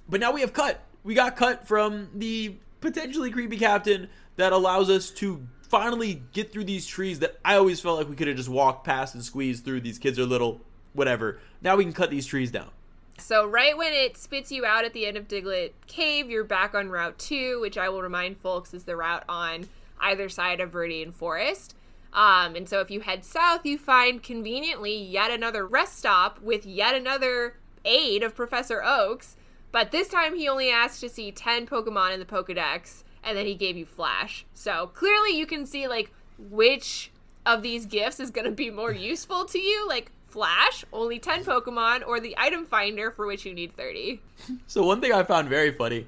but 0.09 0.19
now 0.19 0.33
we 0.33 0.41
have 0.41 0.53
cut. 0.53 0.81
We 1.05 1.15
got 1.15 1.37
cut 1.37 1.69
from 1.69 2.09
the 2.15 2.57
potentially 2.81 3.31
creepy 3.31 3.57
captain 3.59 4.09
that 4.37 4.53
allows 4.53 4.91
us 4.91 5.11
to 5.11 5.47
finally 5.69 6.23
get 6.33 6.53
through 6.53 6.65
these 6.65 6.87
trees 6.87 7.19
that 7.21 7.39
I 7.45 7.57
always 7.57 7.81
felt 7.81 7.99
like 7.99 8.09
we 8.09 8.17
could 8.17 8.29
have 8.29 8.37
just 8.37 8.49
walked 8.49 8.85
past 8.85 9.15
and 9.15 9.25
squeezed 9.25 9.65
through. 9.65 9.83
These 9.83 9.99
kids 9.99 10.19
are 10.19 10.25
little, 10.25 10.61
whatever. 10.93 11.41
Now 11.63 11.77
we 11.77 11.85
can 11.85 11.93
cut 11.93 12.11
these 12.11 12.27
trees 12.27 12.51
down. 12.51 12.71
So 13.19 13.47
right 13.47 13.77
when 13.77 13.93
it 13.93 14.17
spits 14.17 14.53
you 14.53 14.65
out 14.65 14.85
at 14.85 14.93
the 14.93 15.05
end 15.05 15.17
of 15.17 15.27
Diglett 15.27 15.73
Cave, 15.87 16.31
you're 16.31 16.45
back 16.45 16.75
on 16.75 16.89
Route 16.89 17.19
2, 17.19 17.61
which 17.61 17.77
I 17.77 17.89
will 17.89 18.01
remind 18.01 18.39
folks 18.39 18.73
is 18.73 18.85
the 18.85 18.97
route 18.97 19.25
on 19.29 19.69
either 20.01 20.29
side 20.29 20.61
of 20.61 20.71
Viridian 20.71 21.13
Forest. 21.13 21.75
Um, 22.13 22.55
and 22.55 22.69
so 22.69 22.81
if 22.81 22.91
you 22.91 23.01
head 23.01 23.25
south, 23.25 23.67
you 23.67 23.77
find 23.77 24.23
conveniently 24.23 24.97
yet 24.97 25.31
another 25.31 25.67
rest 25.67 25.99
stop 25.99 26.41
with 26.41 26.65
yet 26.65 26.95
another 26.95 27.57
aid 27.85 28.23
of 28.23 28.35
Professor 28.35 28.83
Oaks. 28.83 29.37
But 29.73 29.91
this 29.91 30.09
time 30.09 30.37
he 30.37 30.49
only 30.49 30.71
asked 30.71 31.01
to 31.01 31.09
see 31.09 31.31
10 31.31 31.67
Pokemon 31.67 32.15
in 32.15 32.21
the 32.21 32.27
Pokedex, 32.27 33.03
and 33.29 33.37
then 33.37 33.47
he 33.47 33.55
gave 33.55 33.77
you 33.77 33.85
Flash. 33.87 34.45
So 34.55 34.89
clearly 34.95 35.37
you 35.37 35.47
can 35.47 35.67
see, 35.67 35.87
like, 35.87 36.11
which 36.39 37.11
of 37.47 37.63
these 37.63 37.87
gifts 37.87 38.21
is 38.21 38.31
going 38.31 38.45
to 38.47 38.51
be 38.51 38.71
more 38.71 38.93
useful 38.93 39.45
to 39.47 39.59
you. 39.59 39.87
Like, 39.89 40.11
Flash, 40.27 40.85
only 40.93 41.19
10 41.19 41.45
Pokemon, 41.45 42.07
or 42.07 42.21
the 42.21 42.35
item 42.39 42.65
finder 42.67 43.11
for 43.11 43.27
which 43.27 43.45
you 43.47 43.55
need 43.55 43.73
30. 43.77 44.21
So 44.67 44.85
one 44.85 45.01
thing 45.01 45.13
I 45.13 45.23
found 45.23 45.49
very 45.49 45.73
funny 45.73 46.07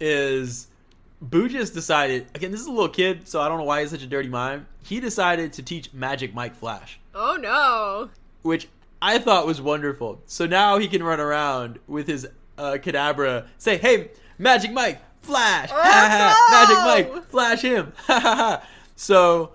is 0.00 0.66
Boo 1.20 1.48
just 1.48 1.72
decided 1.74 2.26
again, 2.34 2.50
this 2.50 2.60
is 2.60 2.66
a 2.66 2.70
little 2.70 2.88
kid, 2.88 3.26
so 3.28 3.40
I 3.40 3.48
don't 3.48 3.58
know 3.58 3.64
why 3.64 3.80
he's 3.80 3.90
such 3.90 4.02
a 4.02 4.06
dirty 4.06 4.28
mind. 4.28 4.66
He 4.82 5.00
decided 5.00 5.52
to 5.54 5.62
teach 5.62 5.92
Magic 5.94 6.34
Mike 6.34 6.54
Flash, 6.56 6.98
Oh 7.14 7.36
no. 7.40 8.10
which 8.42 8.68
I 9.00 9.18
thought 9.18 9.46
was 9.46 9.60
wonderful. 9.60 10.20
So 10.26 10.46
now 10.46 10.78
he 10.78 10.88
can 10.88 11.02
run 11.02 11.20
around 11.20 11.78
with 11.86 12.06
his 12.06 12.26
uh, 12.58 12.72
Kadabra, 12.82 13.46
say, 13.58 13.78
"Hey, 13.78 14.10
Magic 14.38 14.72
Mike, 14.72 15.00
Flash! 15.24 15.70
Oh, 15.72 15.74
ha. 15.82 16.36
no! 16.50 17.06
Magic 17.06 17.12
Mike, 17.14 17.28
Flash 17.30 17.62
him!" 17.62 17.92
So 18.96 19.52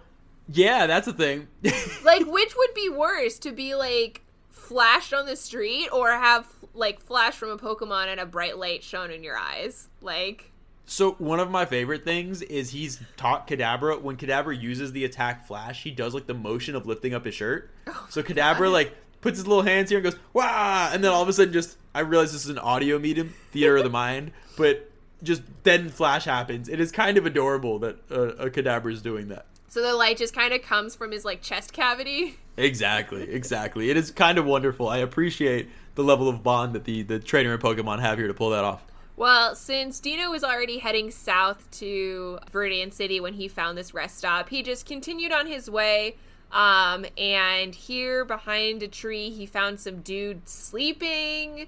yeah, 0.51 0.87
that's 0.87 1.07
a 1.07 1.13
thing. 1.13 1.47
Like, 2.03 2.25
which 2.25 2.55
would 2.57 2.73
be 2.73 2.89
worse? 2.89 3.37
To 3.39 3.51
be, 3.51 3.75
like, 3.75 4.21
flashed 4.49 5.13
on 5.13 5.25
the 5.27 5.35
street, 5.35 5.89
or 5.93 6.09
have, 6.09 6.47
like, 6.73 6.99
flash 7.01 7.35
from 7.35 7.49
a 7.49 7.57
Pokemon 7.57 8.07
and 8.07 8.19
a 8.19 8.25
bright 8.25 8.57
light 8.57 8.83
shown 8.83 9.11
in 9.11 9.23
your 9.23 9.37
eyes? 9.37 9.89
Like, 10.01 10.51
So 10.85 11.11
one 11.19 11.39
of 11.39 11.51
my 11.51 11.65
favorite 11.65 12.03
things 12.03 12.41
is 12.41 12.71
he's 12.71 12.99
taught 13.15 13.47
Kadabra 13.47 14.01
when 14.01 14.17
Kadabra 14.17 14.59
uses 14.59 14.91
the 14.91 15.05
attack 15.05 15.45
flash, 15.45 15.83
he 15.83 15.91
does 15.91 16.15
like 16.15 16.25
the 16.25 16.33
motion 16.33 16.75
of 16.75 16.87
lifting 16.87 17.13
up 17.13 17.25
his 17.25 17.35
shirt. 17.35 17.69
Oh 17.85 18.07
so 18.09 18.23
Kadabra 18.23 18.71
like 18.71 18.95
puts 19.21 19.37
his 19.37 19.45
little 19.47 19.63
hands 19.63 19.89
here 19.89 19.99
and 19.99 20.03
goes 20.05 20.17
wah, 20.33 20.89
and 20.91 21.03
then 21.03 21.11
all 21.11 21.21
of 21.21 21.29
a 21.29 21.33
sudden 21.33 21.53
just 21.53 21.77
I 21.93 21.99
realize 21.99 22.31
this 22.33 22.43
is 22.45 22.49
an 22.49 22.57
audio 22.57 22.97
medium, 22.97 23.33
theater 23.51 23.77
of 23.77 23.83
the 23.83 23.89
mind, 23.91 24.31
but 24.57 24.88
just 25.23 25.41
then 25.63 25.89
flash 25.89 26.25
happens. 26.25 26.69
It 26.69 26.79
is 26.79 26.91
kind 26.91 27.17
of 27.17 27.25
adorable 27.25 27.79
that 27.79 27.97
uh, 28.11 28.35
a 28.35 28.49
Kadabra 28.49 28.91
is 28.91 29.01
doing 29.01 29.27
that. 29.29 29.45
so 29.67 29.81
the 29.81 29.93
light 29.93 30.17
just 30.17 30.33
kind 30.33 30.53
of 30.53 30.61
comes 30.61 30.95
from 30.95 31.11
his, 31.11 31.25
like, 31.25 31.41
chest 31.41 31.73
cavity. 31.73 32.37
Exactly, 32.57 33.23
exactly. 33.31 33.89
It 33.89 33.97
is 33.97 34.11
kind 34.11 34.37
of 34.37 34.45
wonderful. 34.45 34.89
I 34.89 34.97
appreciate 34.97 35.69
the 35.95 36.03
level 36.03 36.27
of 36.27 36.43
bond 36.43 36.73
that 36.73 36.83
the 36.83 37.03
the 37.03 37.19
trainer 37.19 37.53
and 37.53 37.61
Pokemon 37.61 37.99
have 37.99 38.17
here 38.17 38.27
to 38.27 38.33
pull 38.33 38.49
that 38.49 38.63
off. 38.63 38.83
Well, 39.15 39.53
since 39.55 39.99
Dino 39.99 40.29
was 40.31 40.43
already 40.45 40.77
heading 40.77 41.11
south 41.11 41.69
to 41.79 42.39
Viridian 42.53 42.91
City 42.93 43.19
when 43.19 43.33
he 43.33 43.47
found 43.49 43.77
this 43.77 43.93
rest 43.93 44.17
stop, 44.17 44.47
he 44.49 44.63
just 44.63 44.85
continued 44.85 45.31
on 45.33 45.45
his 45.45 45.69
way. 45.69 46.15
Um, 46.51 47.05
and 47.17 47.75
here 47.75 48.23
behind 48.25 48.81
a 48.81 48.87
tree, 48.87 49.29
he 49.29 49.45
found 49.45 49.79
some 49.79 50.01
dude 50.01 50.47
sleeping. 50.47 51.67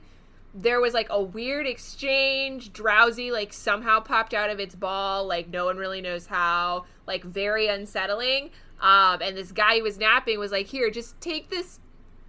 There 0.54 0.82
was 0.82 0.94
like 0.94 1.08
a 1.10 1.22
weird 1.22 1.66
exchange. 1.68 2.74
Drowzee, 2.74 3.32
like, 3.32 3.54
somehow 3.54 4.00
popped 4.02 4.34
out 4.34 4.50
of 4.50 4.60
its 4.60 4.76
ball. 4.76 5.26
Like, 5.26 5.48
no 5.50 5.66
one 5.66 5.78
really 5.78 6.02
knows 6.02 6.26
how. 6.28 6.86
Like, 7.08 7.24
very 7.24 7.68
unsettling. 7.68 8.50
Um, 8.82 9.22
and 9.22 9.38
this 9.38 9.52
guy 9.52 9.78
who 9.78 9.84
was 9.84 9.98
napping 9.98 10.40
was 10.40 10.52
like, 10.52 10.68
Here, 10.68 10.90
just 10.90 11.20
take 11.22 11.50
this. 11.50 11.80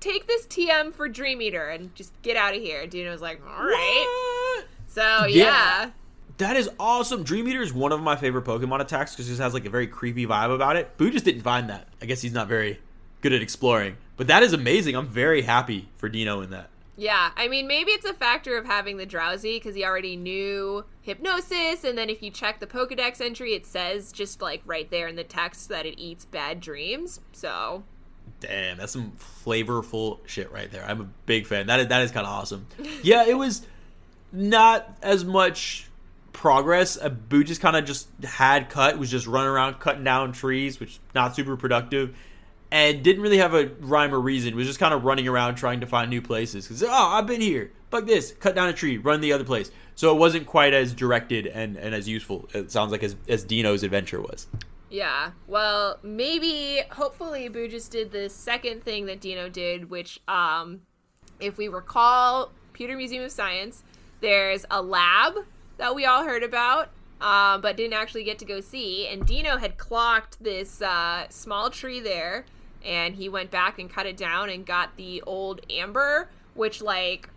Take 0.01 0.27
this 0.27 0.47
TM 0.49 0.93
for 0.93 1.09
Dream 1.09 1.41
Eater 1.41 1.69
and 1.69 1.95
just 1.95 2.13
get 2.23 2.37
out 2.37 2.57
of 2.57 2.61
here. 2.61 2.89
Dino's 2.89 3.21
like, 3.21 3.41
all 3.47 3.65
right. 3.65 4.57
What? 4.57 4.67
So 4.89 5.27
Yeah. 5.27 5.45
yeah. 5.45 5.91
That 6.39 6.57
is 6.57 6.69
awesome. 6.81 7.23
Dream 7.23 7.47
Eater 7.47 7.63
is 7.63 7.73
one 7.73 7.93
of 7.93 8.01
my 8.01 8.17
favorite 8.17 8.45
Pokemon 8.45 8.81
attacks 8.81 9.13
because 9.13 9.29
it 9.29 9.31
just 9.31 9.41
has 9.41 9.55
like 9.55 9.65
a 9.65 9.71
very 9.71 9.87
creepy 9.87 10.27
vibe 10.27 10.53
about 10.53 10.75
it. 10.75 10.97
Boo 10.97 11.09
just 11.09 11.25
didn't 11.25 11.43
find 11.43 11.71
that. 11.71 11.87
I 12.01 12.07
guess 12.07 12.21
he's 12.21 12.33
not 12.33 12.49
very 12.49 12.81
good 13.21 13.33
at 13.33 13.43
exploring. 13.43 13.97
But 14.17 14.27
that 14.27 14.43
is 14.43 14.53
amazing. 14.53 14.97
I'm 14.97 15.07
very 15.07 15.43
happy 15.43 15.89
for 15.99 16.09
Dino 16.09 16.41
in 16.41 16.51
that. 16.51 16.69
Yeah, 16.97 17.31
I 17.37 17.49
mean, 17.49 17.67
maybe 17.67 17.91
it's 17.93 18.05
a 18.05 18.13
factor 18.13 18.59
of 18.59 18.67
having 18.67 18.99
the 18.99 19.07
Drowzee 19.07 19.57
because 19.57 19.75
he 19.75 19.85
already 19.85 20.17
knew 20.17 20.85
hypnosis, 21.01 21.85
and 21.85 21.97
then 21.97 22.11
if 22.11 22.23
you 22.23 22.31
check 22.31 22.61
the 22.61 22.67
Pokedex 22.67 23.21
entry, 23.21 23.55
it 23.55 23.65
says 23.65 24.13
just 24.13 24.43
like 24.43 24.63
right 24.67 24.91
there 24.91 25.09
in 25.09 25.17
the 25.17 25.25
text 25.25 25.71
that 25.71 25.87
it 25.87 25.99
eats 25.99 26.27
bad 26.27 26.61
dreams. 26.61 27.21
So, 27.33 27.85
Damn, 28.41 28.77
that's 28.77 28.93
some 28.93 29.13
flavorful 29.45 30.19
shit 30.27 30.53
right 30.53 30.71
there. 30.71 30.85
I'm 30.85 31.01
a 31.01 31.09
big 31.27 31.47
fan. 31.47 31.69
That 31.69 31.81
is, 31.81 31.87
that 31.89 32.03
is 32.03 32.11
kind 32.11 32.27
of 32.27 32.33
awesome. 32.33 32.67
Yeah, 33.03 33.25
it 33.25 33.35
was 33.35 33.67
not 34.33 34.99
as 35.03 35.25
much 35.25 35.89
progress. 36.33 36.99
Uh, 37.01 37.09
Boo 37.09 37.45
just 37.45 37.61
kind 37.61 37.77
of 37.77 37.85
just 37.85 38.09
had 38.25 38.69
cut, 38.69 38.99
was 38.99 39.11
just 39.11 39.27
running 39.27 39.49
around 39.49 39.79
cutting 39.81 40.05
down 40.05 40.33
trees, 40.33 40.81
which 40.81 40.99
not 41.15 41.35
super 41.37 41.57
productive, 41.57 42.17
and 42.73 43.03
didn't 43.03 43.23
really 43.23 43.37
have 43.37 43.53
a 43.53 43.67
rhyme 43.81 44.15
or 44.15 44.19
reason. 44.19 44.57
Was 44.57 44.67
just 44.67 44.81
kind 44.81 44.95
of 44.95 45.05
running 45.05 45.29
around 45.29 45.57
trying 45.57 45.81
to 45.81 45.87
find 45.87 46.09
new 46.09 46.23
places. 46.23 46.67
Because 46.67 46.83
oh, 46.83 46.91
I've 46.91 47.27
been 47.27 47.43
here. 47.43 47.71
Fuck 47.91 48.07
this. 48.07 48.33
Cut 48.33 48.55
down 48.55 48.69
a 48.69 48.73
tree. 48.73 48.97
Run 48.97 49.21
the 49.21 49.35
other 49.35 49.45
place. 49.45 49.71
So 49.95 50.11
it 50.17 50.19
wasn't 50.19 50.47
quite 50.47 50.73
as 50.73 50.95
directed 50.95 51.47
and, 51.47 51.77
and 51.77 51.95
as 51.95 52.09
useful. 52.09 52.49
It 52.55 52.71
sounds 52.71 52.91
like 52.91 53.03
as, 53.03 53.15
as 53.29 53.45
Dino's 53.45 53.83
adventure 53.83 54.23
was. 54.23 54.47
Yeah. 54.89 55.33
Well, 55.47 55.99
maybe, 56.03 56.81
hopefully, 56.91 57.49
Boo 57.49 57.69
just 57.69 57.93
did 57.93 58.11
the 58.11 58.31
second 58.31 58.83
thing 58.83 59.05
that 59.05 59.21
Dino 59.21 59.51
did, 59.51 59.91
which, 59.91 60.19
um, 60.27 60.81
if 61.41 61.59
we 61.59 61.69
recall, 61.69 62.53
Pewter 62.73 62.97
Museum 62.97 63.23
of 63.23 63.33
Science, 63.33 63.85
there's 64.23 64.65
a 64.71 64.81
lab 64.81 65.35
that 65.77 65.95
we 65.95 66.07
all 66.07 66.25
heard 66.25 66.43
about, 66.43 66.89
uh, 67.21 67.59
but 67.59 67.77
didn't 67.77 67.93
actually 67.93 68.25
get 68.25 68.39
to 68.39 68.47
go 68.47 68.61
see. 68.61 69.09
And 69.09 69.27
Dino 69.27 69.59
had 69.59 69.77
clocked 69.77 70.43
this 70.43 70.81
uh, 70.81 71.27
small 71.29 71.69
tree 71.69 72.01
there, 72.01 72.47
and 72.85 73.15
he 73.15 73.29
went 73.29 73.51
back 73.51 73.79
and 73.79 73.91
cut 73.91 74.07
it 74.07 74.17
down 74.17 74.51
and 74.51 74.67
got 74.67 74.97
the 74.97 75.23
old 75.23 75.61
amber, 75.71 76.29
which, 76.55 76.83
like, 76.83 77.29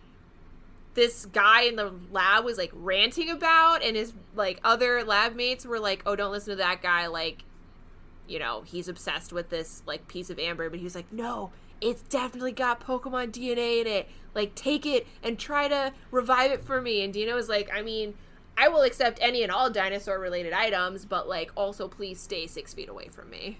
this 0.95 1.25
guy 1.27 1.63
in 1.63 1.75
the 1.75 1.93
lab 2.09 2.43
was 2.43 2.57
like 2.57 2.71
ranting 2.73 3.29
about 3.29 3.83
and 3.83 3.95
his 3.95 4.13
like 4.33 4.59
other 4.63 5.03
lab 5.03 5.35
mates 5.35 5.65
were 5.65 5.79
like 5.79 6.01
oh 6.05 6.15
don't 6.15 6.31
listen 6.31 6.51
to 6.51 6.55
that 6.55 6.81
guy 6.81 7.05
like 7.07 7.43
you 8.27 8.39
know 8.39 8.61
he's 8.61 8.87
obsessed 8.87 9.31
with 9.31 9.49
this 9.49 9.83
like 9.85 10.07
piece 10.07 10.29
of 10.29 10.39
amber. 10.39 10.69
But 10.69 10.79
he 10.79 10.83
was 10.83 10.95
like 10.95 11.11
no 11.11 11.51
it's 11.81 12.01
definitely 12.03 12.53
got 12.53 12.79
pokemon 12.79 13.31
dna 13.31 13.81
in 13.81 13.87
it. 13.87 14.09
Like 14.33 14.55
take 14.55 14.85
it 14.85 15.05
and 15.21 15.37
try 15.37 15.67
to 15.67 15.93
revive 16.11 16.51
it 16.51 16.61
for 16.63 16.81
me. 16.81 17.03
And 17.03 17.13
dino 17.13 17.35
was 17.35 17.49
like 17.49 17.69
i 17.73 17.81
mean 17.81 18.15
i 18.57 18.69
will 18.69 18.81
accept 18.81 19.19
any 19.21 19.43
and 19.43 19.51
all 19.51 19.69
dinosaur 19.69 20.17
related 20.17 20.53
items 20.53 21.03
but 21.03 21.27
like 21.27 21.51
also 21.55 21.89
please 21.89 22.21
stay 22.21 22.47
six 22.47 22.73
feet 22.73 22.87
away 22.87 23.09
from 23.09 23.29
me 23.29 23.59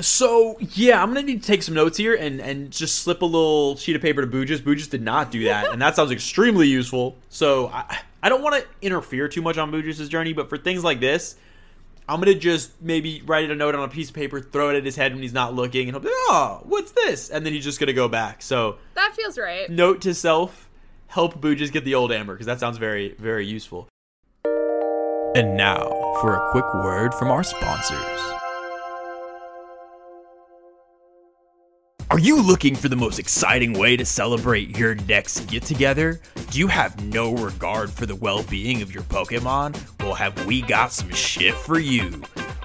So 0.00 0.56
yeah, 0.58 1.00
I'm 1.00 1.10
gonna 1.10 1.22
need 1.22 1.42
to 1.42 1.46
take 1.46 1.62
some 1.62 1.74
notes 1.74 1.96
here 1.96 2.14
and 2.14 2.40
and 2.40 2.70
just 2.70 3.02
slip 3.02 3.22
a 3.22 3.26
little 3.26 3.76
sheet 3.76 3.94
of 3.94 4.02
paper 4.02 4.20
to 4.22 4.26
Boogus. 4.26 4.58
Boogus 4.58 4.90
did 4.90 5.02
not 5.02 5.30
do 5.30 5.44
that, 5.44 5.72
and 5.72 5.80
that 5.80 5.94
sounds 5.94 6.10
extremely 6.10 6.66
useful. 6.66 7.16
So 7.28 7.68
I 7.68 8.00
I 8.22 8.28
don't 8.28 8.42
want 8.42 8.56
to 8.56 8.66
interfere 8.82 9.28
too 9.28 9.42
much 9.42 9.56
on 9.56 9.70
Boogus's 9.70 10.08
journey, 10.08 10.32
but 10.32 10.48
for 10.48 10.58
things 10.58 10.82
like 10.82 10.98
this, 10.98 11.36
I'm 12.08 12.18
gonna 12.20 12.34
just 12.34 12.72
maybe 12.82 13.22
write 13.24 13.50
a 13.50 13.54
note 13.54 13.76
on 13.76 13.84
a 13.84 13.88
piece 13.88 14.08
of 14.08 14.16
paper, 14.16 14.40
throw 14.40 14.70
it 14.70 14.76
at 14.76 14.84
his 14.84 14.96
head 14.96 15.12
when 15.12 15.22
he's 15.22 15.32
not 15.32 15.54
looking, 15.54 15.88
and 15.88 15.94
he'll 15.94 16.00
be 16.00 16.08
like, 16.08 16.14
oh, 16.28 16.60
what's 16.64 16.90
this? 16.92 17.30
And 17.30 17.46
then 17.46 17.52
he's 17.52 17.64
just 17.64 17.78
gonna 17.78 17.92
go 17.92 18.08
back. 18.08 18.42
So 18.42 18.78
that 18.94 19.14
feels 19.14 19.38
right 19.38 19.70
note 19.70 20.00
to 20.02 20.12
self: 20.12 20.70
help 21.06 21.40
Boogus 21.40 21.70
get 21.70 21.84
the 21.84 21.94
old 21.94 22.10
amber 22.10 22.34
because 22.34 22.46
that 22.46 22.58
sounds 22.58 22.78
very 22.78 23.14
very 23.18 23.46
useful. 23.46 23.88
And 25.36 25.56
now 25.56 26.16
for 26.20 26.34
a 26.34 26.50
quick 26.50 26.74
word 26.74 27.14
from 27.14 27.30
our 27.30 27.44
sponsors. 27.44 28.34
Are 32.10 32.18
you 32.18 32.40
looking 32.40 32.76
for 32.76 32.88
the 32.88 32.96
most 32.96 33.18
exciting 33.18 33.72
way 33.72 33.96
to 33.96 34.04
celebrate 34.04 34.76
your 34.76 34.94
next 34.94 35.40
get 35.48 35.62
together? 35.62 36.20
Do 36.50 36.58
you 36.58 36.68
have 36.68 37.02
no 37.06 37.32
regard 37.32 37.90
for 37.90 38.04
the 38.04 38.14
well 38.14 38.42
being 38.44 38.82
of 38.82 38.92
your 38.92 39.02
Pokemon? 39.04 39.76
Well, 40.00 40.14
have 40.14 40.44
we 40.46 40.60
got 40.60 40.92
some 40.92 41.10
shit 41.10 41.54
for 41.54 41.78
you? 41.78 42.10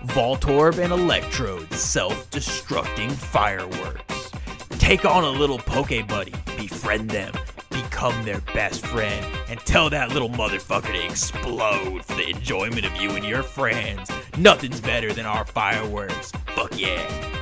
Voltorb 0.08 0.78
and 0.78 0.92
Electrode's 0.92 1.80
self 1.80 2.30
destructing 2.32 3.12
fireworks. 3.12 4.32
Take 4.72 5.06
on 5.06 5.24
a 5.24 5.30
little 5.30 5.58
Poke 5.58 6.08
Buddy, 6.08 6.34
befriend 6.58 7.10
them, 7.10 7.34
become 7.70 8.24
their 8.26 8.42
best 8.54 8.86
friend, 8.86 9.26
and 9.48 9.60
tell 9.62 9.90
that 9.90 10.10
little 10.10 10.30
motherfucker 10.30 10.94
to 10.94 11.06
explode 11.06 12.04
for 12.04 12.16
the 12.16 12.30
enjoyment 12.30 12.86
of 12.86 12.96
you 12.98 13.12
and 13.12 13.26
your 13.26 13.44
friends. 13.44 14.12
Nothing's 14.38 14.82
better 14.82 15.14
than 15.14 15.26
our 15.26 15.46
fireworks. 15.46 16.32
Fuck 16.56 16.78
yeah. 16.78 17.39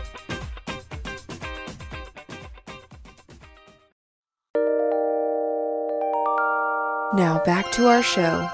Now 7.18 7.44
back 7.44 7.72
to 7.72 7.88
our 7.88 8.04
show 8.04 8.48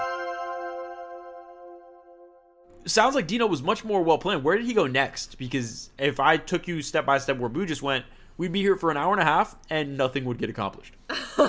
sounds 2.86 3.16
like 3.16 3.28
Dino 3.28 3.48
was 3.48 3.62
much 3.62 3.84
more 3.84 4.04
well 4.04 4.18
planned. 4.18 4.44
Where 4.44 4.58
did 4.58 4.66
he 4.66 4.74
go 4.74 4.88
next? 4.88 5.38
Because 5.38 5.90
if 5.98 6.20
I 6.20 6.38
took 6.38 6.68
you 6.68 6.82
step 6.82 7.06
by 7.06 7.18
step 7.18 7.38
where 7.38 7.50
Boo 7.50 7.66
just 7.66 7.82
went, 7.82 8.06
we'd 8.38 8.52
be 8.52 8.62
here 8.62 8.76
for 8.76 8.92
an 8.92 8.98
hour 8.98 9.14
and 9.14 9.22
a 9.22 9.26
half 9.26 9.56
and 9.70 9.98
nothing 9.98 10.26
would 10.26 10.38
get 10.38 10.50
accomplished. 10.50 10.96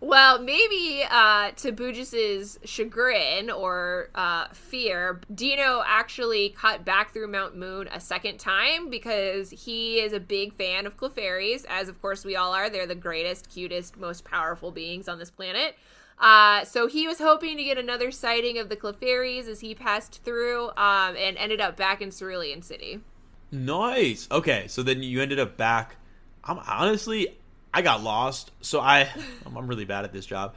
Well, 0.00 0.40
maybe 0.40 1.02
uh, 1.10 1.50
to 1.56 1.72
Bujus's 1.72 2.60
chagrin 2.64 3.50
or 3.50 4.10
uh, 4.14 4.46
fear, 4.52 5.20
Dino 5.34 5.82
actually 5.84 6.50
cut 6.50 6.84
back 6.84 7.12
through 7.12 7.26
Mount 7.26 7.56
Moon 7.56 7.88
a 7.92 7.98
second 7.98 8.38
time 8.38 8.90
because 8.90 9.50
he 9.50 9.98
is 9.98 10.12
a 10.12 10.20
big 10.20 10.54
fan 10.54 10.86
of 10.86 10.96
Clefairies, 10.96 11.64
as 11.68 11.88
of 11.88 12.00
course 12.00 12.24
we 12.24 12.36
all 12.36 12.52
are. 12.52 12.70
They're 12.70 12.86
the 12.86 12.94
greatest, 12.94 13.50
cutest, 13.50 13.96
most 13.96 14.24
powerful 14.24 14.70
beings 14.70 15.08
on 15.08 15.18
this 15.18 15.32
planet. 15.32 15.76
Uh, 16.20 16.64
so 16.64 16.86
he 16.86 17.06
was 17.06 17.18
hoping 17.18 17.56
to 17.56 17.64
get 17.64 17.78
another 17.78 18.10
sighting 18.10 18.58
of 18.58 18.68
the 18.68 18.76
Clefairies 18.76 19.46
as 19.48 19.60
he 19.60 19.74
passed 19.74 20.22
through 20.24 20.68
um, 20.70 21.16
and 21.16 21.36
ended 21.36 21.60
up 21.60 21.76
back 21.76 22.00
in 22.00 22.10
Cerulean 22.10 22.62
City. 22.62 23.00
Nice. 23.50 24.28
Okay, 24.30 24.66
so 24.68 24.82
then 24.82 25.02
you 25.02 25.22
ended 25.22 25.38
up 25.38 25.56
back. 25.56 25.96
I'm 26.44 26.58
honestly, 26.58 27.28
I 27.72 27.82
got 27.82 28.02
lost, 28.02 28.50
so 28.60 28.80
I, 28.80 29.08
I'm 29.46 29.66
really 29.66 29.84
bad 29.84 30.04
at 30.04 30.12
this 30.12 30.26
job. 30.26 30.54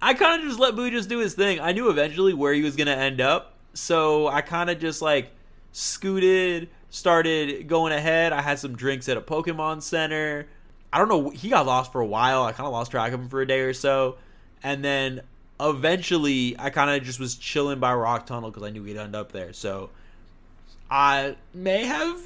I 0.00 0.14
kind 0.14 0.42
of 0.42 0.48
just 0.48 0.60
let 0.60 0.76
Boo 0.76 0.90
just 0.90 1.08
do 1.08 1.18
his 1.18 1.34
thing. 1.34 1.60
I 1.60 1.72
knew 1.72 1.88
eventually 1.88 2.34
where 2.34 2.52
he 2.52 2.62
was 2.62 2.76
gonna 2.76 2.92
end 2.92 3.20
up, 3.20 3.54
so 3.74 4.28
I 4.28 4.40
kind 4.42 4.70
of 4.70 4.78
just 4.78 5.00
like 5.02 5.30
scooted, 5.72 6.68
started 6.90 7.68
going 7.68 7.92
ahead. 7.92 8.32
I 8.32 8.42
had 8.42 8.58
some 8.58 8.76
drinks 8.76 9.08
at 9.08 9.16
a 9.16 9.20
Pokemon 9.20 9.82
Center. 9.82 10.48
I 10.92 10.98
don't 10.98 11.08
know. 11.08 11.30
He 11.30 11.48
got 11.48 11.66
lost 11.66 11.92
for 11.92 12.00
a 12.00 12.06
while. 12.06 12.44
I 12.44 12.52
kind 12.52 12.66
of 12.66 12.72
lost 12.72 12.90
track 12.90 13.12
of 13.12 13.20
him 13.20 13.28
for 13.28 13.40
a 13.40 13.46
day 13.46 13.60
or 13.60 13.74
so, 13.74 14.16
and 14.62 14.84
then 14.84 15.22
eventually 15.60 16.56
I 16.58 16.70
kind 16.70 16.90
of 16.90 17.06
just 17.06 17.20
was 17.20 17.34
chilling 17.34 17.78
by 17.78 17.94
Rock 17.94 18.26
Tunnel 18.26 18.50
because 18.50 18.62
I 18.62 18.70
knew 18.70 18.84
he'd 18.84 18.96
end 18.96 19.16
up 19.16 19.32
there. 19.32 19.52
So 19.52 19.90
I 20.90 21.36
may 21.54 21.84
have 21.84 22.20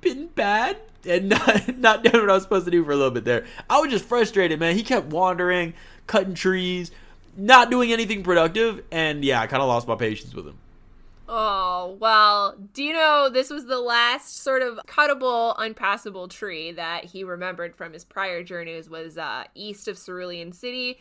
been 0.00 0.28
bad 0.28 0.76
and 1.06 1.28
not, 1.30 1.78
not 1.78 2.04
doing 2.04 2.20
what 2.20 2.30
I 2.30 2.34
was 2.34 2.42
supposed 2.42 2.64
to 2.64 2.70
do 2.70 2.84
for 2.84 2.92
a 2.92 2.96
little 2.96 3.10
bit 3.10 3.24
there. 3.24 3.46
I 3.68 3.80
was 3.80 3.90
just 3.90 4.04
frustrated, 4.04 4.60
man. 4.60 4.76
He 4.76 4.82
kept 4.82 5.06
wandering, 5.06 5.74
cutting 6.06 6.34
trees, 6.34 6.90
not 7.36 7.70
doing 7.70 7.92
anything 7.92 8.22
productive, 8.22 8.82
and 8.90 9.24
yeah, 9.24 9.40
I 9.40 9.46
kind 9.46 9.62
of 9.62 9.68
lost 9.68 9.86
my 9.86 9.96
patience 9.96 10.34
with 10.34 10.46
him. 10.46 10.56
Oh, 11.32 11.96
well, 12.00 12.56
Dino, 12.74 13.28
this 13.28 13.50
was 13.50 13.66
the 13.66 13.78
last 13.78 14.38
sort 14.38 14.62
of 14.62 14.80
cuttable, 14.88 15.54
unpassable 15.58 16.26
tree 16.26 16.72
that 16.72 17.04
he 17.04 17.22
remembered 17.22 17.76
from 17.76 17.92
his 17.92 18.04
prior 18.04 18.42
journeys 18.42 18.90
was 18.90 19.16
uh, 19.16 19.44
east 19.54 19.86
of 19.86 20.04
Cerulean 20.04 20.50
City. 20.52 20.98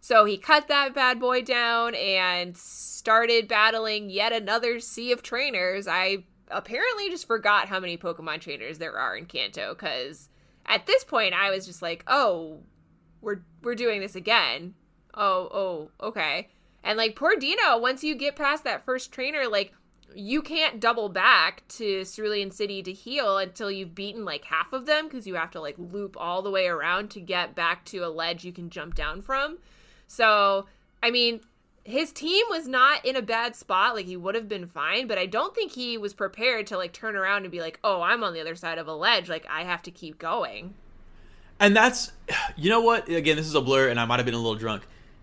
So 0.00 0.24
he 0.24 0.36
cut 0.36 0.68
that 0.68 0.94
bad 0.94 1.18
boy 1.18 1.42
down 1.42 1.94
and 1.94 2.56
started 2.56 3.48
battling 3.48 4.10
yet 4.10 4.32
another 4.32 4.80
sea 4.80 5.12
of 5.12 5.22
trainers. 5.22 5.88
I 5.88 6.24
apparently 6.50 7.10
just 7.10 7.26
forgot 7.26 7.68
how 7.68 7.80
many 7.80 7.96
Pokemon 7.96 8.40
trainers 8.40 8.78
there 8.78 8.98
are 8.98 9.16
in 9.16 9.26
Kanto 9.26 9.74
because 9.74 10.28
at 10.64 10.86
this 10.86 11.04
point 11.04 11.34
I 11.34 11.50
was 11.50 11.66
just 11.66 11.82
like, 11.82 12.04
oh, 12.06 12.60
we're 13.20 13.40
we're 13.62 13.74
doing 13.74 14.00
this 14.00 14.14
again. 14.14 14.74
Oh, 15.14 15.90
oh, 16.00 16.06
okay. 16.06 16.48
And 16.84 16.96
like 16.96 17.16
poor 17.16 17.34
Dino, 17.36 17.78
once 17.78 18.04
you 18.04 18.14
get 18.14 18.36
past 18.36 18.64
that 18.64 18.84
first 18.84 19.10
trainer, 19.10 19.48
like 19.48 19.72
you 20.14 20.40
can't 20.40 20.80
double 20.80 21.08
back 21.08 21.66
to 21.68 22.04
Cerulean 22.04 22.50
City 22.50 22.82
to 22.82 22.92
heal 22.92 23.38
until 23.38 23.70
you've 23.70 23.94
beaten 23.94 24.24
like 24.24 24.44
half 24.44 24.72
of 24.72 24.86
them 24.86 25.06
because 25.06 25.26
you 25.26 25.34
have 25.34 25.50
to 25.50 25.60
like 25.60 25.74
loop 25.78 26.16
all 26.18 26.42
the 26.42 26.50
way 26.50 26.66
around 26.66 27.10
to 27.10 27.20
get 27.20 27.54
back 27.54 27.84
to 27.86 27.98
a 27.98 28.08
ledge 28.08 28.44
you 28.44 28.52
can 28.52 28.70
jump 28.70 28.94
down 28.94 29.20
from. 29.20 29.58
So, 30.06 30.66
I 31.02 31.10
mean, 31.10 31.40
his 31.86 32.10
team 32.10 32.44
was 32.50 32.66
not 32.66 33.04
in 33.04 33.14
a 33.14 33.22
bad 33.22 33.54
spot. 33.54 33.94
Like 33.94 34.06
he 34.06 34.16
would 34.16 34.34
have 34.34 34.48
been 34.48 34.66
fine, 34.66 35.06
but 35.06 35.18
I 35.18 35.26
don't 35.26 35.54
think 35.54 35.72
he 35.72 35.96
was 35.96 36.14
prepared 36.14 36.66
to 36.68 36.76
like 36.76 36.92
turn 36.92 37.16
around 37.16 37.42
and 37.42 37.52
be 37.52 37.60
like, 37.60 37.78
"Oh, 37.84 38.02
I'm 38.02 38.24
on 38.24 38.34
the 38.34 38.40
other 38.40 38.56
side 38.56 38.78
of 38.78 38.88
a 38.88 38.94
ledge. 38.94 39.28
Like 39.28 39.46
I 39.48 39.62
have 39.62 39.82
to 39.82 39.90
keep 39.90 40.18
going." 40.18 40.74
And 41.60 41.76
that's, 41.76 42.12
you 42.56 42.70
know 42.70 42.80
what? 42.80 43.08
Again, 43.08 43.36
this 43.36 43.46
is 43.46 43.54
a 43.54 43.60
blur, 43.60 43.88
and 43.88 44.00
I 44.00 44.04
might 44.04 44.16
have 44.16 44.26
been 44.26 44.34
a 44.34 44.38
little 44.38 44.56
drunk. 44.56 44.82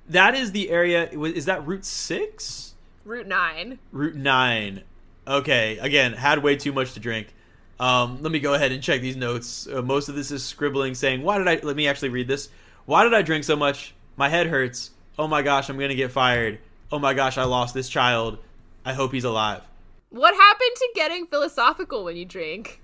That 0.10 0.36
is 0.36 0.52
the 0.52 0.70
area. 0.70 1.10
Is 1.10 1.46
that 1.46 1.66
Route 1.68 1.86
Six? 1.86 2.76
Route 3.06 3.28
nine. 3.28 3.80
Route 3.92 4.16
nine. 4.16 4.84
Okay. 5.28 5.78
Again, 5.80 6.14
had 6.14 6.44
way 6.44 6.56
too 6.56 6.72
much 6.72 6.94
to 6.94 7.00
drink. 7.00 7.34
Um, 7.80 8.22
let 8.22 8.32
me 8.32 8.40
go 8.40 8.54
ahead 8.54 8.72
and 8.72 8.82
check 8.82 9.02
these 9.02 9.18
notes. 9.18 9.68
Uh, 9.68 9.82
most 9.82 10.08
of 10.08 10.16
this 10.16 10.32
is 10.32 10.46
scribbling, 10.46 10.96
saying, 10.96 11.24
"Why 11.24 11.38
did 11.38 11.48
I?" 11.48 11.60
Let 11.62 11.76
me 11.76 11.88
actually 11.88 12.10
read 12.10 12.28
this. 12.28 12.48
Why 12.86 13.04
did 13.04 13.14
I 13.14 13.22
drink 13.22 13.44
so 13.44 13.58
much? 13.58 13.94
My 14.16 14.30
head 14.30 14.48
hurts. 14.48 14.92
Oh 15.18 15.28
my 15.28 15.42
gosh, 15.42 15.70
I'm 15.70 15.78
gonna 15.78 15.96
get 15.96 16.12
fired. 16.12 16.60
Oh 16.92 17.00
my 17.00 17.14
gosh, 17.14 17.38
I 17.38 17.44
lost 17.44 17.74
this 17.74 17.90
child. 17.90 18.38
I 18.86 18.94
hope 18.94 19.12
he's 19.12 19.24
alive. 19.24 19.62
What 20.10 20.36
happened 20.36 20.72
to 20.76 20.90
getting 20.94 21.26
philosophical 21.26 22.04
when 22.04 22.16
you 22.16 22.26
drink? 22.26 22.82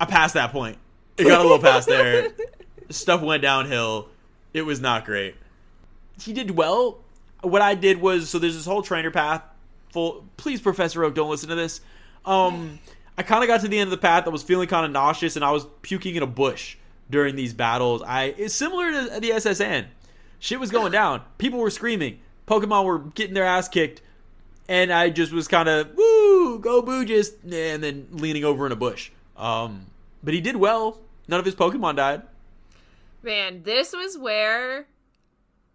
I 0.00 0.06
passed 0.06 0.34
that 0.34 0.50
point. 0.50 0.78
It 1.16 1.24
got 1.24 1.40
a 1.40 1.42
little 1.42 1.58
past 1.58 1.86
there. 1.86 2.30
Stuff 2.90 3.22
went 3.22 3.42
downhill. 3.42 4.08
It 4.52 4.62
was 4.62 4.80
not 4.80 5.04
great. 5.04 5.36
He 6.20 6.32
did 6.32 6.52
well. 6.52 6.98
What 7.42 7.62
I 7.62 7.74
did 7.74 8.00
was 8.00 8.28
so 8.28 8.38
there's 8.38 8.56
this 8.56 8.66
whole 8.66 8.82
trainer 8.82 9.10
path. 9.10 9.42
Full. 9.92 10.24
Please, 10.36 10.60
Professor 10.60 11.04
Oak, 11.04 11.14
don't 11.14 11.30
listen 11.30 11.48
to 11.50 11.54
this. 11.54 11.80
Um, 12.24 12.80
I 13.18 13.22
kind 13.22 13.42
of 13.42 13.48
got 13.48 13.60
to 13.60 13.68
the 13.68 13.78
end 13.78 13.88
of 13.88 13.92
the 13.92 13.98
path. 13.98 14.26
I 14.26 14.30
was 14.30 14.42
feeling 14.42 14.66
kind 14.66 14.86
of 14.86 14.92
nauseous, 14.92 15.36
and 15.36 15.44
I 15.44 15.50
was 15.50 15.66
puking 15.82 16.16
in 16.16 16.22
a 16.22 16.26
bush 16.26 16.76
during 17.10 17.36
these 17.36 17.52
battles. 17.52 18.02
I 18.02 18.34
it's 18.38 18.54
similar 18.54 18.90
to 18.90 19.20
the 19.20 19.32
S.S. 19.32 19.60
Shit 20.40 20.58
was 20.58 20.70
going 20.72 20.90
down. 20.90 21.22
People 21.38 21.60
were 21.60 21.70
screaming. 21.70 22.18
Pokemon 22.48 22.84
were 22.84 22.98
getting 22.98 23.34
their 23.34 23.44
ass 23.44 23.68
kicked, 23.68 24.02
and 24.68 24.92
I 24.92 25.10
just 25.10 25.32
was 25.32 25.46
kind 25.46 25.68
of 25.68 25.94
woo 25.94 26.58
go 26.58 26.82
Boo 26.82 27.04
just, 27.04 27.34
and 27.44 27.82
then 27.82 28.08
leaning 28.10 28.44
over 28.44 28.66
in 28.66 28.72
a 28.72 28.76
bush. 28.76 29.10
Um, 29.36 29.86
but 30.24 30.34
he 30.34 30.40
did 30.40 30.56
well. 30.56 30.98
None 31.28 31.38
of 31.38 31.46
his 31.46 31.54
Pokemon 31.54 31.96
died. 31.96 32.22
Man, 33.22 33.62
this 33.62 33.92
was 33.92 34.18
where, 34.18 34.86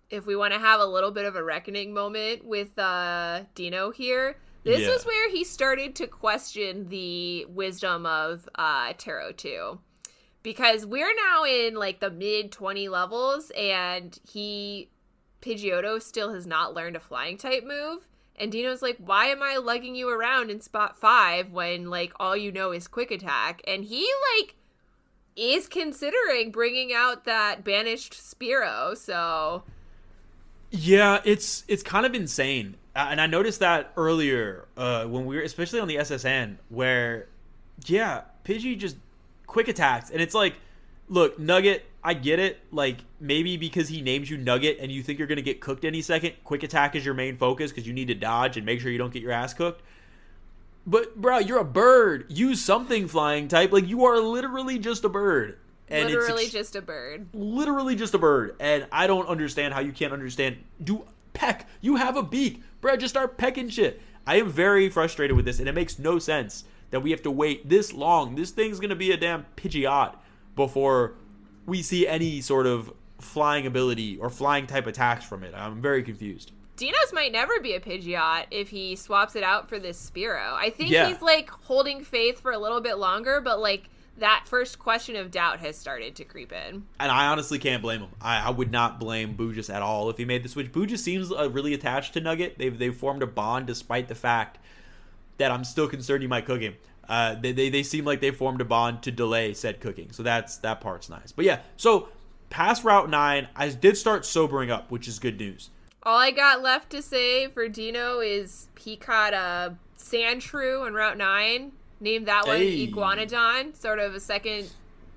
if 0.10 0.26
we 0.26 0.36
want 0.36 0.54
to 0.54 0.60
have 0.60 0.80
a 0.82 0.86
little 0.86 1.12
bit 1.12 1.26
of 1.26 1.36
a 1.36 1.44
reckoning 1.44 1.94
moment 1.94 2.44
with 2.44 2.78
uh, 2.78 3.42
Dino 3.54 3.92
here, 3.92 4.36
this 4.64 4.82
Yeah. 4.82 4.90
is 4.90 5.06
where 5.06 5.30
he 5.30 5.44
started 5.44 5.96
to 5.96 6.08
question 6.08 6.90
the 6.90 7.46
wisdom 7.46 8.06
of 8.08 8.50
uh, 8.56 8.94
Tarot 8.98 9.34
2. 9.34 9.80
Because 10.46 10.86
we're 10.86 11.16
now 11.16 11.44
in 11.44 11.74
like 11.74 12.00
the 12.02 12.12
mid 12.12 12.52
20 12.52 12.88
levels, 12.88 13.52
and 13.58 14.16
he, 14.30 14.90
Pidgeotto, 15.42 16.00
still 16.00 16.36
has 16.36 16.46
not 16.46 16.76
learned 16.76 16.96
a 16.96 17.00
flying 17.00 17.36
type 17.36 17.64
move. 17.66 18.08
And 18.36 18.52
Dino's 18.52 18.84
like, 18.84 18.98
why 19.00 19.26
am 19.26 19.42
I 19.42 19.58
lugging 19.58 19.96
you 19.96 20.08
around 20.08 20.52
in 20.52 20.62
spot 20.62 20.98
five 20.98 21.52
when 21.52 21.90
like 21.90 22.14
all 22.20 22.38
you 22.38 22.52
know 22.52 22.72
is 22.72 22.88
quick 22.88 23.10
attack? 23.10 23.64
And 23.66 23.86
he 23.86 24.08
like 24.38 24.54
is 25.36 25.68
considering 25.68 26.52
bringing 26.52 26.94
out 26.94 27.26
that 27.26 27.64
banished 27.64 28.14
Spearow. 28.14 28.96
So 28.96 29.64
Yeah, 30.70 31.22
it's 31.26 31.64
it's 31.68 31.82
kind 31.82 32.06
of 32.06 32.14
insane, 32.14 32.76
and 32.96 33.20
I 33.20 33.26
noticed 33.26 33.62
that 33.62 33.94
earlier 33.98 34.68
uh, 34.78 35.06
when 35.06 35.26
we 35.26 35.38
were, 35.38 35.42
especially 35.42 35.80
on 35.80 35.88
the 35.88 35.98
SS 35.98 36.24
Anne, 36.24 36.60
where 36.70 37.30
yeah, 37.88 38.22
Pidgey 38.46 38.78
just 38.78 38.98
quick 39.48 39.68
attacks, 39.68 40.10
and 40.10 40.22
it's 40.22 40.34
like, 40.34 40.56
look, 41.10 41.40
Nugget, 41.40 41.86
I 42.04 42.14
get 42.14 42.40
it. 42.40 42.62
Like 42.72 43.00
maybe 43.20 43.58
because 43.58 43.90
he 43.90 44.02
names 44.02 44.30
you 44.30 44.38
Nugget, 44.38 44.78
and 44.80 44.92
you 44.92 45.04
think 45.04 45.20
you're 45.20 45.28
gonna 45.28 45.42
get 45.42 45.62
cooked 45.62 45.86
any 45.86 46.02
second, 46.02 46.34
quick 46.44 46.64
attack 46.64 46.96
is 46.96 47.06
your 47.06 47.14
main 47.14 47.38
focus 47.38 47.72
because 47.72 47.88
you 47.88 47.94
need 47.94 48.08
to 48.08 48.16
dodge 48.16 48.58
and 48.58 48.66
make 48.66 48.80
sure 48.80 48.92
you 48.92 48.98
don't 48.98 49.14
get 49.14 49.22
your 49.22 49.32
ass 49.32 49.54
cooked. 49.54 49.82
But 50.88 51.20
bro, 51.20 51.40
you're 51.40 51.60
a 51.60 51.66
bird. 51.66 52.26
Use 52.30 52.64
something 52.64 53.08
flying 53.08 53.48
type. 53.48 53.72
Like 53.72 53.88
you 53.88 54.06
are 54.06 54.20
literally 54.20 54.78
just 54.78 55.04
a 55.04 55.10
bird. 55.10 55.58
And 55.88 56.10
it's 56.10 56.16
literally 56.16 56.44
ex- 56.44 56.52
just 56.52 56.76
a 56.76 56.82
bird. 56.82 57.28
literally 57.34 57.96
just 57.96 58.14
a 58.16 58.18
bird, 58.18 58.56
and 58.60 58.88
I 58.92 59.06
don't 59.06 59.28
understand 59.28 59.74
how 59.74 59.82
you 59.82 59.92
can't 59.92 60.14
understand. 60.14 60.58
Do 60.84 61.06
peck? 61.34 61.68
You 61.82 61.98
have 61.98 62.18
a 62.18 62.24
beak, 62.24 62.64
bro. 62.82 62.96
Just 62.98 63.14
start 63.14 63.38
pecking 63.38 63.70
shit. 63.70 64.02
I 64.26 64.38
am 64.38 64.50
very 64.50 64.90
frustrated 64.90 65.36
with 65.36 65.46
this, 65.46 65.60
and 65.60 65.70
it 65.70 65.76
makes 65.76 66.00
no 66.00 66.18
sense 66.18 66.64
that 66.92 67.02
we 67.02 67.12
have 67.12 67.22
to 67.24 67.32
wait 67.32 67.68
this 67.68 67.94
long. 67.94 68.36
This 68.36 68.52
thing's 68.52 68.80
gonna 68.80 68.96
be 68.96 69.12
a 69.12 69.18
damn 69.18 69.46
Pidgeot 69.58 70.16
before 70.56 71.16
we 71.66 71.82
see 71.82 72.08
any 72.08 72.42
sort 72.42 72.66
of 72.68 72.92
flying 73.20 73.66
ability 73.66 74.18
or 74.18 74.30
flying 74.30 74.68
type 74.68 74.88
attacks 74.88 75.26
from 75.26 75.44
it. 75.44 75.54
I'm 75.56 75.82
very 75.82 76.04
confused. 76.04 76.52
Dinos 76.78 77.14
might 77.14 77.32
never 77.32 77.60
be 77.62 77.74
a 77.74 77.80
Pidgeot 77.80 78.46
if 78.52 78.70
he 78.70 78.96
swaps 78.98 79.36
it 79.36 79.44
out 79.44 79.70
for 79.70 79.80
this 79.80 79.98
Spearow. 80.12 80.54
I 80.54 80.70
think 80.70 80.92
Yeah. 80.92 81.08
he's 81.08 81.22
like 81.22 81.50
holding 81.50 82.04
faith 82.04 82.42
for 82.42 82.52
a 82.52 82.58
little 82.58 82.82
bit 82.82 82.98
longer, 82.98 83.40
but 83.42 83.60
like 83.60 83.90
that 84.18 84.44
first 84.46 84.78
question 84.80 85.16
of 85.16 85.32
doubt 85.32 85.60
has 85.60 85.78
started 85.78 86.16
to 86.16 86.24
creep 86.26 86.52
in. 86.52 86.84
And 87.00 87.12
I 87.12 87.28
honestly 87.28 87.60
can't 87.60 87.82
blame 87.82 88.02
him. 88.02 88.10
I, 88.22 88.48
I 88.48 88.50
would 88.50 88.72
not 88.72 89.00
blame 89.00 89.36
Boogus 89.36 89.74
at 89.74 89.82
all 89.82 90.10
if 90.10 90.18
he 90.18 90.26
made 90.26 90.44
the 90.44 90.50
switch. 90.50 90.72
Boogus 90.72 91.00
seems 91.00 91.32
uh, 91.32 91.50
really 91.50 91.74
attached 91.74 92.14
to 92.14 92.22
Nugget. 92.22 92.58
They've 92.58 92.78
they've 92.78 92.96
formed 92.96 93.24
a 93.24 93.28
bond 93.28 93.68
despite 93.68 94.08
the 94.10 94.16
fact 94.16 94.58
that 95.38 95.52
I'm 95.52 95.64
still 95.64 95.88
concerned 95.88 96.22
he 96.22 96.28
might 96.28 96.46
cook 96.46 96.62
him. 96.62 96.76
Uh, 97.08 97.36
they, 97.36 97.52
they, 97.52 97.70
they 97.70 97.84
seem 97.84 98.06
like 98.06 98.20
they 98.20 98.32
formed 98.32 98.62
a 98.62 98.66
bond 98.66 99.04
to 99.04 99.12
delay 99.12 99.54
said 99.54 99.80
cooking. 99.80 100.12
So 100.12 100.24
that's 100.24 100.58
that 100.58 100.82
part's 100.82 101.10
nice. 101.10 101.32
But 101.32 101.46
yeah, 101.46 101.60
so 101.78 102.10
past 102.50 102.84
Route 102.84 103.10
9, 103.10 103.48
I 103.56 103.70
did 103.70 103.98
start 103.98 104.26
sobering 104.26 104.72
up, 104.72 104.92
which 104.92 105.08
is 105.08 105.20
good 105.20 105.40
news. 105.40 105.70
All 106.04 106.18
I 106.18 106.32
got 106.32 106.62
left 106.62 106.90
to 106.92 107.02
say 107.02 107.48
for 107.48 107.68
Dino 107.68 108.20
is 108.20 108.68
he 108.80 108.96
caught 108.96 109.34
a 109.34 109.76
Sandshrew 109.98 110.86
on 110.86 110.94
Route 110.94 111.18
9, 111.18 111.72
named 112.00 112.28
that 112.28 112.46
one 112.46 112.58
Hey. 112.58 112.88
Iguanodon, 112.88 113.76
sort 113.76 114.00
of 114.00 114.14
a 114.14 114.20
second 114.20 114.72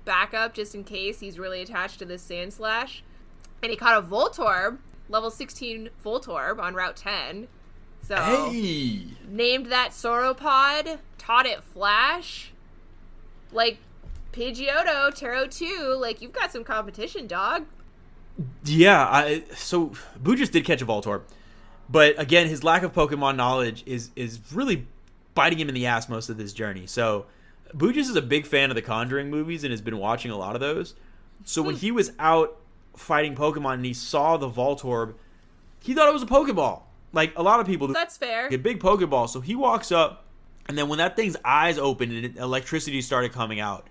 backup 0.05 0.53
just 0.53 0.73
in 0.73 0.83
case 0.83 1.19
he's 1.19 1.37
really 1.37 1.61
attached 1.61 1.99
to 1.99 2.05
this 2.05 2.27
Sandslash. 2.27 3.01
And 3.61 3.69
he 3.69 3.75
caught 3.75 4.03
a 4.03 4.05
Voltorb, 4.05 4.79
level 5.09 5.29
16 5.29 5.89
Voltorb 6.03 6.59
on 6.59 6.73
Route 6.73 6.95
10. 6.95 7.47
So 8.09 8.15
Hey! 8.15 9.03
named 9.29 9.67
that 9.67 9.91
Sauropod, 9.91 10.97
taught 11.19 11.45
it 11.45 11.63
Flash. 11.63 12.51
Like 13.51 13.77
Pidgeotto, 14.31 15.13
Tarot 15.13 15.49
2, 15.49 15.95
like 15.99 16.19
you've 16.19 16.33
got 16.33 16.51
some 16.51 16.63
competition, 16.63 17.27
dog. 17.27 17.65
Yeah, 18.65 19.05
I, 19.05 19.43
so 19.53 19.91
just 20.35 20.53
did 20.53 20.65
catch 20.65 20.81
a 20.81 20.87
Voltorb, 20.87 21.21
but 21.87 22.19
again, 22.19 22.47
his 22.47 22.63
lack 22.63 22.81
of 22.81 22.93
Pokemon 22.93 23.35
knowledge 23.35 23.83
is 23.85 24.09
is 24.15 24.39
really 24.53 24.87
biting 25.35 25.59
him 25.59 25.69
in 25.69 25.75
the 25.75 25.85
ass 25.85 26.09
most 26.09 26.29
of 26.29 26.37
this 26.37 26.51
journey. 26.51 26.87
So 26.87 27.27
just 27.77 28.09
is 28.09 28.15
a 28.15 28.23
big 28.23 28.47
fan 28.47 28.71
of 28.71 28.75
the 28.75 28.81
Conjuring 28.81 29.29
movies 29.29 29.63
and 29.63 29.69
has 29.69 29.81
been 29.81 29.99
watching 29.99 30.31
a 30.31 30.37
lot 30.37 30.55
of 30.55 30.61
those. 30.61 30.95
So 31.45 31.61
when 31.61 31.75
hmm. 31.75 31.81
he 31.81 31.91
was 31.91 32.11
out 32.17 32.57
fighting 32.95 33.35
Pokemon 33.35 33.75
and 33.75 33.85
he 33.85 33.93
saw 33.93 34.37
the 34.37 34.49
Voltorb, 34.49 35.13
he 35.79 35.93
thought 35.93 36.07
it 36.07 36.13
was 36.13 36.23
a 36.23 36.27
Pokeball. 36.27 36.83
Like 37.11 37.33
a 37.35 37.43
lot 37.43 37.59
of 37.59 37.65
people 37.65 37.87
do 37.87 37.93
That's 37.93 38.17
fair. 38.17 38.47
a 38.51 38.57
big 38.57 38.79
Pokeball. 38.79 39.29
So 39.29 39.41
he 39.41 39.55
walks 39.55 39.91
up, 39.91 40.25
and 40.67 40.77
then 40.77 40.87
when 40.89 40.99
that 40.99 41.15
thing's 41.15 41.35
eyes 41.43 41.77
opened 41.77 42.11
and 42.13 42.37
electricity 42.37 43.01
started 43.01 43.31
coming 43.31 43.59
out, 43.59 43.87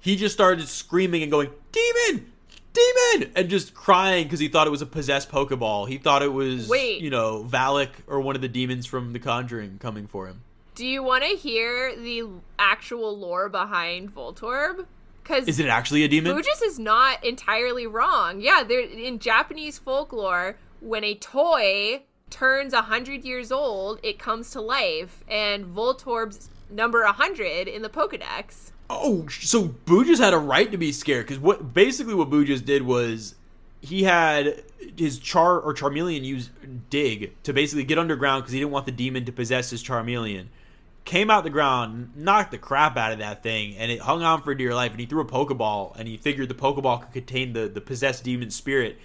he 0.00 0.16
just 0.16 0.34
started 0.34 0.66
screaming 0.68 1.22
and 1.22 1.30
going, 1.30 1.50
"Demon! 1.72 2.32
Demon!" 2.72 3.32
and 3.36 3.48
just 3.48 3.74
crying 3.74 4.24
because 4.24 4.40
he 4.40 4.48
thought 4.48 4.66
it 4.66 4.70
was 4.70 4.82
a 4.82 4.86
possessed 4.86 5.30
Pokeball. 5.30 5.88
He 5.88 5.98
thought 5.98 6.22
it 6.22 6.32
was, 6.32 6.68
Wait. 6.68 7.00
you 7.00 7.10
know, 7.10 7.44
Valak 7.48 7.90
or 8.06 8.20
one 8.20 8.34
of 8.36 8.42
the 8.42 8.48
demons 8.48 8.86
from 8.86 9.12
The 9.12 9.18
Conjuring 9.18 9.78
coming 9.78 10.06
for 10.06 10.26
him. 10.26 10.42
Do 10.74 10.86
you 10.86 11.02
want 11.02 11.24
to 11.24 11.30
hear 11.30 11.94
the 11.94 12.26
actual 12.58 13.16
lore 13.18 13.48
behind 13.48 14.14
Voltorb? 14.14 14.86
Because 15.22 15.46
Is 15.46 15.60
it 15.60 15.66
actually 15.66 16.02
a 16.04 16.08
demon? 16.08 16.34
Bujis 16.34 16.62
is 16.64 16.78
not 16.78 17.22
entirely 17.24 17.86
wrong. 17.86 18.40
Yeah, 18.40 18.62
there 18.66 18.80
in 18.80 19.18
Japanese 19.18 19.78
folklore, 19.78 20.56
when 20.80 21.04
a 21.04 21.14
toy 21.14 22.02
turns 22.30 22.72
a 22.72 22.82
hundred 22.82 23.24
years 23.24 23.52
old, 23.52 24.00
it 24.02 24.18
comes 24.18 24.50
to 24.50 24.60
life, 24.60 25.24
and 25.28 25.66
Voltorb's 25.66 26.48
number 26.70 27.04
hundred 27.04 27.68
in 27.68 27.82
the 27.82 27.88
Pokedex. 27.88 28.72
Oh, 28.88 29.28
so 29.28 29.74
just 30.04 30.20
had 30.20 30.34
a 30.34 30.38
right 30.38 30.70
to 30.70 30.78
be 30.78 30.90
scared 30.92 31.26
because 31.26 31.38
what 31.38 31.72
basically 31.72 32.14
what 32.14 32.30
just 32.44 32.64
did 32.64 32.82
was 32.82 33.36
he 33.80 34.02
had 34.02 34.62
his 34.96 35.18
Char 35.18 35.60
or 35.60 35.74
Charmeleon 35.74 36.22
use 36.22 36.50
Dig 36.90 37.32
to 37.44 37.52
basically 37.52 37.84
get 37.84 37.98
underground 37.98 38.42
because 38.42 38.52
he 38.52 38.58
didn't 38.58 38.72
want 38.72 38.86
the 38.86 38.92
demon 38.92 39.24
to 39.24 39.32
possess 39.32 39.70
his 39.70 39.82
Charmeleon. 39.82 40.46
Came 41.04 41.30
out 41.30 41.44
the 41.44 41.50
ground, 41.50 42.12
knocked 42.14 42.50
the 42.50 42.58
crap 42.58 42.96
out 42.96 43.12
of 43.12 43.18
that 43.18 43.42
thing, 43.42 43.76
and 43.76 43.90
it 43.90 44.00
hung 44.00 44.22
on 44.22 44.42
for 44.42 44.54
dear 44.54 44.74
life. 44.74 44.90
And 44.90 45.00
he 45.00 45.06
threw 45.06 45.20
a 45.20 45.24
Pokeball, 45.24 45.96
and 45.98 46.06
he 46.06 46.16
figured 46.16 46.48
the 46.48 46.54
Pokeball 46.54 47.00
could 47.00 47.12
contain 47.12 47.52
the, 47.52 47.68
the 47.68 47.80
possessed 47.80 48.22
demon 48.22 48.50
spirit. 48.50 48.98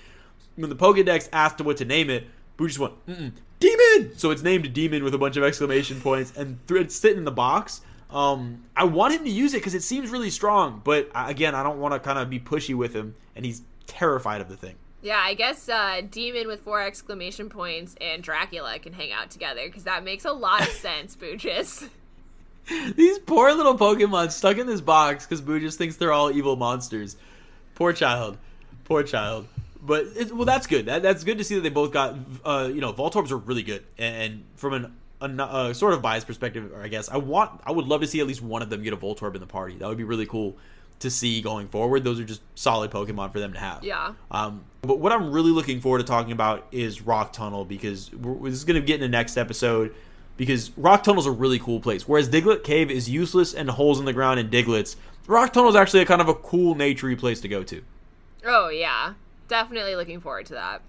When 0.56 0.70
the 0.70 0.76
Pokedex 0.76 1.30
asked 1.34 1.62
what 1.62 1.78
to 1.78 1.86
name 1.86 2.10
it, 2.10 2.28
Boo 2.58 2.68
just 2.68 2.80
went, 2.80 2.94
Mm-mm, 3.08 3.34
Demon! 3.60 4.18
So 4.18 4.32
it's 4.32 4.42
named 4.42 4.72
Demon 4.74 5.04
with 5.04 5.14
a 5.14 5.18
bunch 5.18 5.38
of 5.38 5.44
exclamation 5.44 6.00
points, 6.02 6.34
and 6.36 6.60
th- 6.68 6.82
it's 6.82 6.96
sitting 6.96 7.18
in 7.18 7.26
the 7.26 7.32
box. 7.32 7.82
Um, 8.10 8.64
I 8.76 8.86
want 8.86 9.14
him 9.14 9.24
to 9.26 9.30
use 9.30 9.54
it 9.54 9.58
because 9.58 9.76
it 9.76 9.84
seems 9.84 10.10
really 10.10 10.30
strong, 10.30 10.82
but 10.84 11.10
uh, 11.14 11.26
again, 11.28 11.56
I 11.56 11.64
don't 11.64 11.80
want 11.80 11.94
to 11.94 12.00
kind 12.00 12.20
of 12.20 12.30
be 12.30 12.40
pushy 12.40 12.76
with 12.76 12.94
him, 12.94 13.16
and 13.36 13.46
he's 13.46 13.62
terrified 13.88 14.42
of 14.42 14.50
the 14.50 14.56
thing. 14.56 14.76
Yeah, 15.02 15.22
I 15.24 15.36
guess 15.36 15.70
uh, 15.70 16.02
Demon 16.10 16.48
with 16.48 16.62
four 16.62 16.82
exclamation 16.82 17.50
points 17.50 17.96
and 18.02 18.24
Dracula 18.24 18.80
can 18.80 18.92
hang 18.92 19.12
out 19.12 19.30
together 19.30 19.62
because 19.66 19.84
that 19.84 20.04
makes 20.04 20.26
a 20.26 20.32
lot 20.32 20.62
of 20.62 20.70
sense, 20.70 21.16
Bujis. 21.16 21.90
These 22.96 23.20
poor 23.20 23.54
little 23.54 23.78
Pokemon 23.78 24.32
stuck 24.32 24.58
in 24.58 24.66
this 24.66 24.82
box 24.82 25.26
because 25.26 25.42
Boo 25.42 25.60
just 25.60 25.78
thinks 25.78 25.98
they're 25.98 26.12
all 26.12 26.32
evil 26.32 26.56
monsters. 26.56 27.18
Poor 27.76 27.94
child, 27.94 28.40
poor 28.86 29.04
child. 29.04 29.48
But 29.86 30.08
it, 30.16 30.34
well, 30.34 30.46
that's 30.46 30.68
good. 30.68 30.88
That, 30.88 31.04
that's 31.04 31.24
good 31.24 31.38
to 31.38 31.44
see 31.44 31.56
that 31.56 31.62
they 31.62 31.70
both 31.70 31.92
got. 31.92 32.16
Uh, 32.44 32.70
you 32.74 32.82
know, 32.82 32.92
Voltorbs 32.92 33.32
are 33.32 33.38
really 33.38 33.64
good, 33.64 33.84
and 33.98 34.44
from 34.56 34.74
an 34.74 34.94
a, 35.22 35.44
uh, 35.44 35.74
sort 35.74 35.94
of 35.94 36.02
biased 36.02 36.28
perspective, 36.28 36.72
I 36.82 36.88
guess 36.88 37.10
I 37.10 37.18
want. 37.18 37.62
I 37.66 37.72
would 37.72 37.86
love 37.86 38.02
to 38.02 38.08
see 38.08 38.20
at 38.20 38.28
least 38.28 38.42
one 38.42 38.62
of 38.62 38.70
them 38.70 38.84
get 38.84 38.94
a 38.94 38.98
Voltorb 38.98 39.36
in 39.36 39.42
the 39.42 39.48
party. 39.48 39.76
That 39.78 39.88
would 39.88 39.98
be 39.98 40.04
really 40.04 40.26
cool 40.26 40.58
to 41.00 41.10
see 41.10 41.42
going 41.42 41.68
forward. 41.68 42.04
Those 42.04 42.20
are 42.20 42.24
just 42.24 42.42
solid 42.56 42.92
Pokemon 42.92 43.32
for 43.32 43.40
them 43.40 43.54
to 43.54 43.60
have. 43.60 43.84
Yeah. 43.84 44.14
Um, 44.32 44.64
but 44.82 45.00
what 45.00 45.12
I'm 45.12 45.32
really 45.32 45.52
looking 45.52 45.82
forward 45.82 46.00
to 46.00 46.04
talking 46.06 46.32
about 46.32 46.68
is 46.72 47.02
Rock 47.02 47.34
Tunnel 47.34 47.66
because 47.66 48.14
we're, 48.14 48.50
this 48.50 48.60
is 48.60 48.64
going 48.64 48.80
to 48.80 48.86
get 48.86 48.96
in 48.96 49.02
the 49.02 49.10
next 49.10 49.38
episode. 49.38 49.94
Because 50.38 50.72
Rock 50.78 51.04
Tunnel's 51.04 51.28
a 51.28 51.32
really 51.32 51.60
cool 51.60 51.80
place. 51.80 52.10
Whereas 52.10 52.28
Diglett 52.28 52.66
Cave 52.66 52.92
is 52.92 53.10
useless 53.10 53.54
and 53.54 53.70
holes 53.70 54.00
in 54.00 54.06
the 54.06 54.12
ground 54.12 54.38
and 54.38 54.52
Digletts, 54.52 54.98
Rock 55.28 55.54
Tunnel 55.54 55.70
is 55.70 55.78
actually 55.78 56.02
a 56.02 56.06
kind 56.06 56.22
of 56.22 56.28
a 56.28 56.34
cool, 56.34 56.76
naturey 56.76 57.18
place 57.18 57.40
to 57.42 57.48
go 57.48 57.64
to. 57.64 57.82
Oh 58.46 58.68
yeah, 58.68 59.14
definitely 59.48 59.96
looking 59.96 60.20
forward 60.20 60.46
to 60.48 60.54
that. 60.54 60.82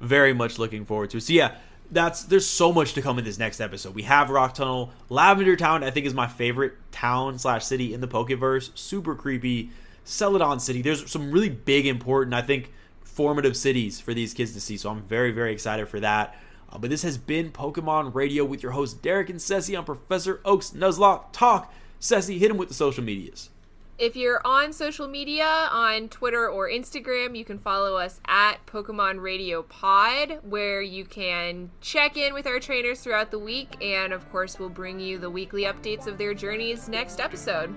Very 0.00 0.32
much 0.32 0.58
looking 0.58 0.84
forward 0.84 1.10
to. 1.10 1.18
it. 1.18 1.22
So 1.22 1.32
yeah, 1.32 1.56
that's 1.90 2.24
there's 2.24 2.46
so 2.46 2.72
much 2.72 2.94
to 2.94 3.02
come 3.02 3.18
in 3.18 3.24
this 3.24 3.38
next 3.38 3.60
episode. 3.60 3.94
We 3.94 4.02
have 4.02 4.30
Rock 4.30 4.54
Tunnel, 4.54 4.92
Lavender 5.08 5.56
Town. 5.56 5.84
I 5.84 5.90
think 5.90 6.06
is 6.06 6.14
my 6.14 6.26
favorite 6.26 6.74
town 6.92 7.38
slash 7.38 7.64
city 7.64 7.94
in 7.94 8.00
the 8.00 8.08
Pokeverse. 8.08 8.76
Super 8.76 9.14
creepy. 9.14 9.70
Celadon 10.04 10.60
City. 10.60 10.82
There's 10.82 11.10
some 11.10 11.30
really 11.32 11.48
big, 11.48 11.86
important, 11.86 12.34
I 12.34 12.42
think, 12.42 12.70
formative 13.02 13.56
cities 13.56 14.00
for 14.00 14.14
these 14.14 14.34
kids 14.34 14.52
to 14.52 14.60
see. 14.60 14.76
So 14.76 14.90
I'm 14.90 15.02
very, 15.02 15.30
very 15.30 15.52
excited 15.52 15.88
for 15.88 15.98
that. 16.00 16.36
Uh, 16.70 16.78
but 16.78 16.90
this 16.90 17.02
has 17.02 17.16
been 17.16 17.50
Pokemon 17.50 18.14
Radio 18.14 18.44
with 18.44 18.62
your 18.62 18.72
host 18.72 19.02
Derek 19.02 19.30
and 19.30 19.40
Ceci 19.40 19.74
on 19.74 19.84
Professor 19.84 20.40
Oak's 20.44 20.70
Nuzlocke 20.70 21.32
Talk. 21.32 21.72
Ceci, 22.00 22.38
hit 22.38 22.50
him 22.50 22.58
with 22.58 22.68
the 22.68 22.74
social 22.74 23.02
medias. 23.02 23.48
If 23.96 24.16
you're 24.16 24.40
on 24.44 24.72
social 24.72 25.06
media, 25.06 25.68
on 25.70 26.08
Twitter 26.08 26.48
or 26.48 26.68
Instagram, 26.68 27.36
you 27.38 27.44
can 27.44 27.58
follow 27.58 27.96
us 27.96 28.20
at 28.26 28.56
Pokemon 28.66 29.20
Radio 29.22 29.62
Pod, 29.62 30.40
where 30.42 30.82
you 30.82 31.04
can 31.04 31.70
check 31.80 32.16
in 32.16 32.34
with 32.34 32.44
our 32.48 32.58
trainers 32.58 33.00
throughout 33.00 33.30
the 33.30 33.38
week, 33.38 33.76
and 33.80 34.12
of 34.12 34.28
course, 34.32 34.58
we'll 34.58 34.68
bring 34.68 34.98
you 34.98 35.18
the 35.18 35.30
weekly 35.30 35.62
updates 35.62 36.08
of 36.08 36.18
their 36.18 36.34
journeys 36.34 36.88
next 36.88 37.20
episode. 37.20 37.72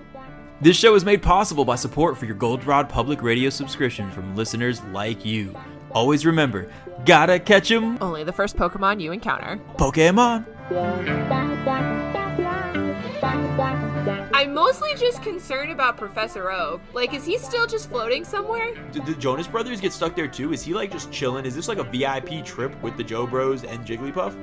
This 0.60 0.76
show 0.76 0.96
is 0.96 1.04
made 1.04 1.22
possible 1.22 1.64
by 1.64 1.76
support 1.76 2.18
for 2.18 2.24
your 2.24 2.34
Goldenrod 2.34 2.88
Public 2.88 3.22
Radio 3.22 3.48
subscription 3.48 4.10
from 4.10 4.34
listeners 4.34 4.82
like 4.92 5.24
you. 5.24 5.54
Always 5.92 6.26
remember, 6.26 6.68
gotta 7.06 7.38
catch 7.38 7.70
'em, 7.70 7.96
Only 8.00 8.24
the 8.24 8.32
first 8.32 8.56
Pokemon 8.56 9.00
you 9.00 9.12
encounter. 9.12 9.60
Pokemon. 9.76 10.44
I'm 14.38 14.54
mostly 14.54 14.94
just 14.94 15.20
concerned 15.20 15.72
about 15.72 15.96
Professor 15.96 16.52
Oak. 16.52 16.80
Like, 16.92 17.12
is 17.12 17.26
he 17.26 17.38
still 17.38 17.66
just 17.66 17.88
floating 17.88 18.24
somewhere? 18.24 18.72
Did 18.92 19.04
the 19.04 19.14
Jonas 19.14 19.48
Brothers 19.48 19.80
get 19.80 19.92
stuck 19.92 20.14
there 20.14 20.28
too? 20.28 20.52
Is 20.52 20.62
he 20.62 20.72
like 20.74 20.92
just 20.92 21.10
chilling? 21.10 21.44
Is 21.44 21.56
this 21.56 21.66
like 21.66 21.78
a 21.78 21.82
VIP 21.82 22.44
trip 22.44 22.80
with 22.80 22.96
the 22.96 23.02
Joe 23.02 23.26
Bros 23.26 23.64
and 23.64 23.84
Jigglypuff? 23.84 24.36